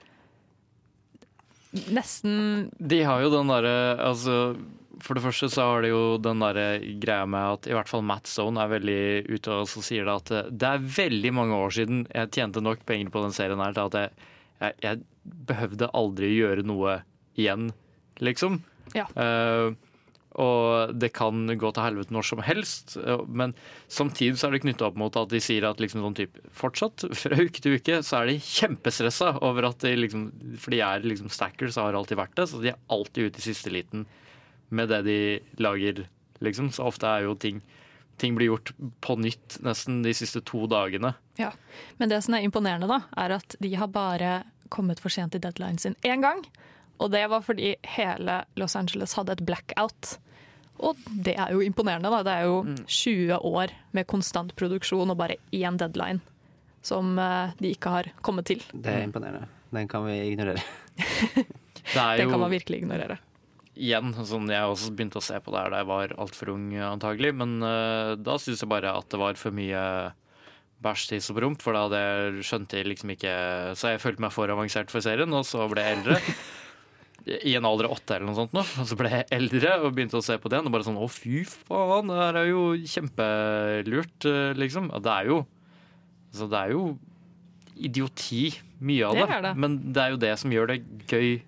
[1.92, 4.56] nesten De har jo den derre altså,
[5.04, 8.04] For det første så har det jo den der greia med at i hvert fall
[8.06, 11.58] Matt Stone er veldig ute og så sier det at eh, det er veldig mange
[11.66, 14.30] år siden jeg tjente nok penger på den serien her til at jeg,
[14.62, 17.00] jeg, jeg behøvde aldri gjøre noe
[17.36, 17.68] igjen,
[18.24, 18.62] liksom.
[18.96, 19.04] Ja.
[19.12, 19.74] Uh,
[20.36, 22.96] og det kan gå til helvete når som helst.
[23.00, 23.54] eh, Men
[23.88, 27.06] samtidig så er det knytta opp mot at de sier at liksom sånn type, fortsatt,
[27.20, 30.28] fra uke til uke, så er de kjempestressa over at de liksom
[30.60, 33.42] For de er liksom stackers og har alltid vært det, så de er alltid ute
[33.42, 34.04] i siste liten
[34.68, 35.18] med det de
[35.62, 36.06] lager,
[36.44, 36.70] liksom.
[36.72, 37.62] Så ofte er jo ting
[38.16, 38.70] Ting blir gjort
[39.04, 41.10] på nytt nesten de siste to dagene.
[41.36, 41.50] Ja,
[41.98, 44.38] Men det som er imponerende, da, er at de har bare
[44.72, 46.40] kommet for sent i deadline sin én gang.
[46.96, 50.16] Og det var fordi hele Los Angeles hadde et blackout.
[50.80, 52.22] Og det er jo imponerende, da.
[52.24, 52.56] Det er jo
[52.86, 56.24] 20 år med konstant produksjon og bare én deadline
[56.86, 58.62] som eh, de ikke har kommet til.
[58.72, 59.48] Det er imponerende.
[59.76, 60.62] Den kan vi ignorere.
[61.86, 63.18] Det er jo kan man virkelig ignorere.
[63.76, 66.70] Igjen, sånn jeg også begynte å se på det her da jeg var altfor ung
[66.80, 69.82] antagelig, men uh, da syntes jeg bare at det var for mye
[70.84, 73.32] bæsj, tiss og promp, for da hadde jeg skjønte jeg liksom ikke
[73.78, 76.20] Så jeg følte meg for avansert for serien, og så ble jeg eldre.
[77.26, 78.62] I en alder av åtte eller noe sånt nå.
[78.62, 80.68] Og så ble jeg eldre og begynte å se på det igjen.
[80.68, 84.92] Og bare sånn å fy faen, det her er jo kjempelurt, eh, liksom.
[84.94, 85.40] Ja, Det er jo
[86.36, 86.84] Så det er jo
[87.76, 88.44] idioti,
[88.78, 89.56] mye av Det det.
[89.56, 90.78] Men det er jo det som gjør det
[91.10, 91.40] gøy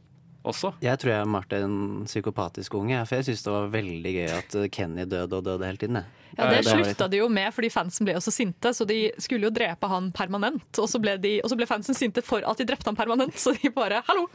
[0.50, 0.72] også.
[0.84, 1.74] Jeg tror jeg er Martin
[2.08, 5.68] psykopatisk unge, for jeg syns det var veldig gøy at eh, Kenny døde og døde
[5.68, 6.00] hele tiden.
[6.00, 6.14] jeg.
[6.38, 8.98] Ja, Det det slutta de jo med fordi fansen ble jo så sinte, så de
[9.18, 10.66] skulle jo drepe han permanent.
[10.78, 13.34] Og så ble, de, og så ble fansen sinte for at de drepte han permanent,
[13.40, 14.26] så de bare hallo!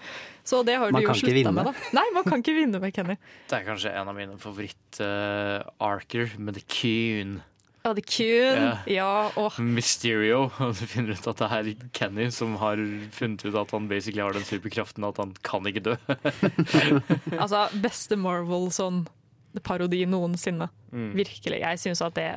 [0.44, 1.74] Så det har Man de jo slutta med, da.
[1.96, 3.16] Nei, man kan ikke vinne med Kenny.
[3.50, 7.42] Det er kanskje en av mine favoritt-arker med The Coon.
[7.84, 8.62] Ja, The Coon.
[8.64, 8.78] Ja.
[8.88, 9.58] Ja, og...
[9.60, 10.46] Mysterio.
[10.64, 12.80] Og du finner ut at det er Kenny som har
[13.12, 15.98] funnet ut at han basically har den superkraften at han kan ikke dø.
[17.44, 19.04] Altså, beste Marvel sånn
[19.68, 20.70] parodi noensinne.
[20.94, 21.12] Mm.
[21.18, 21.60] Virkelig.
[21.62, 22.28] Jeg synes at det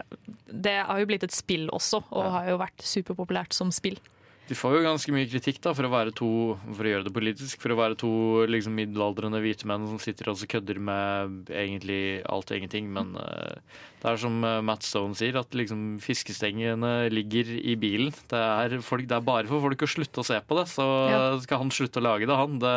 [0.51, 4.01] Det har jo blitt et spill også, og har jo vært superpopulært som spill.
[4.47, 6.28] De får jo ganske mye kritikk da, for å være to
[6.76, 8.11] For å gjøre det politisk, for å være to
[8.47, 12.86] liksom, middelaldrende hvite menn som sitter og kødder med egentlig alt og ingenting.
[12.94, 13.59] Men uh,
[14.03, 18.12] det er som eh, Matt Stone sier, at liksom, fiskestengene ligger i bilen.
[18.30, 20.86] Det er, folk, det er bare for folk å slutte å se på det, så
[21.11, 21.18] Ja.
[21.42, 22.61] skal han slutte å lage det, han.
[22.62, 22.76] Det,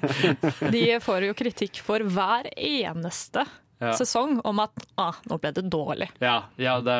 [0.76, 3.46] De får jo kritikk for hver eneste
[3.80, 3.94] Ja.
[3.96, 6.10] sesong om at ah, nå ble det dårlig.
[6.20, 6.98] Ja, ja det,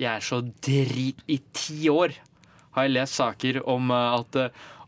[0.00, 2.14] jeg er så drit I ti år
[2.76, 4.40] har jeg lest saker om eh, at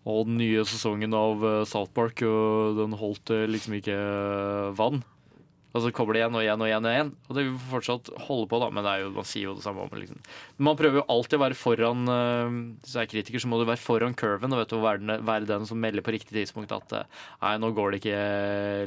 [0.08, 4.74] og den nye sesongen av eh, South Park og den holdt eh, liksom ikke eh,
[4.78, 5.02] vann.
[5.76, 6.86] Og så kommer det igjen og igjen og igjen.
[6.86, 9.50] Og igjen Og det vil fortsatt holde på, da, men det er jo, man sier
[9.50, 10.22] jo det samme om liksom.
[10.64, 13.82] Man prøver jo alltid å være foran Hvis du er kritiker, så må du være
[13.82, 16.96] foran curven og vet du, være, den, være den som melder på riktig tidspunkt at
[16.96, 18.22] eh, nei, nå går det ikke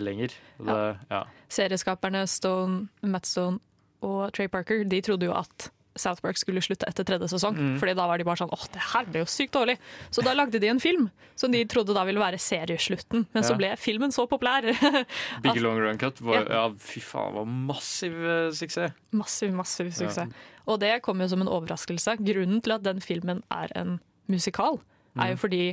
[0.01, 0.33] lenger.
[0.57, 1.19] Det, ja.
[1.19, 1.21] ja.
[1.53, 3.61] Serieskaperne Stone, Matt Stone
[4.01, 7.57] og Trey Parker de trodde jo at South Park skulle slutte etter tredje sesong.
[7.57, 7.73] Mm.
[7.81, 9.75] Fordi da var de bare sånn åh, det her ble jo sykt dårlig.
[10.09, 13.25] Så da lagde de en film som de trodde da ville være serieslutten.
[13.33, 14.63] Men så ble filmen så populær.
[15.43, 16.61] Big Long Run Cut var, Ja.
[16.61, 16.63] ja.
[16.79, 18.95] fy faen, var massiv eh, suksess.
[19.11, 20.31] Massiv, massiv suksess.
[20.69, 22.15] Og det kom jo som en overraskelse.
[22.23, 23.99] Grunnen til at den filmen er en
[24.31, 24.79] musikal,
[25.17, 25.31] er Mm.
[25.33, 25.63] jo fordi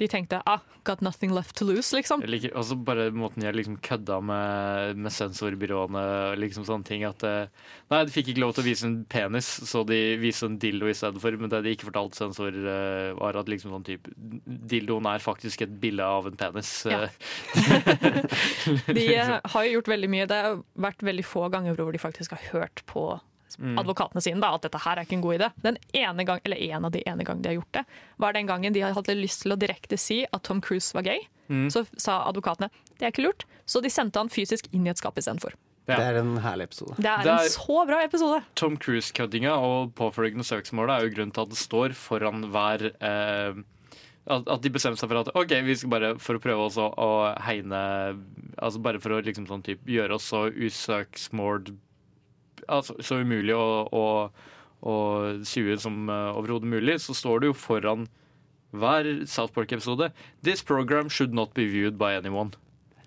[0.00, 2.22] de tenkte ah, got nothing left to lose, liksom.
[2.26, 7.04] Liker også bare måten jeg liksom kødda med, med sensorbyråene og liksom sånne ting.
[7.08, 7.52] At eh,
[7.92, 10.90] nei, de fikk ikke lov til å vise en penis, så de viste en dildo
[10.90, 11.38] i stedet for.
[11.40, 14.14] Men det de ikke fortalte sensor, eh, var at liksom sånn type
[14.74, 16.72] dildoen er faktisk et bilde av en penis.
[16.90, 17.06] Ja.
[17.06, 20.28] Eh, De eh, har jo gjort veldig mye.
[20.30, 23.12] Det har vært veldig få ganger hvor de faktisk har hørt på.
[23.58, 25.48] Advokatene sine da, at dette her er ikke en god idé.
[25.62, 27.84] Den ene gang, eller En av de ene gang de har gjort det,
[28.18, 31.20] var den gangen de hadde lyst til å direkte si at Tom Cruise var gay.
[31.48, 31.68] Mm.
[31.70, 34.96] Så sa advokatene det er ikke lurt, så de sendte han fysisk inn i et
[34.98, 35.52] skap istedenfor.
[35.86, 35.96] Ja.
[35.98, 36.94] Det er en herlig episode.
[36.96, 38.42] Det er Det er- en så bra episode!
[38.54, 43.62] Tom Cruise-køddinga og påfølgende søksmålet er jo grunnen til at det står foran hver eh,
[44.26, 46.86] at at de bestemte seg for at OK, vi skal bare for å prøve også
[46.96, 48.16] å hegne
[48.56, 51.74] Altså bare for å liksom sånn typ gjøre oss så usøksmål
[52.68, 54.04] altså, Så umulig å, å,
[54.84, 54.96] å
[55.46, 58.08] sue ut som uh, overhodet mulig, så står det jo foran
[58.74, 60.10] hver South Park-episode
[60.42, 62.50] This program should not be viewed by anyone.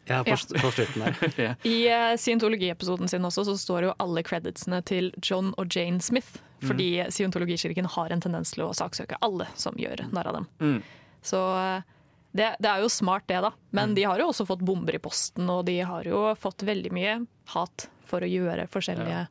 [0.07, 0.61] Ja, på, Ja.
[0.61, 1.33] på slutten der.
[1.49, 1.55] ja.
[1.67, 6.39] I uh, scientologiepisoden sin også så står jo alle creditsene til John og Jane Smith.
[6.63, 10.47] Fordi scientologikirken har en tendens til å saksøke alle som gjør narr av dem.
[10.63, 10.79] Mm.
[11.21, 11.83] Så uh,
[12.31, 13.51] det, det er jo smart det, da.
[13.75, 16.93] Men de har jo også fått bomber i posten, og de har jo fått veldig
[16.95, 17.19] mye
[17.53, 19.25] hat for å gjøre forskjellige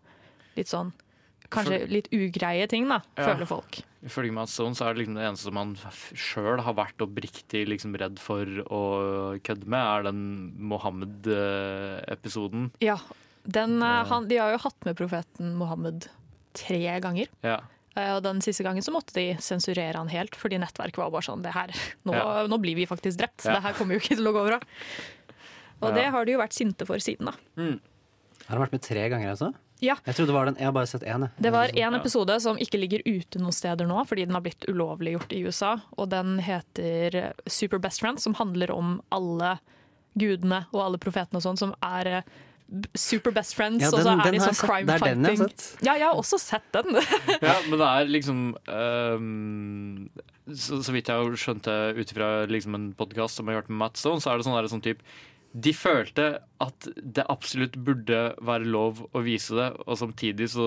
[0.56, 0.92] litt sånn
[1.48, 3.28] Kanskje For- litt ugreie ting, da, Ja.
[3.28, 3.76] føler folk.
[4.04, 5.76] Ifølge Matt Stone så er det liksom det eneste som han
[6.12, 10.52] sjøl har vært oppriktig liksom redd for å kødde med, er den
[11.46, 12.70] Mohammed-episoden.
[12.82, 12.98] Ja,
[13.46, 16.08] den, uh, han, De har jo hatt med profeten Mohammed
[16.56, 17.28] tre ganger.
[17.44, 17.60] Ja.
[17.96, 21.22] Eh, Og den siste gangen så måtte de sensurere han helt, fordi nettverket var bare
[21.24, 21.68] sånn det her,
[22.04, 22.46] nå, Ja.
[22.46, 23.44] nå blir vi faktisk drept.
[23.46, 23.54] Ja.
[23.54, 24.60] Det her kommer jo ikke til å gå bra.
[25.82, 25.94] Og Ja.
[25.94, 27.32] det har de jo vært sinte for siden, da.
[28.48, 29.54] Har han vært med tre ganger, altså?
[29.84, 29.98] Ja.
[30.06, 31.26] Jeg trodde det var den, jeg har bare sett én.
[31.36, 34.64] Det var en episode som ikke ligger ute noen steder nå, fordi den har blitt
[34.70, 35.74] ulovliggjort i USA.
[36.00, 39.58] Og den heter Super Best Friends, som handler om alle
[40.16, 42.30] gudene og alle profetene og sånn, som er eh,
[42.96, 45.36] super best friends, Ja, og så er den de sånn crime Det er den jeg
[45.36, 45.58] har fighting.
[45.60, 45.84] sett.
[45.86, 46.96] Ja, jeg har også sett den.
[47.50, 50.08] ja, men det er liksom um,
[50.50, 53.64] så, så vidt jeg har skjønt det ut ifra liksom en podkast som jeg har
[53.64, 55.04] hørt med Matt Stone, så er det sånn, der, sånn typ
[55.56, 56.24] De følte
[56.60, 60.66] at det absolutt burde være lov å vise det, og samtidig så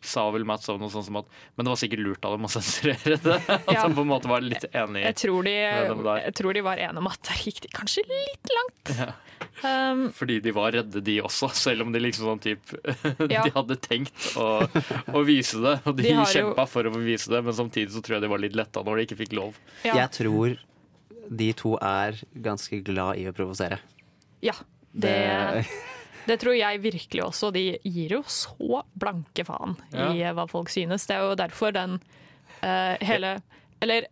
[0.00, 1.26] sa vel Matt Stone noe sånt som at
[1.58, 3.36] Men det var sikkert lurt av dem å sensurere det.
[3.56, 3.82] At Ja.
[3.82, 6.22] han på en måte var litt enig Jeg tror, de, med dem der.
[6.24, 8.94] jeg tror de var enige om at der gikk de kanskje litt langt.
[9.00, 9.10] Ja.
[9.60, 12.72] Um, Fordi de var redde, de også, selv om de liksom sånn typ
[13.34, 13.44] Ja.
[13.44, 14.48] De hadde tenkt å,
[15.12, 17.92] å vise det, og de, De kjempa jo- for å få vise det, men samtidig
[17.92, 19.60] så tror jeg de var litt letta når de ikke fikk lov.
[19.84, 19.98] Ja.
[20.04, 20.56] Jeg tror
[21.30, 23.76] de to er ganske glad i å provosere.
[24.44, 24.54] Ja,
[24.92, 25.16] det,
[26.28, 27.50] det tror jeg virkelig også.
[27.54, 31.06] De gir jo så blanke faen i hva folk synes.
[31.08, 31.98] Det er jo derfor den
[32.62, 33.38] uh, hele
[33.80, 34.08] Eller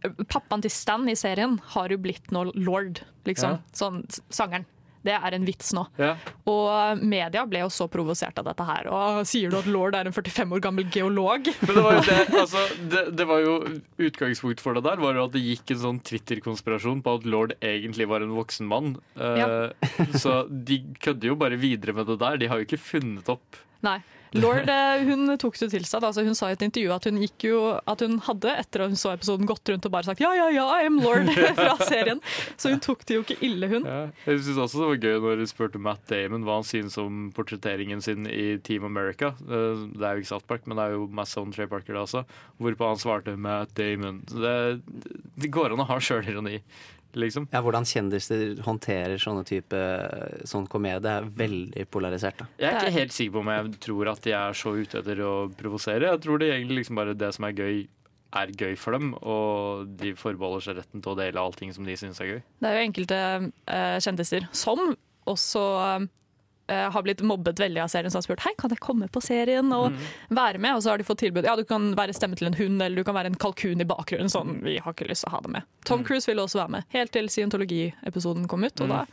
[0.00, 3.58] Pappaen til Stan i serien har jo blitt nå lord, liksom.
[3.76, 3.98] Sånn
[4.32, 4.64] sangeren.
[5.06, 5.86] Det er en vits nå.
[5.96, 6.10] Ja.
[6.50, 8.88] Og media ble jo så provosert av dette her.
[8.92, 11.48] Og sier du at lord er en 45 år gammel geolog?
[11.64, 13.54] Men det var jo det, altså, det, det var jo
[14.10, 17.56] utgangspunkt for det der, var jo at det gikk en sånn Twitter-konspirasjon på at lord
[17.64, 18.94] egentlig var en voksen mann.
[19.16, 19.72] Eh,
[20.20, 22.36] Så de kødder jo bare videre med det der.
[22.40, 23.96] De har jo ikke funnet opp Nei.
[24.38, 26.02] Lord eh, hun tok det til seg.
[26.04, 26.10] da.
[26.14, 29.12] Hun sa i et intervju at hun jo, at hun hadde, etter at hun så
[29.16, 32.20] episoden, gått rundt og bare sagt ja, ja, ja, I'm lord fra serien.
[32.60, 33.88] Så hun tok det jo ikke ille, hun.
[33.88, 36.98] Ja, jeg synes også det var gøy når hun spurte Matt Damon hva han synes
[37.02, 39.32] om portretteringen sin i Team America.
[39.48, 41.96] Eh, Det er jo ikke South Park, men det er jo masse om Trey Parker
[41.96, 42.24] det også.
[42.60, 44.22] Hvorpå han svarte Matt Damon.
[44.30, 44.56] Det,
[45.40, 46.60] det går an å ha sjølironi,
[47.18, 47.48] liksom.
[47.52, 49.80] Ja, Hvordan kjendiser håndterer sånne type
[50.48, 52.42] sånn komedie, er veldig polarisert.
[52.42, 52.48] da.
[52.60, 55.24] Jeg er ikke helt sikker på om jeg tror at de er så ute etter
[55.26, 56.12] å provosere.
[56.12, 57.82] Jeg tror det egentlig liksom bare det som er gøy,
[58.40, 61.96] er gøy for dem, og de forbeholder seg retten til å dele allting som de
[61.98, 62.40] syns er gøy.
[62.62, 64.92] Det er jo enkelte uh, kjendiser som
[65.30, 66.06] også eh,
[66.70, 69.72] har blitt mobbet veldig av serien, som har spurt hei, kan jeg komme på serien
[69.74, 69.96] og
[70.28, 70.76] være med.
[70.76, 73.00] Og så har de fått tilbud ja, du kan være stemme til en hund eller
[73.00, 74.30] du kan være en kalkun i bakgrunnen.
[74.32, 75.68] Sånn, vi har ikke lyst til å ha det med.
[75.88, 78.84] Tom Cruise ville også være med, helt til scientologiepisoden kom ut.
[78.84, 79.04] Og da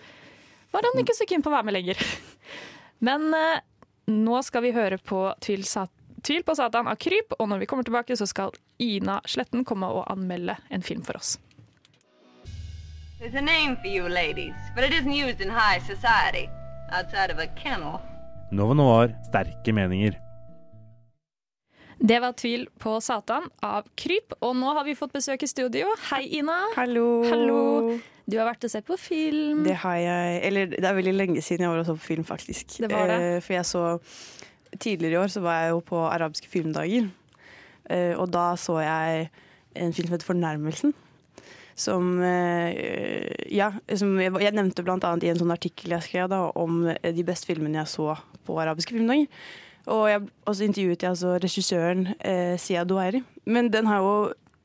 [0.75, 2.05] var han ikke så keen på å være med lenger.
[3.07, 3.63] Men eh,
[4.11, 7.65] nå skal vi høre på Tvil, Sat Tvil på Satan av Kryp, og når vi
[7.69, 11.37] kommer tilbake, så skal Ina Sletten komme og anmelde en film for oss.
[13.19, 16.49] There's a name for you ladies, but it isn't used in high society,
[16.91, 17.99] outside of a kennel.
[18.51, 20.15] Nova Noir sterke meninger.
[21.97, 25.87] Det var Tvil på Satan av Kryp, og nå har vi fått besøk i studio.
[26.11, 26.59] Hei, Ina.
[26.75, 27.23] Hallo.
[27.25, 27.97] Hallo.
[28.29, 29.63] Du har vært og sett på film.
[29.65, 30.41] Det har jeg.
[30.45, 32.77] Eller det er veldig lenge siden jeg var og så på film, faktisk.
[32.83, 33.17] Det var det.
[33.37, 33.85] Eh, For jeg så
[34.77, 37.07] Tidligere i år så var jeg jo på arabiske filmdager.
[37.89, 39.29] Eh, Og da så jeg
[39.75, 40.93] en film som heter 'Fornærmelsen'.
[41.77, 46.47] Som eh, Ja, som jeg, jeg nevnte annet i en sånn artikkel jeg skrev da,
[46.57, 48.17] om eh, de beste filmene jeg så
[48.47, 49.29] på arabiske filmdager.
[49.87, 53.21] Og jeg også intervjuet jeg altså regissøren eh, Sia Duairi.
[53.47, 54.15] Men den har jo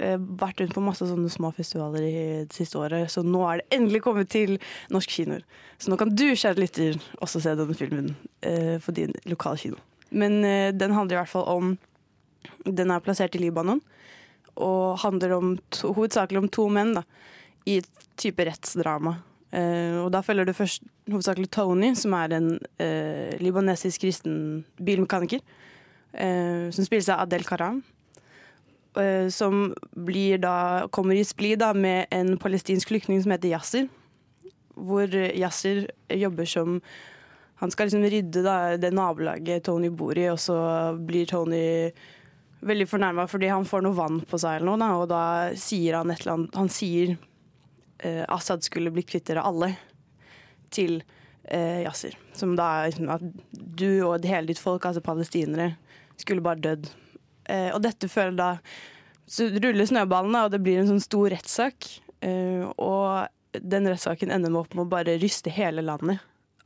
[0.03, 3.61] eh, vært rundt på masse sånne små festivaler i det siste året, så nå er
[3.61, 4.57] det endelig kommet til
[4.93, 5.45] norsk kinoer.
[5.79, 9.79] Så nå kan du, kjære lytter, også se denne filmen eh, på din lokale kino.
[10.11, 11.75] Men eh, den handler i hvert fall om
[12.67, 13.81] Den er plassert i Libanon,
[14.61, 17.05] og handler om to, hovedsakelig om to menn da,
[17.69, 19.17] i et type rettsdrama.
[19.53, 24.37] Uh, og da følger du først hovedsakelig Tony, som er en uh, libanesisk kristen
[24.81, 25.43] bilmekaniker.
[26.13, 27.83] Uh, som spilles av Adel Karam.
[29.33, 33.87] Som blir da, kommer i splid med en palestinsk flyktning som heter Yasser.
[34.77, 36.83] Hvor Yasser jobber som
[37.57, 40.59] Han skal liksom rydde da, det nabolaget Tony bor i, og så
[40.99, 41.89] blir Tony
[42.63, 45.23] veldig fornærma fordi han får noe vann på seg, eller noe, da, og da
[45.59, 47.17] sier han et eller annet Han sier
[47.99, 49.73] eh, Assad skulle bli kvitt dere alle
[50.73, 51.03] til
[51.45, 52.17] eh, Yasser.
[52.37, 55.75] Som da er liksom at du og hele ditt folk, altså palestinere,
[56.21, 56.91] skulle bare dødd.
[57.51, 58.51] Eh, og dette føler da
[59.33, 61.87] Så ruller snøballen, og det blir en sånn stor rettssak.
[62.27, 66.21] Eh, og den rettssaken ender med opp med å bare ryste hele landet.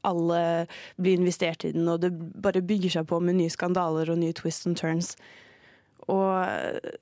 [0.06, 0.66] Alle
[0.96, 4.34] blir investert i den, og det bare bygger seg på med nye skandaler og nye
[4.34, 5.12] twists and turns.
[6.12, 6.92] Og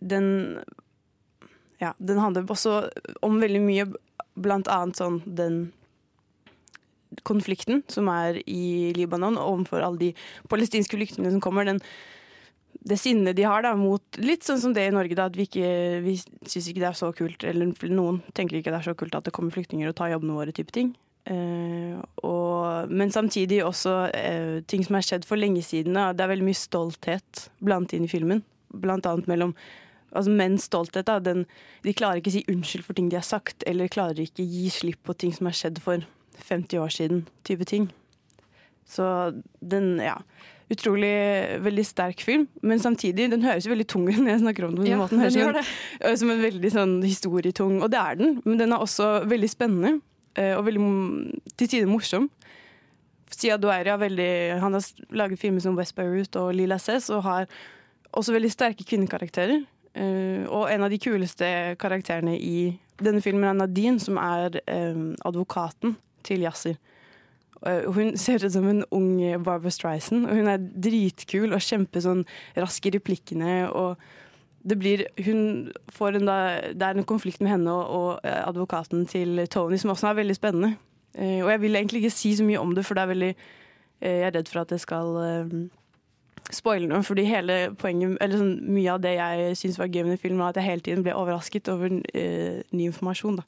[0.00, 0.58] den
[1.82, 2.88] Ja, den handler også
[3.20, 3.84] om veldig mye,
[4.34, 5.72] blant annet sånn den
[7.22, 10.10] konflikten som er i Libanon overfor alle de
[10.50, 11.66] palestinske flyktningene som kommer.
[11.68, 11.80] Den,
[12.82, 15.46] det sinnet de har da mot Litt sånn som det i Norge, da, at vi
[15.46, 18.96] ikke vi syns ikke det er så kult, eller noen tenker ikke det er så
[18.98, 20.94] kult at det kommer flyktninger og tar jobbene våre, type ting.
[21.24, 25.96] Eh, og, men samtidig også eh, ting som har skjedd for lenge siden.
[25.96, 26.10] Da.
[26.12, 28.42] Det er veldig mye stolthet blant inn i filmen.
[28.82, 29.54] Annet mellom
[30.14, 31.06] altså menns stolthet.
[31.08, 31.44] Da, den,
[31.82, 34.68] de klarer ikke å si unnskyld for ting de har sagt, eller klarer ikke gi
[34.72, 36.04] slipp på ting som har skjedd for
[36.44, 37.90] 50 år siden, type ting.
[38.88, 39.06] Så
[39.60, 40.18] den, ja
[40.72, 41.10] Utrolig
[41.60, 44.78] veldig sterk film, men samtidig den høres jo veldig tung ut når jeg snakker om
[44.78, 44.86] den.
[44.88, 45.04] Ja.
[45.10, 48.72] Den høres den som som en veldig sånn historietung, og det er den, men den
[48.72, 50.00] er også veldig spennende.
[50.40, 52.30] eh, Og veldig til tider morsom.
[53.30, 57.22] Sia Douairi har veldig Han har laget filmer som West Beirut og Lila Cess, og
[57.28, 57.46] har
[58.18, 59.64] også veldig sterke kvinnekarakterer.
[59.94, 61.46] Uh, og en av de kuleste
[61.78, 65.94] karakterene i denne filmen er Nadine, som er um, advokaten
[66.26, 66.80] til Yasser.
[67.62, 69.12] Uh, hun ser ut som en ung
[69.44, 72.24] Barbara Streisand, og hun er dritkul og kjempe sånn
[72.58, 73.70] rask i replikkene.
[73.70, 73.96] og
[74.64, 76.36] det blir, hun får en da,
[76.72, 80.36] det er en konflikt med henne og, og advokaten til Tony, som også er veldig
[80.38, 80.74] spennende.
[81.14, 83.32] Uh, og jeg vil egentlig ikke si så mye om det, for det er veldig,
[84.04, 85.14] jeg er redd for at det skal
[86.54, 90.20] spoile noe, fordi hele poenget, eller sånn, mye av det jeg syns var gøy med
[90.22, 93.40] filmen, var at jeg hele tiden ble overrasket over uh, ny informasjon.
[93.40, 93.46] da.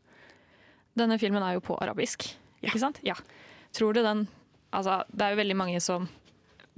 [0.96, 2.28] Denne filmen er jo på arabisk,
[2.64, 3.02] ikke sant?
[3.06, 3.18] Ja.
[3.76, 4.26] Tror du den
[4.76, 6.08] Altså, det er jo veldig mange som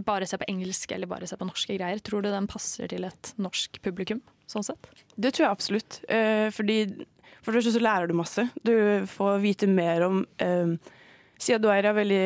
[0.07, 1.99] bare ser på engelsk eller bare ser på norske greier.
[2.05, 4.91] Tror du den passer til et norsk publikum, sånn sett?
[5.17, 5.97] Det tror jeg absolutt.
[6.07, 6.85] Uh, fordi
[7.43, 8.45] For det første så lærer du masse.
[8.63, 8.75] Du
[9.09, 10.95] får vite mer om uh,
[11.39, 12.23] Siden du er veldig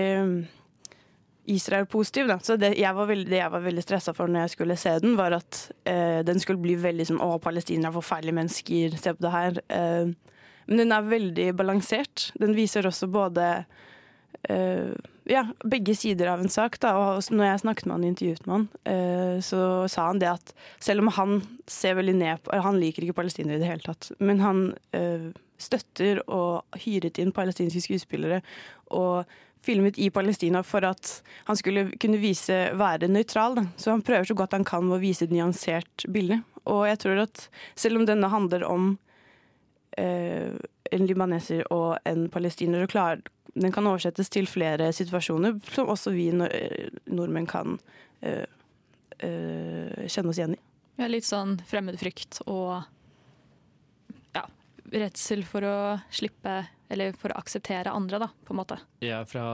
[1.50, 2.38] Israel-positiv, da.
[2.42, 5.34] Så det jeg var veldig, det veldig stressa for når jeg skulle se den, var
[5.34, 9.32] at eh, den skulle bli veldig sånn Å, palestinere er forferdelige mennesker, se på det
[9.34, 9.62] her.
[9.74, 10.12] Eh,
[10.70, 12.30] men den er veldig balansert.
[12.38, 13.48] Den viser også både
[14.48, 14.92] eh,
[15.30, 16.78] ja, begge sider av en sak.
[16.82, 16.94] Da.
[16.98, 20.54] Og når jeg snakket med han intervjuet med han, eh, så sa han det at
[20.82, 21.40] selv om han
[21.70, 24.66] ser veldig ned på Han liker ikke palestinere i det hele tatt, men han
[24.96, 25.32] eh,
[25.62, 28.42] støtter og hyret inn palestinske skuespillere
[28.90, 29.26] og
[29.62, 33.60] filmet i Palestina for at han skulle kunne vise være nøytral.
[33.76, 36.42] Så han prøver så godt han kan med å vise et nyansert bilde.
[36.70, 37.46] Og jeg tror at
[37.78, 38.96] selv om denne handler om
[39.98, 40.54] eh,
[40.92, 43.22] en libaneser og en palestiner, så klar,
[43.54, 47.78] den kan oversettes til flere situasjoner som også vi nordmenn kan
[48.24, 48.46] eh,
[49.18, 50.60] eh, kjenne oss igjen i.
[51.00, 52.82] Ja, litt sånn fremmedfrykt og
[54.36, 54.44] ja,
[54.92, 55.76] redsel for å
[56.12, 56.62] slippe
[56.92, 58.78] Eller for å akseptere andre, da, på en måte.
[59.00, 59.46] Jeg er fra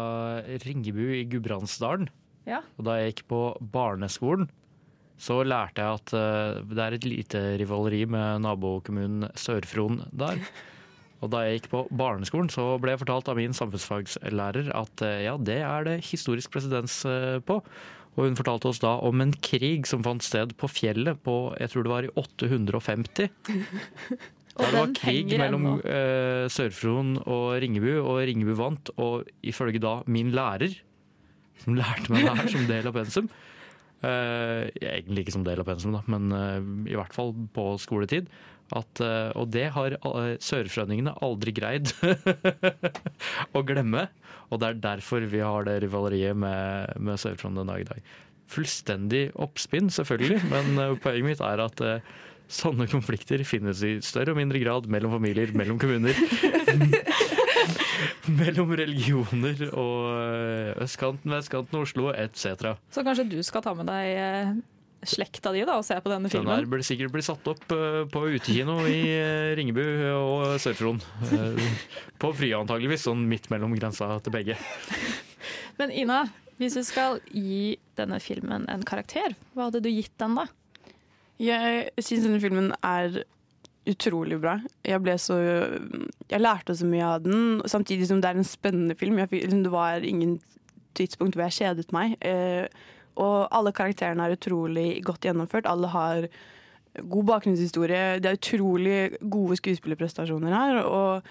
[0.64, 2.08] Ringebu i Gudbrandsdalen.
[2.48, 2.62] Ja.
[2.78, 3.42] Og da jeg gikk på
[3.74, 4.48] barneskolen,
[5.18, 10.42] så lærte jeg at eh, det er et lite rivaleri med nabokommunen Sør-Fron der.
[11.18, 15.24] Og da jeg gikk på barneskolen, så ble jeg fortalt av min samfunnsfagslærer at eh,
[15.26, 17.58] ja, det er det historisk presedens eh, på.
[18.18, 21.70] Og hun fortalte oss da om en krig som fant sted på fjellet på jeg
[21.70, 23.28] tror det var i 850.
[24.58, 28.90] Og det var krig mellom uh, Sør-Fron og Ringebu, og Ringebu vant.
[28.98, 30.74] Og ifølge da min lærer,
[31.62, 35.66] som lærte meg det her som del av pensum uh, Egentlig ikke som del av
[35.66, 36.58] pensum, da, men uh,
[36.90, 38.30] i hvert fall på skoletid.
[38.68, 39.94] At, og det har
[40.44, 41.88] sørfrøningene aldri greid
[43.56, 44.02] å glemme.
[44.52, 48.10] Og det er derfor vi har det rivaleriet med, med Sør-Fron den dag i dag.
[48.52, 51.80] Fullstendig oppspinn, selvfølgelig, men poenget mitt er at
[52.48, 56.16] Sånne konflikter finnes i større og mindre grad mellom familier, mellom kommuner.
[58.40, 62.74] mellom religioner og eh, østkanten, vestkanten, Oslo etc.
[62.94, 64.52] Så kanskje du skal ta med deg eh,
[65.08, 66.64] slekta di da, og se på denne filmen?
[66.64, 68.98] Den burde sikkert bli satt opp eh, på utekino i
[69.58, 69.84] Ringebu
[70.16, 71.02] og Sør-Fron.
[72.20, 74.56] På Frya antageligvis, sånn midt mellom grensa til begge.
[75.78, 76.24] Men Ina,
[76.58, 80.48] hvis du skal gi denne filmen en karakter, hva hadde du gitt den da?
[81.38, 83.22] Jeg syns denne filmen er
[83.88, 84.58] utrolig bra.
[84.84, 85.38] Jeg så
[86.28, 89.18] Jeg lærte så mye av den, samtidig som det er en spennende film.
[89.18, 90.40] Jeg, liksom, det var ingen
[90.94, 92.16] tidspunkt hvor jeg kjedet meg.
[92.20, 92.66] Eh,
[93.16, 95.66] og alle karakterene er utrolig godt gjennomført.
[95.66, 96.28] Alle har
[97.02, 98.18] god bakgrunnshistorie.
[98.18, 98.98] Det er utrolig
[99.30, 100.82] gode skuespillerprestasjoner her.
[100.82, 101.22] Og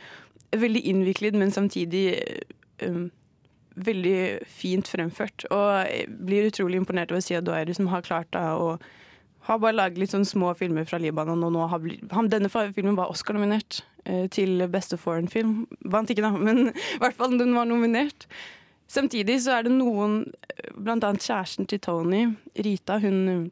[0.62, 2.22] veldig innviklet, men samtidig
[2.88, 3.10] um,
[3.76, 5.46] veldig fint fremført.
[5.52, 8.78] Og jeg blir utrolig imponert over Sia Doeri, som har klart da, å
[9.48, 12.52] har bare laget litt sånn små filmer fra Libanon, og nå har blitt, han, denne
[12.52, 15.62] filmen var Oscar-nominert eh, til beste foreign film.
[15.88, 18.28] Vant ikke, da, men i hvert fall den var nominert.
[18.92, 20.20] Samtidig så er det noen,
[20.52, 22.26] eh, blant annet kjæresten til Tony,
[22.68, 23.48] Rita, hun,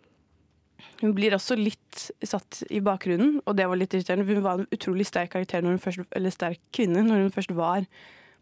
[1.00, 4.28] hun blir også litt satt i bakgrunnen, og det var litt irriterende.
[4.28, 7.88] Hun var en utrolig sterk karakter, først, eller sterk kvinne, når hun først var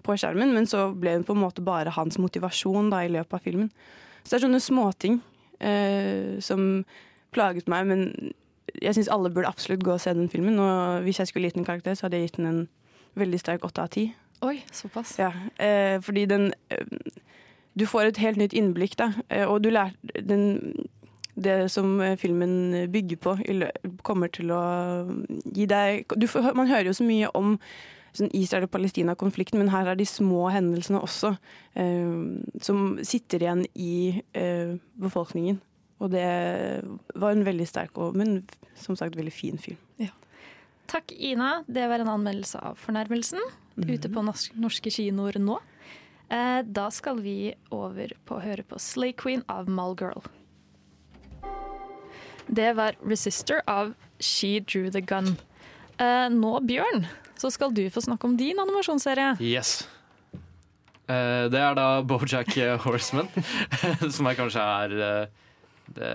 [0.03, 3.37] på skjermen, men så ble hun på en måte bare hans motivasjon da, i løpet
[3.37, 3.69] av filmen.
[4.23, 5.21] Så det er sånne småting
[5.63, 6.83] eh, som
[7.33, 8.33] plaget meg, men
[8.81, 10.59] jeg syns alle burde absolutt gå og se den filmen.
[10.59, 12.63] Og hvis jeg skulle gitt den karakter, så hadde jeg gitt den en
[13.19, 14.07] veldig sterk åtte av ti.
[14.43, 15.15] Oi, såpass.
[15.19, 16.85] Ja, eh, fordi den eh,
[17.73, 19.11] Du får et helt nytt innblikk, da.
[19.29, 20.75] Eh, og du lærer den
[21.35, 23.37] Det som eh, filmen bygger på,
[24.03, 24.59] kommer til å
[25.55, 27.57] gi deg du får, Man hører jo så mye om
[28.13, 31.31] sånn Israel- og Palestina-konflikten, men her er de små hendelsene også
[31.75, 32.13] eh,
[32.61, 35.57] som sitter igjen i eh, befolkningen.
[36.03, 36.27] Og det
[37.15, 38.41] var en veldig sterk, og, men
[38.75, 39.79] som sagt veldig fin film.
[40.89, 41.63] Takk, Ina.
[41.67, 43.41] Det var en anmeldelse av Fornærmelsen
[43.79, 45.57] ute på norsk, norske kinoer nå.
[46.29, 50.23] Eh, da skal vi over på å høre på Slay Queen av Malgirl.
[52.47, 55.35] Det var Resister av She Drew The Gun.
[55.97, 57.07] Eh, nå, Bjørn,
[57.39, 59.37] så skal du få snakke om din animasjonsserie.
[59.41, 59.87] Yes.
[61.07, 63.31] Eh, det er da Bojack Horseman,
[64.15, 65.31] som jeg kanskje er
[65.95, 66.09] det,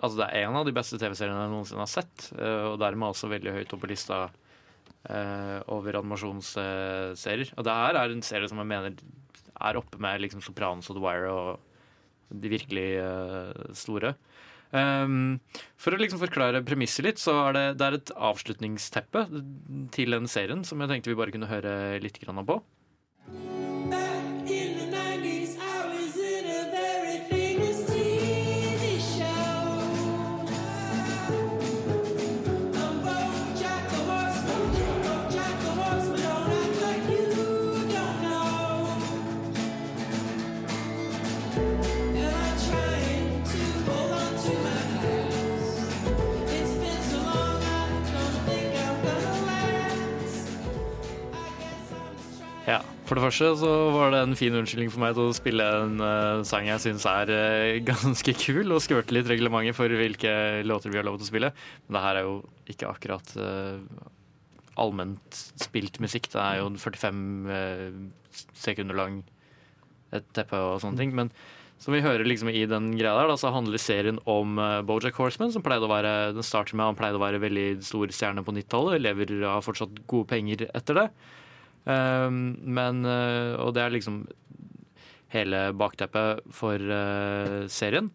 [0.00, 3.10] altså det er en av de beste TV-seriene jeg noensinne har sett, eh, og dermed
[3.10, 4.24] også veldig høyt oppe på lista
[5.10, 7.52] uh, over animasjonsserier.
[7.58, 8.96] Og det her er en serie som jeg mener
[9.54, 14.14] er oppe med liksom Sopranos og The Wire og de virkelig uh, store.
[14.74, 15.38] Um,
[15.78, 19.26] for å liksom forklare premisset litt, så er det, det er et avslutningsteppe
[19.94, 22.58] til den serien som jeg tenkte vi bare kunne høre litt grann på.
[53.04, 55.98] For det første så var det en fin unnskyldning for meg til å spille en
[56.00, 60.32] uh, sang jeg syns er uh, ganske kul, og skvørte litt reglementet for hvilke
[60.64, 61.50] låter vi har lov til å spille.
[61.84, 62.38] Men det her er jo
[62.72, 63.76] ikke akkurat uh,
[64.80, 66.30] allment spilt musikk.
[66.32, 67.20] Det er jo en 45
[67.52, 68.00] eh,
[68.58, 69.20] sekunder lang
[70.16, 71.12] et teppe og sånne ting.
[71.14, 71.30] Men
[71.78, 74.56] som vi hører liksom i den greia der, da, så handler serien om
[74.88, 78.10] Bojack Horseman, som pleide å være den starter med han pleide å være veldig stor
[78.16, 79.04] stjerne på 90-tallet.
[79.04, 81.08] Lever av fortsatt gode penger etter det.
[81.84, 84.22] Um, men uh, Og det er liksom
[85.34, 88.08] hele bakteppet for uh, serien.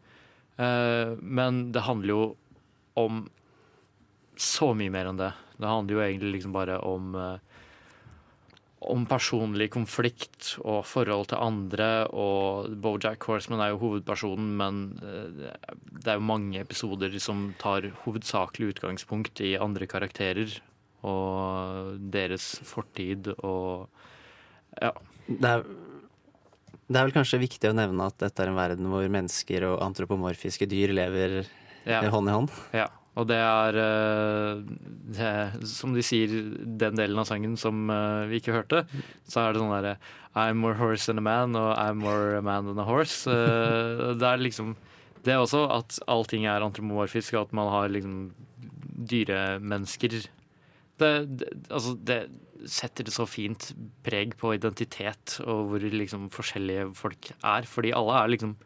[0.60, 2.24] Uh, men det handler jo
[3.00, 3.28] om
[4.40, 5.34] så mye mer enn det.
[5.60, 7.16] Det handler jo egentlig liksom bare om
[8.80, 12.08] om personlig konflikt og forhold til andre.
[12.16, 18.72] Og Bojack Horseman er jo hovedpersonen, men det er jo mange episoder som tar hovedsakelig
[18.72, 20.56] utgangspunkt i andre karakterer
[21.08, 23.88] og deres fortid og
[24.82, 24.92] ja.
[25.30, 25.64] Det er,
[26.90, 29.82] det er vel kanskje viktig å nevne at dette er en verden hvor mennesker og
[29.86, 31.42] antropomorfiske dyr lever
[31.88, 32.02] Ja.
[32.12, 32.50] hånd i hånd.
[32.76, 32.88] Ja,
[33.18, 34.62] og det er, eh,
[35.16, 36.28] det er Som de sier,
[36.78, 38.84] den delen av sangen som eh, vi ikke hørte,
[39.28, 39.98] så er det sånn derre
[40.36, 43.26] I'm more horse than a man, og I'm more a man than a horse.
[43.28, 44.76] Eh, Det er liksom
[45.24, 48.32] Det er også at allting er antropomorfisk, og at man har liksom
[49.10, 50.28] dyremennesker.
[51.00, 52.20] Det, det, altså det
[52.68, 53.70] setter det så fint
[54.04, 57.68] preg på identitet og hvor liksom forskjellige folk er.
[57.70, 58.58] Fordi alle er liksom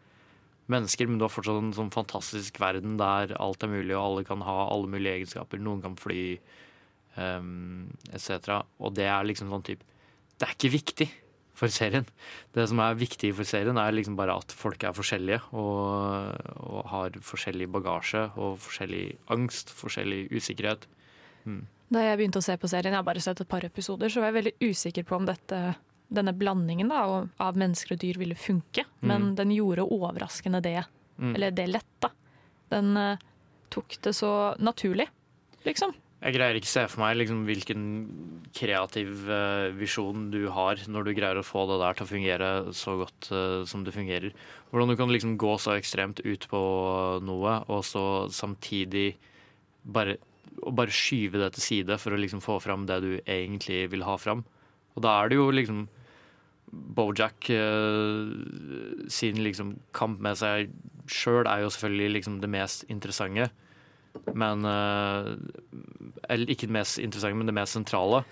[0.72, 4.28] mennesker, men du har fortsatt en sånn fantastisk verden der alt er mulig, og alle
[4.28, 5.62] kan ha alle mulige egenskaper.
[5.62, 6.24] Noen kan fly,
[7.18, 8.64] um, etc.
[8.80, 9.86] Og det er liksom sånn type
[10.40, 11.10] Det er ikke viktig
[11.54, 12.08] for serien.
[12.56, 16.34] Det som er viktig for serien, er liksom bare at folk er forskjellige og,
[16.66, 19.06] og har forskjellig bagasje og forskjellig
[19.36, 20.88] angst, forskjellig usikkerhet.
[21.46, 21.62] Mm.
[21.94, 24.22] Da jeg begynte å se på serien, jeg har bare sett et par episoder, så
[24.24, 25.60] var jeg veldig usikker på om dette,
[26.14, 27.04] denne blandingen da,
[27.44, 28.86] av mennesker og dyr ville funke.
[29.02, 29.36] Men Mm.
[29.36, 30.80] den gjorde overraskende det.
[31.20, 31.36] Mm.
[31.36, 32.10] Eller det lett, da.
[32.74, 33.18] Den uh,
[33.70, 35.06] tok det så naturlig,
[35.68, 35.94] liksom.
[36.24, 37.82] Jeg greier ikke se for meg liksom, hvilken
[38.56, 42.50] kreativ uh, visjon du har når du greier å få det der til å fungere
[42.74, 44.32] så godt uh, som det fungerer.
[44.72, 46.62] Hvordan du kan liksom gå så ekstremt ut på
[47.28, 49.18] noe, og så samtidig
[49.84, 50.16] bare,
[50.62, 54.06] og bare skyve det til side for å liksom få fram det du egentlig vil
[54.08, 54.44] ha fram.
[54.94, 55.86] Og da er det jo liksom
[56.74, 58.32] Bojack eh,
[59.14, 60.72] sin liksom kamp med seg
[61.12, 63.50] sjøl er jo selvfølgelig liksom det mest interessante.
[64.34, 65.34] Men eh,
[66.30, 68.24] Eller ikke det mest interessante, men det mest sentrale.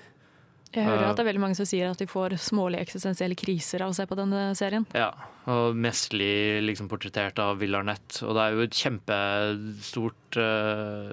[0.72, 3.36] Jeg hører Eh, at det er veldig mange som sier at de får smålige eksistensielle
[3.40, 4.86] kriser av å se på denne serien.
[4.96, 5.10] Ja,
[5.52, 8.22] og Mestlig liksom portrettert av Will Arnett.
[8.24, 11.12] Og det er jo et kjempestort uh,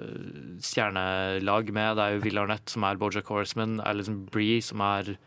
[0.63, 1.97] stjernelag med.
[1.99, 5.17] Det er jo Will Arnett som er Bojack Horseman, Alison Bree som er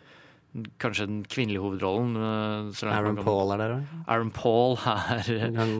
[0.82, 2.12] kanskje den kvinnelige hovedrollen.
[2.16, 3.84] eh, Aaron kan- Paul er der òg.
[4.06, 5.22] Aaron Paul er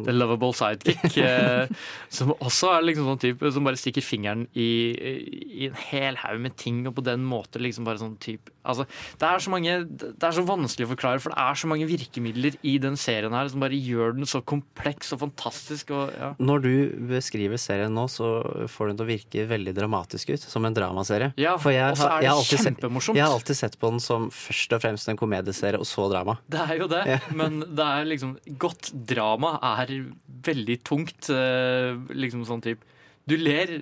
[0.06, 1.16] the lovable sidekick.
[1.22, 1.66] eh,
[2.08, 4.68] som også er liksom sånn type som bare stikker fingeren i,
[5.62, 8.84] i en hel haug med ting, og på den måte liksom bare sånn type Altså,
[9.18, 11.86] det er så mange Det er så vanskelig å forklare, for det er så mange
[11.90, 15.90] virkemidler i den serien her som bare gjør den så kompleks og fantastisk.
[15.90, 16.28] Og, ja.
[16.38, 16.70] Når du
[17.10, 18.28] beskriver serien nå, så
[18.70, 20.46] får den til å virke veldig dramatisk ut.
[20.46, 21.32] Som en dramaserie.
[21.42, 24.30] Ja, For jeg, har- det jeg, har alltid jeg har alltid sett på den som
[24.30, 26.36] først og fremst en komedieserie, og så drama.
[26.46, 27.02] Det er jo det,
[27.34, 29.90] men det er liksom Godt drama er
[30.46, 31.26] veldig tungt.
[31.34, 32.86] eh, Liksom sånn type
[33.26, 33.80] Du ler,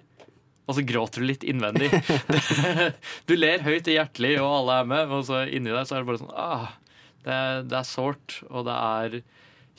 [0.67, 1.91] og så gråter du litt innvendig.
[3.29, 6.01] Du ler høyt og hjertelig, og alle er med, og så inni deg så er
[6.01, 6.69] det bare sånn ah,
[7.27, 9.21] det, er- det er sårt, og det er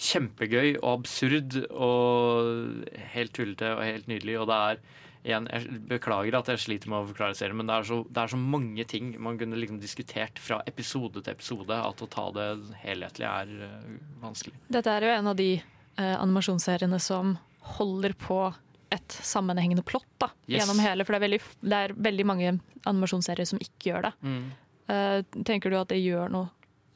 [0.02, 4.38] kjempegøy og absurd og helt tullete og helt nydelig.
[4.42, 4.80] Og det er
[5.26, 8.24] igjen, Jeg beklager at jeg sliter med å forklare serien, men det er så, det
[8.24, 12.28] er så mange ting man kunne liksom diskutert fra episode til episode at å ta
[12.36, 12.48] det
[12.82, 13.92] helhetlig er uh,
[14.24, 14.56] vanskelig.
[14.74, 17.36] Dette er jo en av de uh, animasjonsseriene som
[17.78, 18.40] holder på
[18.92, 20.62] et sammenhengende plott da, Yes.
[20.62, 21.06] gjennom hele.
[21.06, 22.56] For det er, veldig, det er veldig mange
[22.90, 24.16] animasjonsserier som ikke gjør det.
[24.26, 24.42] Mm.
[24.92, 26.50] Uh, tenker du at det gjør noe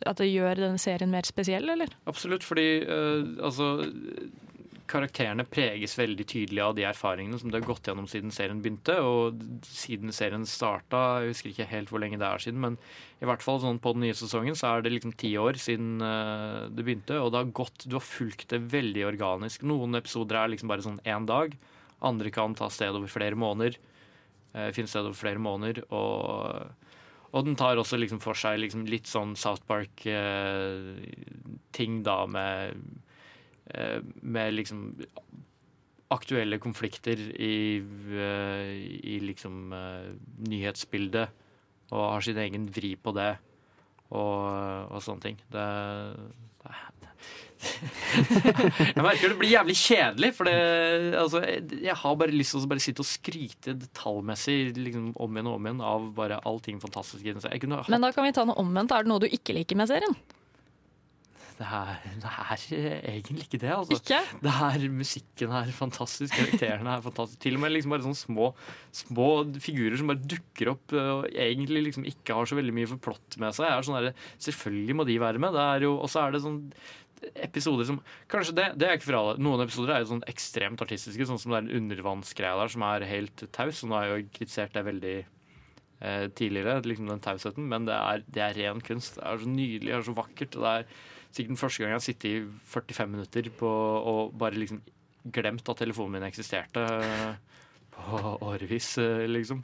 [0.05, 1.93] at det gjør denne serien mer spesiell, eller?
[2.05, 3.87] Absolutt, fordi altså
[4.89, 8.97] Karakterene preges veldig tydelig av de erfaringene som det har gått gjennom siden serien begynte.
[9.01, 12.77] Og siden serien starta, jeg husker ikke helt hvor lenge det er siden, men
[13.23, 15.97] i hvert fall sånn på den nye sesongen så er det liksom ti år siden
[16.05, 17.19] eh, det begynte.
[17.21, 19.65] Og det har gått, du har fulgt det veldig organisk.
[19.65, 21.57] Noen episoder er liksom bare sånn én dag.
[22.05, 23.79] Andre kan ta sted over flere måneder.
[24.55, 25.81] Uh, finne sted over flere måneder.
[25.95, 26.67] Og
[27.35, 30.07] og den tar også liksom for seg liksom litt sånn South Park-ting,
[32.05, 32.75] da, med, eh,
[34.21, 34.81] med liksom
[36.13, 40.13] aktuelle konflikter i, eh, i liksom eh,
[40.49, 41.43] nyhetsbildet.
[41.93, 43.35] Og har sin egen vri på det,
[44.09, 45.35] og, og sånne ting.
[45.53, 45.65] Det,
[46.63, 46.73] det
[48.95, 50.55] jeg merker det blir jævlig kjedelig, for det,
[51.17, 51.39] altså,
[51.71, 55.57] jeg har bare lyst til å bare sitte og skryte detaljmessig liksom, om igjen og
[55.59, 57.77] om igjen av bare allting fantastisk i den serien.
[57.89, 58.93] Men da kan vi ta noe omvendt.
[58.93, 60.17] Er det noe du ikke liker med serien?
[61.55, 63.71] Det er, det er egentlig ikke det.
[63.71, 63.95] Altså.
[63.95, 64.17] Ikke?
[64.43, 67.41] Det er Musikken er fantastisk, karakterene er fantastiske.
[67.45, 68.49] Til og med liksom bare sånne små,
[68.95, 69.29] små
[69.63, 73.03] figurer som bare dukker opp øh, og egentlig liksom ikke har så veldig mye for
[73.07, 73.71] plott med seg.
[73.87, 75.55] Sånn der, selvfølgelig må de være med.
[75.87, 76.59] Og så er det sånn
[77.45, 78.01] episoder som
[78.31, 79.39] Kanskje det, det er ikke for alle.
[79.47, 82.85] Noen episoder er jo sånn ekstremt artistiske, sånn som det er en undervannsgreie der som
[82.89, 83.79] er helt taus.
[83.85, 87.95] Og nå har jeg jo kritisert det veldig eh, tidligere, liksom den tausheten, men det
[87.95, 89.21] er, det er ren kunst.
[89.21, 90.59] Det er så nydelig, det er så vakkert.
[90.59, 90.89] det er
[91.35, 92.35] sikkert den første gang jeg har sittet i
[92.71, 93.71] 45 minutter på,
[94.11, 94.81] og bare liksom
[95.35, 96.85] glemt at telefonen min eksisterte
[97.95, 99.63] på årevis, eh, liksom.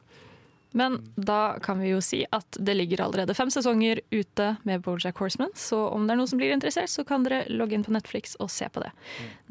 [0.71, 5.19] Men da kan vi jo si at det ligger allerede fem sesonger ute med Bojack
[5.19, 7.91] Horseman, så om det er noen som blir interessert, så kan dere logge inn på
[7.91, 8.93] Netflix og se på det.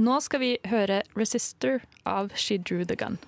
[0.00, 3.18] Nå skal vi høre 'Resister' av She Drew The Gun.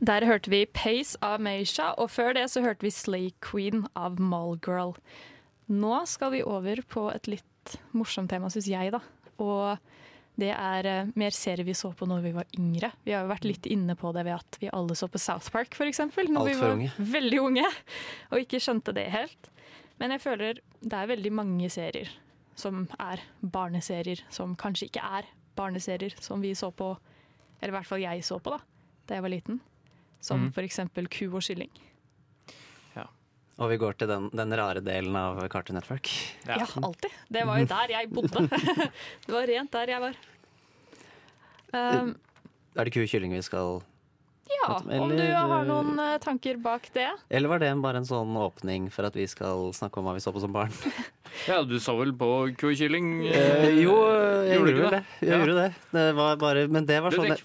[0.00, 4.18] Der hørte vi 'Pace' av Meisha, og før det så hørte vi 'Slay Queen' av
[4.18, 4.96] Mallgirl.
[5.72, 9.00] Nå skal vi over på et litt morsomt tema, syns jeg, da.
[9.42, 9.78] Og
[10.40, 12.90] det er eh, mer serier vi så på når vi var yngre.
[13.06, 15.52] Vi har jo vært litt inne på det ved at vi alle så på South
[15.54, 16.02] Park, f.eks.
[16.28, 16.90] Når vi var unge.
[16.98, 17.64] veldig unge
[18.32, 19.50] og ikke skjønte det helt.
[20.02, 22.10] Men jeg føler det er veldig mange serier
[22.58, 25.26] som er barneserier, som kanskje ikke er
[25.58, 26.92] barneserier, som vi så på,
[27.60, 28.60] eller i hvert fall jeg så på da
[29.08, 29.60] da jeg var liten.
[30.24, 30.52] Som mm.
[30.64, 31.72] eksempel Ku og kylling.
[33.62, 36.08] Og vi går til den, den rare delen av Cartoon Network.
[36.48, 36.56] Ja.
[36.82, 37.10] alltid.
[37.30, 38.48] Det var jo der jeg bodde.
[39.26, 40.16] det var rent der jeg var.
[41.74, 42.14] Um,
[42.74, 43.80] Er det ku og kylling vi skal
[44.44, 47.06] ja, om du har noen eh, tanker bak det?
[47.32, 50.22] Eller var det bare en sånn åpning for at vi skal snakke om hva vi
[50.22, 50.74] så på som barn?
[51.48, 53.08] Ja, du så vel på ku og kylling?
[53.26, 53.94] Eh, jo,
[54.46, 55.00] jeg Gjorde gjorde vel det.
[55.18, 55.38] Jeg Ja.
[55.40, 55.70] gjorde det.
[55.96, 57.40] det var bare, men det var sånn det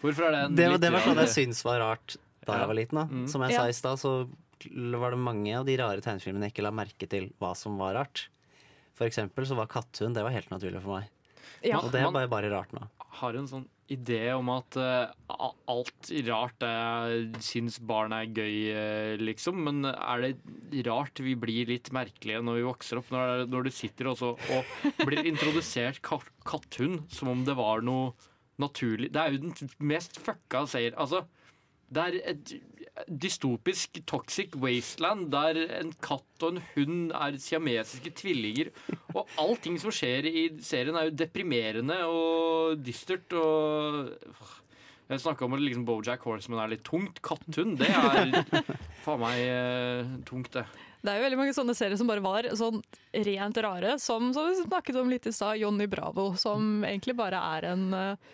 [0.60, 2.60] det, var- det var sånn jeg syntes var rart da Ja.
[2.60, 2.99] jeg var liten.
[2.99, 3.26] da Mm.
[3.32, 3.64] Som jeg Ja.
[3.64, 4.12] sa i stad, så
[4.99, 7.95] var det mange av de rare tegnefilmene jeg ikke la merke til hva som var
[7.97, 8.28] rart.
[8.99, 11.10] For eksempel så var Katthund det var helt naturlig for meg.
[11.64, 11.82] Ja.
[11.82, 12.86] Og det er bare, bare rart nå.
[13.20, 15.10] har en sånn idé om at uh,
[15.72, 19.64] alt rart er, syns barn er gøy, uh, liksom.
[19.66, 23.10] Men er det rart vi blir litt merkelige når vi vokser opp?
[23.16, 28.14] Når, når du sitter også og blir introdusert ka katthund som om det var noe
[28.60, 30.95] naturlig Det er jo den mest fucka seier.
[30.99, 31.24] Altså,
[31.89, 32.53] det er et
[33.08, 38.72] dystopisk toxic wasteland der en katt og en hund er siamesiske tvillinger.
[39.16, 44.16] Og allting som skjer i serien er jo deprimerende og dystert og
[45.10, 47.18] Jeg snakka om at liksom Bojack Horseman er litt tungt.
[47.26, 48.30] Katthund, det er
[49.06, 50.68] faen meg eh, tungt, det.
[51.02, 52.78] Det er jo veldig mange sånne serier som bare var sånn
[53.26, 57.39] rent rare, som, som vi snakket om litt i stad, Johnny Bravo, som egentlig bare
[57.56, 58.30] er en eh,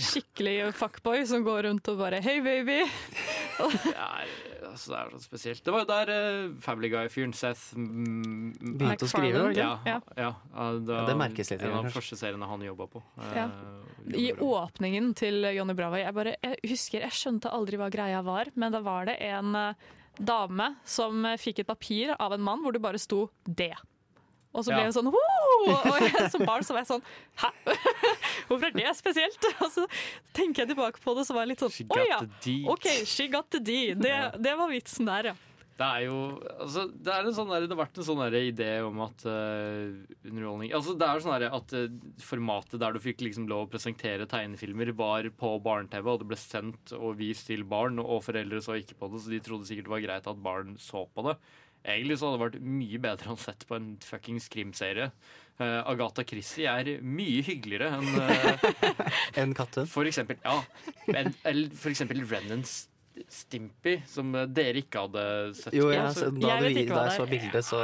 [0.00, 2.80] skikkelig fuckboy som går rundt og bare Hei, baby!
[3.60, 4.30] Det er,
[4.70, 5.62] altså, det er så spesielt.
[5.66, 9.98] Det var jo der uh, Family Guy-fyren Seth mm, Begynte å skrive, det Ja, ja,
[10.16, 10.30] ja,
[10.80, 13.04] da, Ja, det merkes litt, En av de første seriene han jobba på.
[13.20, 13.46] Uh, Ja.
[14.16, 18.48] I åpningen til Johnny Bravo jeg, bare, jeg husker, jeg skjønte aldri hva greia var,
[18.56, 22.72] men da var det en uh, dame som fikk et papir av en mann hvor
[22.74, 23.76] det bare sto 'det'.
[24.50, 27.04] Og så ble jeg sånn «Woo!» Og jeg, som barn så var jeg sånn
[27.38, 27.50] Hæ?
[28.48, 29.46] Hvorfor er det spesielt?
[29.62, 29.84] Og så
[30.36, 32.18] tenker jeg tilbake på det, så var jeg litt sånn Å ja!
[32.72, 33.94] OK, she got the D.
[33.94, 35.38] Det, det var vitsen der, ja.
[35.80, 36.16] Det er jo
[36.60, 39.94] altså, det, er en sånn der, det har vært en sånn idé om at uh,
[40.28, 41.86] underholdning altså, Det er sånn der at uh,
[42.20, 46.40] formatet der du fikk liksom lov å presentere tegnefilmer, var på barne-TV, og det ble
[46.40, 49.88] sendt og vist til barn, og foreldre så ikke på det, så de trodde sikkert
[49.88, 51.38] det var greit at barn så på det.
[51.84, 55.10] Egentlig så hadde det vært mye bedre å sett på en fuckings krimserie.
[55.60, 59.88] Uh, Agatha Christie er mye hyggeligere enn uh, En katten?
[59.88, 60.58] For eksempel, ja.
[61.12, 62.86] En, eller for eksempel Rennens
[63.28, 65.22] Stimpy, som eh, dere ikke hadde
[65.58, 65.74] sett.
[65.76, 67.80] Jo, ja, så- så da, Jeg hva da jeg så bildet, så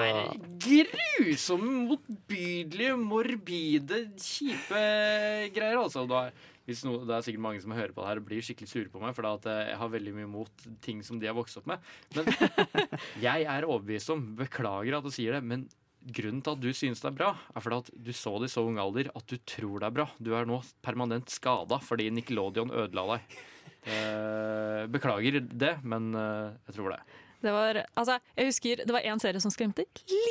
[0.64, 4.84] grusomme, motbydelige, morbide, kjipe
[5.52, 5.76] greier.
[5.82, 6.06] Altså.
[6.08, 6.22] Da,
[6.86, 9.02] no, det er sikkert mange som hører på det her og blir skikkelig sure på
[9.02, 11.68] meg, for at eh, jeg har veldig mye mot ting som de har vokst opp
[11.70, 11.90] med.
[12.16, 12.30] Men
[13.26, 15.68] jeg er overbevist om, beklager at du sier det, men
[16.06, 18.54] grunnen til at du synes det er bra, er fordi at du så det i
[18.54, 20.08] så ung alder at du tror det er bra.
[20.22, 23.38] Du er nå permanent skada fordi Nickelodeon ødela deg.
[23.86, 27.00] Eh, beklager det, men eh, jeg tror det.
[27.46, 29.84] Det var, altså, jeg husker det var en serie som skremte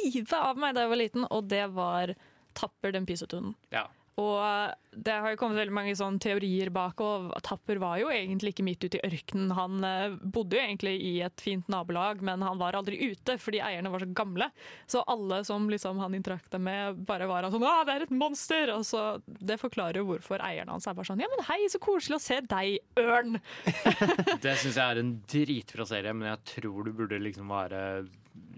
[0.03, 2.15] livet av meg da jeg var liten, og det var
[2.55, 3.51] Tapper den pysetunen.
[3.73, 3.85] Ja.
[4.15, 8.53] Og det har jo kommet veldig mange sånne teorier bak, og Tapper var jo egentlig
[8.53, 9.51] ikke midt ute i ørkenen.
[9.57, 13.59] Han eh, bodde jo egentlig i et fint nabolag, men han var aldri ute fordi
[13.59, 14.47] eierne var så gamle.
[14.87, 18.71] Så alle som liksom han interakta med, bare var sånn 'Å, det er et monster!'
[18.77, 21.79] Og så Det forklarer jo hvorfor eierne hans er bare sånn 'Ja, men hei, så
[21.83, 23.41] koselig å se deg, ørn!'
[24.45, 28.07] Det syns jeg er en dritbra serie, men jeg tror du burde liksom være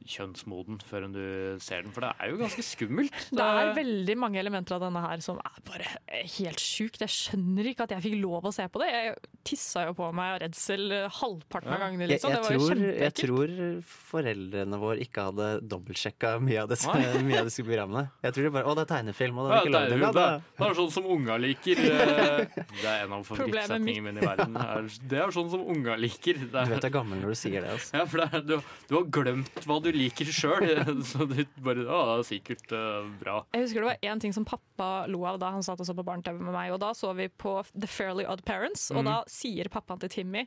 [0.08, 1.20] kjønnsmoden før du
[1.60, 3.16] ser den, for det er jo ganske skummelt.
[3.38, 5.90] Det er veldig mange elementer av denne her som er bare
[6.38, 7.02] helt sjukt.
[7.04, 8.88] Jeg skjønner ikke at jeg fikk lov å se på det.
[8.94, 9.18] Jeg
[9.48, 10.86] tissa jo på meg av redsel
[11.20, 12.08] halvparten av gangene.
[12.08, 12.32] jeg, Liksom.
[12.32, 13.52] jeg, Det var jo tror, jeg tror
[14.08, 16.96] foreldrene våre ikke hadde dobbeltsjekka mye av disse,
[17.28, 18.06] mye av disse programmene.
[18.24, 19.92] Jeg tror de bare 'Å, det er tegnefilm', og det Ja, er ikke det, lagd
[19.92, 21.84] er, jo- det, er, det er sånn som unga liker.
[22.78, 24.56] Det er en av favorittsetningene mine i verden.
[24.56, 26.40] Er- Det er sånn som unga liker.
[26.48, 27.72] Det Du er, vet du er gammel når du sier det.
[27.76, 27.98] Altså.
[27.98, 28.56] ja, for det er, du,
[28.88, 30.66] du har glemt hva du liker sjøl,
[31.10, 33.38] så du bare Å, det er sikkert uh, bra.
[33.54, 35.96] Jeg husker det var én ting som pappa lo av da han satt og så
[35.98, 36.72] på barne-TV med meg.
[36.76, 39.10] Og Da så vi på The Fairly Odd Parents, og Mm.
[39.12, 40.46] da sier pappaen til Timmy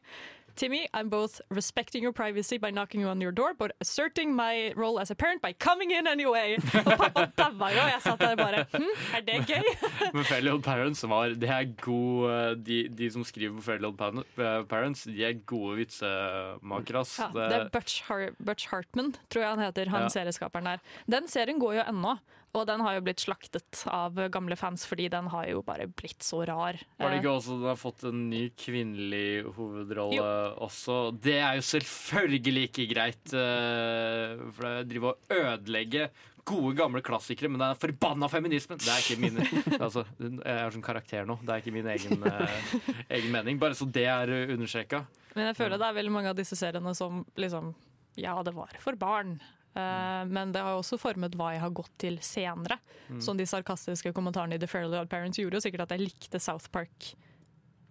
[0.56, 4.98] Timmy, I'm both respecting your privacy by knocking on your door, but asserting my role
[5.00, 6.56] as a parent by coming in anyway.
[6.86, 9.70] Og pappa daua jo, og jeg satt der bare hm, er det gøy?
[10.14, 14.00] Men Fairly Old Parents var Det er god de, de som skriver på Fairly Old
[14.00, 17.16] eh, Parents, de er gode vitsemakere, ass.
[17.20, 20.08] Ja, det er Butch, Har Butch Hartman, tror jeg han heter, han Ja.
[20.08, 20.78] serieskaperen der.
[21.10, 22.16] Den serien går jo ennå,
[22.52, 26.24] og den har jo blitt slaktet av gamle fans fordi den har jo bare blitt
[26.26, 26.78] så rar.
[26.98, 30.24] Var det Eh, ikke også den har fått en ny kvinnelig hovedrolle Jo.
[30.66, 30.96] også?
[31.22, 36.08] Det er jo selvfølgelig ikke greit, eh, for det driver å ødelegge
[36.50, 38.78] gode, gamle klassikere, men det er forbanna feminismen!
[38.82, 39.38] Det er ikke min
[39.84, 42.74] altså, Jeg er som karakter nå, det er ikke min egen, eh,
[43.18, 43.60] egen mening.
[43.62, 45.04] Bare så det er understreka.
[45.36, 47.70] Men jeg føler det er veldig mange av disse seriene som liksom
[48.18, 49.36] Ja, det var for barn.
[49.74, 52.80] Eh, men det har jo også formet hva jeg har gått til senere.
[53.08, 53.20] Mm.
[53.22, 56.42] Som De sarkastiske kommentarene i The Fairly Odd Parents gjorde jo sikkert at jeg likte
[56.42, 57.12] South Park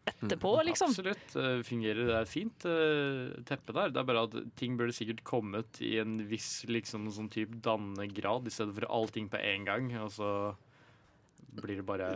[0.09, 0.89] etterpå, liksom.
[0.89, 1.35] Absolutt.
[1.35, 2.07] eh, fungerer.
[2.09, 3.93] Det er fint eh, teppe der.
[3.93, 8.47] Det er bare at ting burde sikkert kommet i en viss liksom, sånn type dannegrad,
[8.47, 9.91] i stedet for allting på én gang.
[10.03, 10.31] Og så
[11.59, 12.09] blir det bare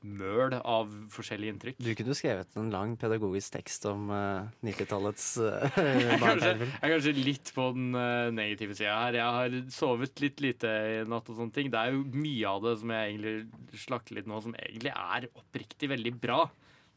[0.00, 1.80] møl av forskjellige inntrykk.
[1.82, 6.70] Du kunne skrevet en lang pedagogisk tekst om uh, 90-tallets uh, Jeg er kanskje, jeg
[6.80, 9.20] er kanskje litt på den uh, negative sida her.
[9.20, 11.70] Jeg har sovet litt lite i natt og sånne ting.
[11.72, 15.28] Det er jo mye av det som jeg egentlig slakter litt nå, som egentlig er
[15.34, 16.44] oppriktig veldig bra.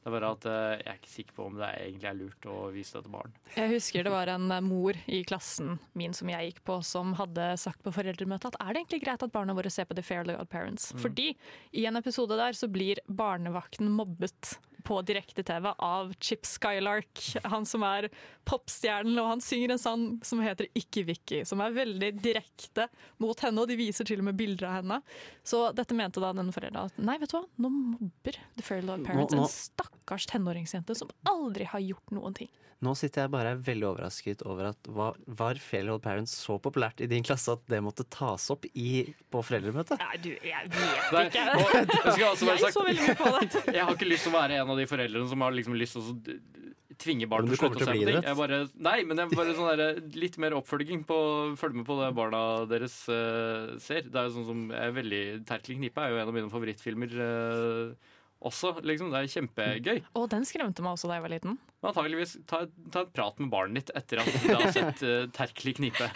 [0.04, 2.48] Det er bare at eh, jeg er ikke sikker på om det egentlig er lurt
[2.52, 3.36] å vise det til barn.
[3.56, 7.14] Jeg husker det var en eh, mor i klassen min som jeg gikk på, som
[7.16, 10.04] hadde sagt på foreldremøtet at er det egentlig greit at barna våre ser på The
[10.04, 10.90] Fairly Odd Parents?
[10.92, 11.04] Mm.
[11.06, 11.30] Fordi
[11.72, 17.84] i en episode der så blir barnevakten mobbet på direkte-TV av Chip Skylark, han som
[17.88, 18.10] er
[18.48, 22.90] popstjernen, og han synger en sang som heter Ikke Vicky, som er veldig direkte
[23.24, 25.00] mot henne, og de viser til og med bilder av henne.
[25.48, 28.84] Så dette mente da denne foreldra at nei, vet du hva, nå mobber The Fairy
[28.88, 32.50] Odd Parents Nå- nå- en stakkars tenåringsjente som aldri har gjort noen ting.
[32.84, 37.08] Nå sitter jeg bare veldig overrasket over at var, var Fairly Parents så populært i
[37.08, 40.02] din klasse at det måtte tas opp i, på foreldremøtet?
[40.02, 41.46] Nei, du, jeg vet Nei, ikke.
[41.54, 43.62] og jeg skal Jeg så veldig mye på det.
[43.78, 45.96] Jeg har ikke lyst til å være en av de foreldrene som har liksom lyst
[45.96, 48.20] til å tvinge barn til å slutte å se på ting.
[48.28, 48.60] Jeg bare,
[48.90, 51.20] nei, men jeg bare sånn der, litt mer oppfølging på
[51.60, 54.10] Følg med på det barna deres uh, ser.
[54.10, 57.16] Det er jo sånn som er veldig Terkelig knipe er jo en av mine favorittfilmer
[57.24, 58.12] eh,
[58.48, 58.74] også.
[58.84, 59.12] Liksom.
[59.14, 60.02] Det er kjempegøy.
[60.20, 61.58] Og den skremte meg også da jeg var liten.
[61.84, 62.64] Antakeligvis ta,
[62.94, 66.10] ta en prat med barnet ditt etter at du har sett uh, Terkelig knipe.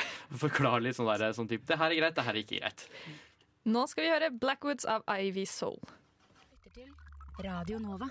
[0.43, 2.85] Forklar litt sånn der, sånn type Det her er greit, det her er ikke greit.
[3.67, 5.81] Nå skal vi høre Blackwoods av Ivy Soul.
[7.43, 8.07] Radio Nova.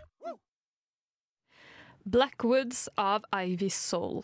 [2.06, 4.22] Blackwoods av Ivy Soul.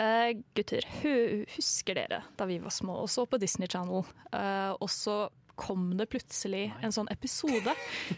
[0.00, 4.76] Uh, gutter, hu husker dere da vi var små og så på Disney Channel, Uh,
[4.78, 5.14] og så
[5.60, 7.74] kom det plutselig en sånn episode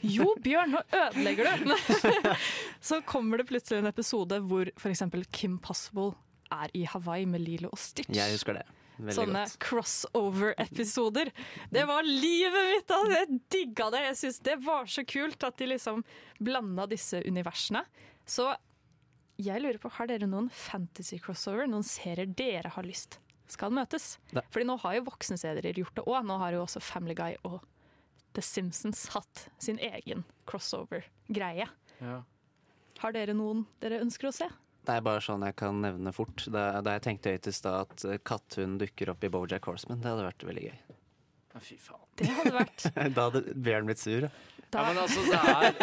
[0.06, 1.72] Jo, Bjørn, nå ødelegger du!
[2.88, 5.02] så kommer det plutselig en episode hvor f.eks.
[5.34, 6.12] Kim Possible
[6.52, 8.12] er i Hawaii med Lilo og Stitch.
[8.14, 8.66] Jeg husker det.
[9.02, 11.32] Veldig Sånne crossover-episoder.
[11.72, 12.92] Det var livet mitt!
[12.92, 13.16] Altså.
[13.16, 14.02] Jeg digga det.
[14.10, 16.04] Jeg synes Det var så kult at de liksom
[16.38, 17.82] blanda disse universene.
[18.28, 18.52] Så
[19.42, 21.66] jeg lurer på, har dere noen fantasy crossover?
[21.66, 23.18] Noen serier dere har lyst
[23.52, 24.16] skal møtes?
[24.36, 24.44] Nei.
[24.52, 26.24] Fordi nå har jo voksne gjort det òg.
[26.28, 27.60] Nå har jo også Family Guy og
[28.36, 31.68] The Simpsons hatt sin egen crossover-greie.
[32.00, 32.18] Ja.
[33.02, 34.48] Har dere noen dere ønsker å se?
[34.82, 36.46] Det er bare sånn jeg kan nevne fort.
[36.50, 40.00] Da, da jeg tenkte høyt i stad at katthunden Katthund dukker opp i Bojack Horseman,
[40.02, 40.80] det hadde vært veldig gøy.
[41.52, 42.02] Ja, fy faen.
[42.18, 44.26] Det hadde vært da hadde Bjørn blitt sur.
[44.26, 44.32] ja.
[44.72, 45.76] Ja, men altså, det er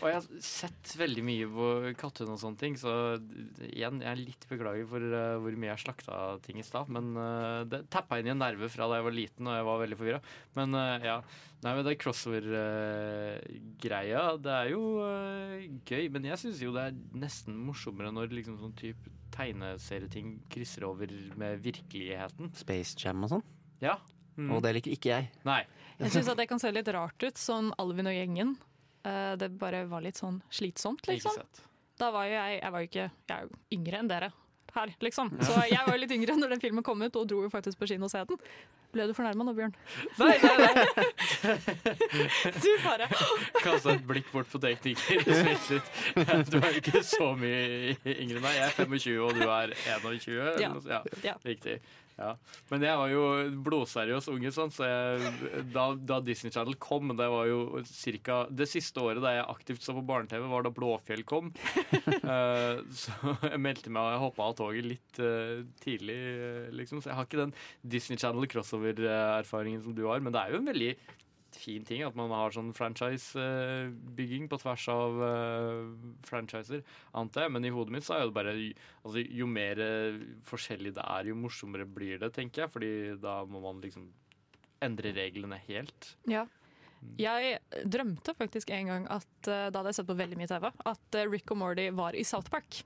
[0.00, 1.64] Og jeg har sett veldig mye på
[1.98, 2.92] Katthund og sånne ting, så
[3.66, 6.86] igjen, jeg er litt beklager for uh, hvor mye jeg slakta ting i stad.
[6.94, 9.66] Men uh, det tappa inn i en nerve fra da jeg var liten og jeg
[9.68, 10.20] var veldig forvirra.
[10.58, 11.16] Men uh, ja.
[11.60, 14.82] Nei, men det crossover-greia, det er jo
[15.90, 16.04] gøy.
[16.14, 19.04] Men jeg syns jo det er nesten morsommere når liksom sånn type
[19.34, 21.08] tegneserieting krysser over
[21.40, 22.44] med virkeligheten.
[22.56, 23.44] Space Jam og sånn.
[23.84, 23.94] Ja.
[24.36, 24.50] Mm.
[24.54, 25.30] Og det liker ikke jeg.
[25.44, 25.62] Nei.
[26.00, 28.54] Jeg syns det kan se litt rart ut, sånn Alvin og gjengen.
[29.04, 31.42] Eh, Det bare var litt sånn slitsomt, liksom.
[32.00, 34.32] Da var jo jeg Jeg var jo ikke Jeg er jo yngre enn dere
[34.72, 35.30] her, liksom.
[35.42, 37.76] Så jeg var jo litt yngre når den filmen kom ut, og dro jo faktisk
[37.80, 38.38] på kino og se den.
[38.94, 39.74] Ble du fornærma nå, Bjørn?
[40.18, 41.56] Nei, nei, nei.
[42.62, 43.08] Du bare
[43.62, 45.24] Kasta et blikk bort på tekniker.
[46.50, 48.54] Du er ikke så mye yngre enn meg.
[48.60, 50.38] Jeg er 25, og du er 21.
[50.62, 51.02] Ja.
[51.24, 51.34] Ja.
[51.44, 51.80] Riktig.
[52.20, 52.34] Ja.
[52.68, 53.22] Men jeg var jo
[53.64, 55.30] blodseriøs unge, sånn, så jeg,
[55.72, 59.86] da, da Disney Channel kom, det var jo cirka Det siste året da jeg aktivt
[59.86, 61.48] så på barne-TV, var da Blåfjell kom.
[62.26, 67.00] uh, så jeg meldte meg og jeg hoppa av toget litt uh, tidlig, uh, liksom.
[67.00, 67.56] Så jeg har ikke den
[67.96, 70.92] Disney Channel crossover-erfaringen som du har, men det er jo en veldig
[71.60, 75.82] fin ting at man har sånn franchise-bygging på tvers av eh,
[76.26, 76.84] franchiser,
[77.20, 77.54] antar jeg.
[77.56, 81.30] Men i hodet mitt så er det bare altså, Jo mer eh, forskjellig det er,
[81.30, 82.74] jo morsommere blir det, tenker jeg.
[82.76, 82.92] Fordi
[83.22, 84.08] da må man liksom
[84.84, 86.14] endre reglene helt.
[86.30, 86.46] Ja.
[87.20, 90.70] Jeg drømte faktisk en gang at eh, da hadde jeg sett på veldig mye TV,
[90.94, 92.82] at Rick og Morty var i South Park.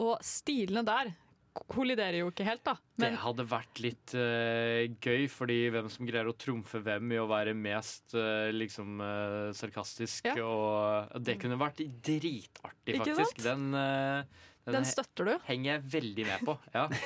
[0.00, 1.12] Og stilene der
[1.52, 2.74] kolliderer jo ikke helt, da.
[3.00, 7.18] Men det hadde vært litt uh, gøy, fordi hvem som greier å trumfe hvem i
[7.20, 10.46] å være mest uh, liksom uh, sarkastisk, Ja.
[10.46, 13.42] og det kunne vært dritartig, faktisk.
[13.44, 14.24] Den, eh,
[14.72, 15.34] Den støtter du?
[15.48, 16.56] henger jeg veldig med på.
[16.74, 16.88] ja.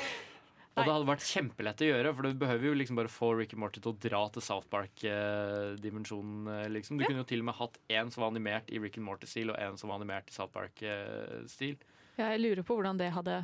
[0.77, 3.57] Og det hadde vært kjempelett å gjøre, for du behøver jo liksom bare få Ricky
[3.57, 6.51] Morty til å dra til South Park-dimensjonen.
[6.69, 6.99] liksom.
[7.01, 9.55] Du kunne jo til og med hatt én som var animert i Rick and Morty-stil,
[9.55, 11.79] og én som var animert i South Park-stil.
[12.21, 13.39] jeg lurer på hvordan det hadde,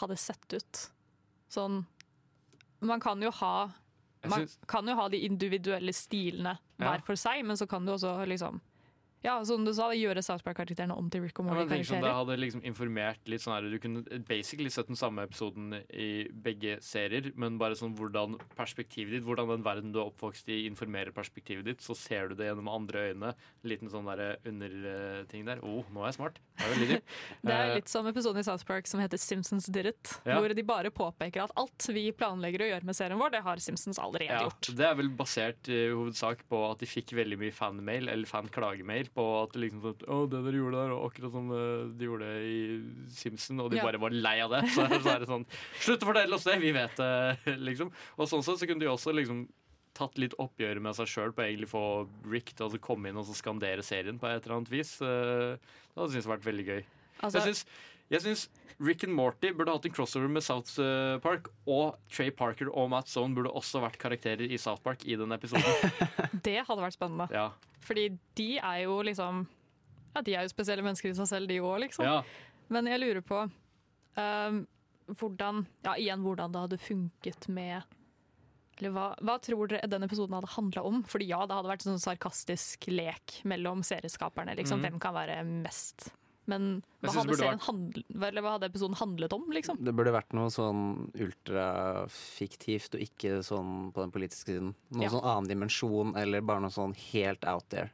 [0.00, 0.86] hadde sett ut.
[1.52, 1.84] Sånn
[2.84, 3.70] Man kan jo ha
[4.26, 8.18] man kan jo ha de individuelle stilene hver for seg, men så kan du også
[8.28, 8.60] liksom
[9.26, 11.98] Ja, som du sa, gjøre South Park-karakterene om til Rick og Ja, men tenk det
[11.98, 12.18] Morty-karakterer.
[12.20, 16.78] hadde liksom informert litt sånn her Du kunne basically sett den samme episoden i begge
[16.84, 21.12] serier, men bare sånn hvordan perspektivet ditt, hvordan den verden du er oppvokst i, informerer
[21.16, 23.34] perspektivet ditt, så ser du det gjennom andre øyne.
[23.36, 25.60] En liten sånn der underting der.
[25.62, 26.40] Å, oh, nå er jeg smart.
[26.56, 27.00] Det er veldig.
[27.46, 30.12] Det er Eh, litt som episoden i South Park som heter Simpsons Did It.
[30.26, 30.38] Ja.
[30.40, 33.62] Hvor de bare påpeker at alt vi planlegger å gjøre med serien vår, det har
[33.62, 34.70] Simpsons allerede ja, gjort.
[34.78, 39.10] Det er vel basert i hovedsak på at de fikk veldig mye fanmail, eller fanklagemail,
[39.16, 42.30] på at liksom sånn Å, det dere gjorde der, og akkurat som eh, de gjorde
[42.46, 42.56] i
[43.16, 43.86] Simpson, og de Ja.
[43.88, 44.62] bare var lei av det.
[44.74, 45.46] Så, så er det sånn
[45.80, 47.90] Slutt å fortelle oss det, vi vet det, liksom.
[48.20, 49.46] Og sånn sett så kunne de også liksom
[49.96, 51.82] tatt litt oppgjør med seg sjøl på å egentlig få
[52.28, 54.90] Rick til å komme inn og så skandere serien på et eller annet vis.
[55.00, 56.82] Eh, Det hadde jeg syntes vært veldig gøy.
[57.24, 57.64] Altså- jeg syns
[58.12, 58.46] jeg syns
[58.78, 61.48] Rick and Morty burde hatt en crossover med South eh, Park.
[61.66, 65.32] Og Trey Parker og Matt Zone burde også vært karakterer i South Park i den
[65.34, 65.92] episoden.
[66.46, 67.28] Det hadde vært spennende.
[67.32, 67.50] Ja.
[67.86, 69.46] Fordi de er jo liksom
[70.14, 72.06] Ja, de er jo spesielle mennesker i seg selv, de òg, liksom.
[72.06, 72.20] Ja.
[72.72, 74.64] Men jeg lurer på um,
[75.14, 77.94] hvordan Ja, igjen hvordan det hadde funket med
[78.76, 80.98] eller hva, hva tror dere den episoden hadde handla om?
[81.08, 84.52] Fordi ja, det hadde vært en sånn sarkastisk lek mellom serieskaperne.
[84.58, 84.82] Liksom.
[84.82, 84.84] Mm.
[84.84, 86.10] Hvem kan være mest?
[86.46, 89.80] Men hva hadde, serien handl eller hva hadde episoden handlet om, liksom?
[89.82, 94.74] Det burde vært noe sånn ultrafiktivt og ikke sånn på den politiske siden.
[94.94, 95.10] Noe Ja.
[95.10, 97.90] sånn annen dimensjon, eller bare noe sånn helt out there.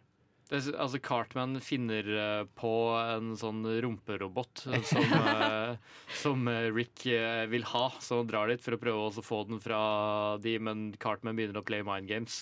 [0.52, 2.70] Det, altså Cartman finner eh, på
[3.00, 5.76] en sånn rumperobot som, eh,
[6.20, 7.06] som eh, Rick
[7.48, 9.78] vil ha, så han drar dit for å prøve å få den fra
[10.44, 12.36] de, men Cartman begynner å play mind games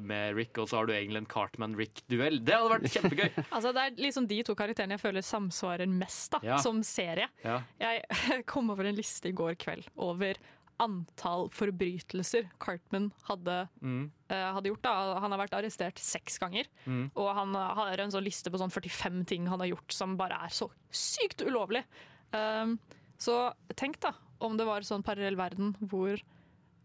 [0.00, 2.40] med Rick, og så har du egentlig en Cartman-Rick-duell.
[2.46, 3.28] Det hadde vært kjempegøy!
[3.60, 6.58] Altså, det er liksom de to karakterene jeg føler samsvarer mest da, Ja.
[6.64, 7.28] som serie.
[7.44, 7.58] Ja.
[7.82, 10.38] Jeg kom over en liste i går kveld over
[10.80, 14.10] antall forbrytelser Cartman hadde, Mm.
[14.30, 14.82] uh, hadde gjort.
[14.86, 14.94] Da.
[15.20, 16.66] Han har vært arrestert seks ganger.
[16.86, 17.10] Mm.
[17.14, 20.38] Og han har en sånn liste på sånn 45 ting han har gjort som bare
[20.44, 21.84] er så sykt ulovlig.
[22.32, 22.78] Um,
[23.20, 26.16] så tenk da om det var sånn parallell verden hvor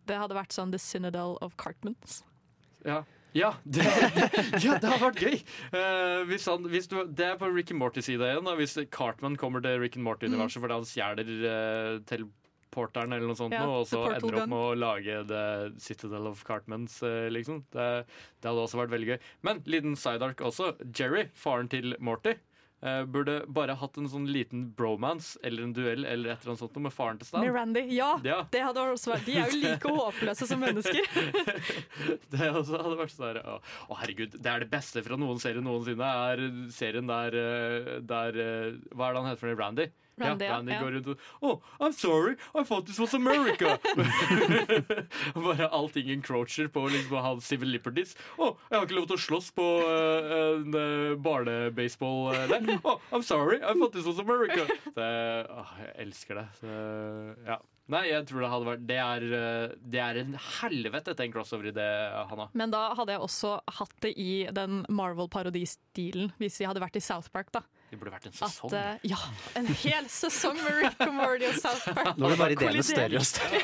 [0.06, 2.24] det hadde vært sånn The Synodal of Cartmans.
[2.86, 3.04] Ja.
[3.36, 3.84] Ja, det,
[4.64, 5.34] ja, det har vært gøy!
[5.74, 8.46] Uh, hvis han, hvis du, det er på Rick and Morty-sida igjen.
[8.48, 11.98] Da, hvis Cartman kommer til Rick and Morty-universet fordi han stjeler uh,
[12.76, 15.43] teleporteren eller noe sånt, Ja, og så ender opp med å lage The
[15.80, 17.64] Citadel of Cartmans, eh, liksom.
[17.72, 18.06] Det,
[18.41, 19.19] det hadde også vært veldig gøy.
[19.43, 20.73] Men liten sideark også.
[20.97, 22.35] Jerry, faren til Morty.
[22.85, 26.60] eh, burde bare hatt en sånn liten bromance eller en duell eller et eller annet
[26.60, 27.41] sånt med faren til Stan.
[27.41, 27.81] Med Randy.
[27.95, 28.43] Ja, Ja.
[28.52, 31.02] det hadde også vært De er jo like håpløse som mennesker.
[32.30, 33.56] Det også hadde vært sånn Å,
[33.89, 36.03] å, herregud, det er det beste fra noen serie noensinne.
[36.06, 36.43] Er
[36.76, 38.38] serien der, eh, der
[38.93, 39.57] Hva er det han heter for noe?
[39.64, 39.88] Randy?
[40.18, 40.82] Randy, ja, Randy ja.
[40.82, 43.80] går rundt og Oh, I'm sorry, I thought this was America!
[45.36, 48.16] Bare allting encroacher på liksom hans civil liberties.
[48.38, 52.76] Oh, jeg har ikke lov til å slåss på uh, en uh, barnebaseball uh.
[52.84, 54.68] Oh, I'm sorry, I thought this was America!
[54.96, 55.12] Det,
[55.52, 56.50] åh, jeg elsker det.
[56.62, 56.76] Så,
[57.48, 57.60] ja.
[57.92, 59.24] Nei, jeg tror det hadde vært Det er,
[59.94, 61.86] det er en helvete til en crossover-idé,
[62.32, 62.48] Hanna.
[62.58, 67.04] Men da hadde jeg også hatt det i den Marvel-parodistilen, hvis vi hadde vært i
[67.04, 67.62] South Park, da.
[67.86, 68.72] Det burde vært en At, sesong.
[68.74, 69.18] eh, ja,
[69.56, 72.18] en hel sesong med Rick and Morty og South Park.
[72.18, 73.60] Nå blir bare ideene større og større.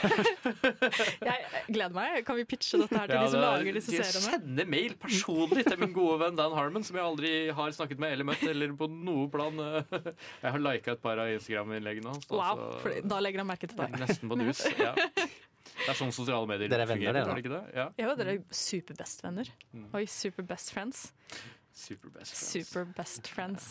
[1.31, 2.19] Jeg gleder meg.
[2.27, 4.37] Kan vi pitche dette her til Ja, de som lager disse jeg seriene?
[4.37, 8.13] sender mail personlig til min gode venn Dan Harmon, som jeg aldri har snakket med
[8.15, 9.57] eller møtt, eller på noe plan.
[10.41, 12.29] Jeg har lika et par av Instagram-innleggene hans.
[12.31, 13.97] Wow, så- da legger han merke til deg.
[14.05, 14.63] Nesten på dus.
[14.77, 14.93] Ja.
[14.95, 17.31] Det er sånn sosiale medier Dere er venner, fungerer, dere, da?
[17.31, 17.75] er det ikke det?
[17.75, 17.85] Ja.
[18.05, 19.49] Ja, dere er superbestvenner.
[19.97, 21.07] Oi, superbest friends.
[21.73, 22.51] Superbest friends.
[22.51, 23.69] Super best friends.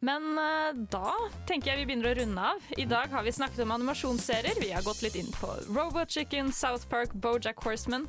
[0.00, 1.12] Men eh, da
[1.48, 2.68] tenker jeg vi begynner å runde av.
[2.80, 4.56] I dag har vi snakket om animasjonsserier.
[4.62, 8.06] Vi har gått litt inn på Robot Chicken, South Park, Bojack Horseman.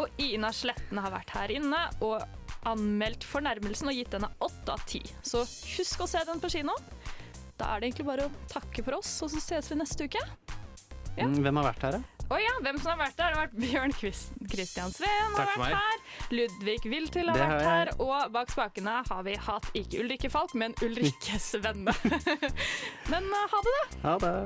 [0.00, 2.24] Og Ina Sletten har vært her inne og
[2.64, 5.02] anmeldt Fornærmelsen og gitt denne åtte av ti.
[5.20, 5.44] Så
[5.76, 6.78] husk å se den på kino.
[7.60, 10.24] Da er det egentlig bare å takke for oss, og så ses vi neste uke.
[11.14, 11.28] Ja.
[11.28, 12.13] Mm, Hvem har vært her, da?
[12.32, 13.34] Å ja, hvem som har vært der?
[13.34, 16.04] Det har vært Bjørn Christian Sveen har vært her.
[16.32, 17.92] Ludvig Wiltil har Det vært her.
[18.00, 21.98] Og bak spakene har vi hatt ikke Ulrikke Falk, men Ulrikkes venner.
[23.12, 23.88] men eh, ha det, da.
[24.06, 24.36] Ha det.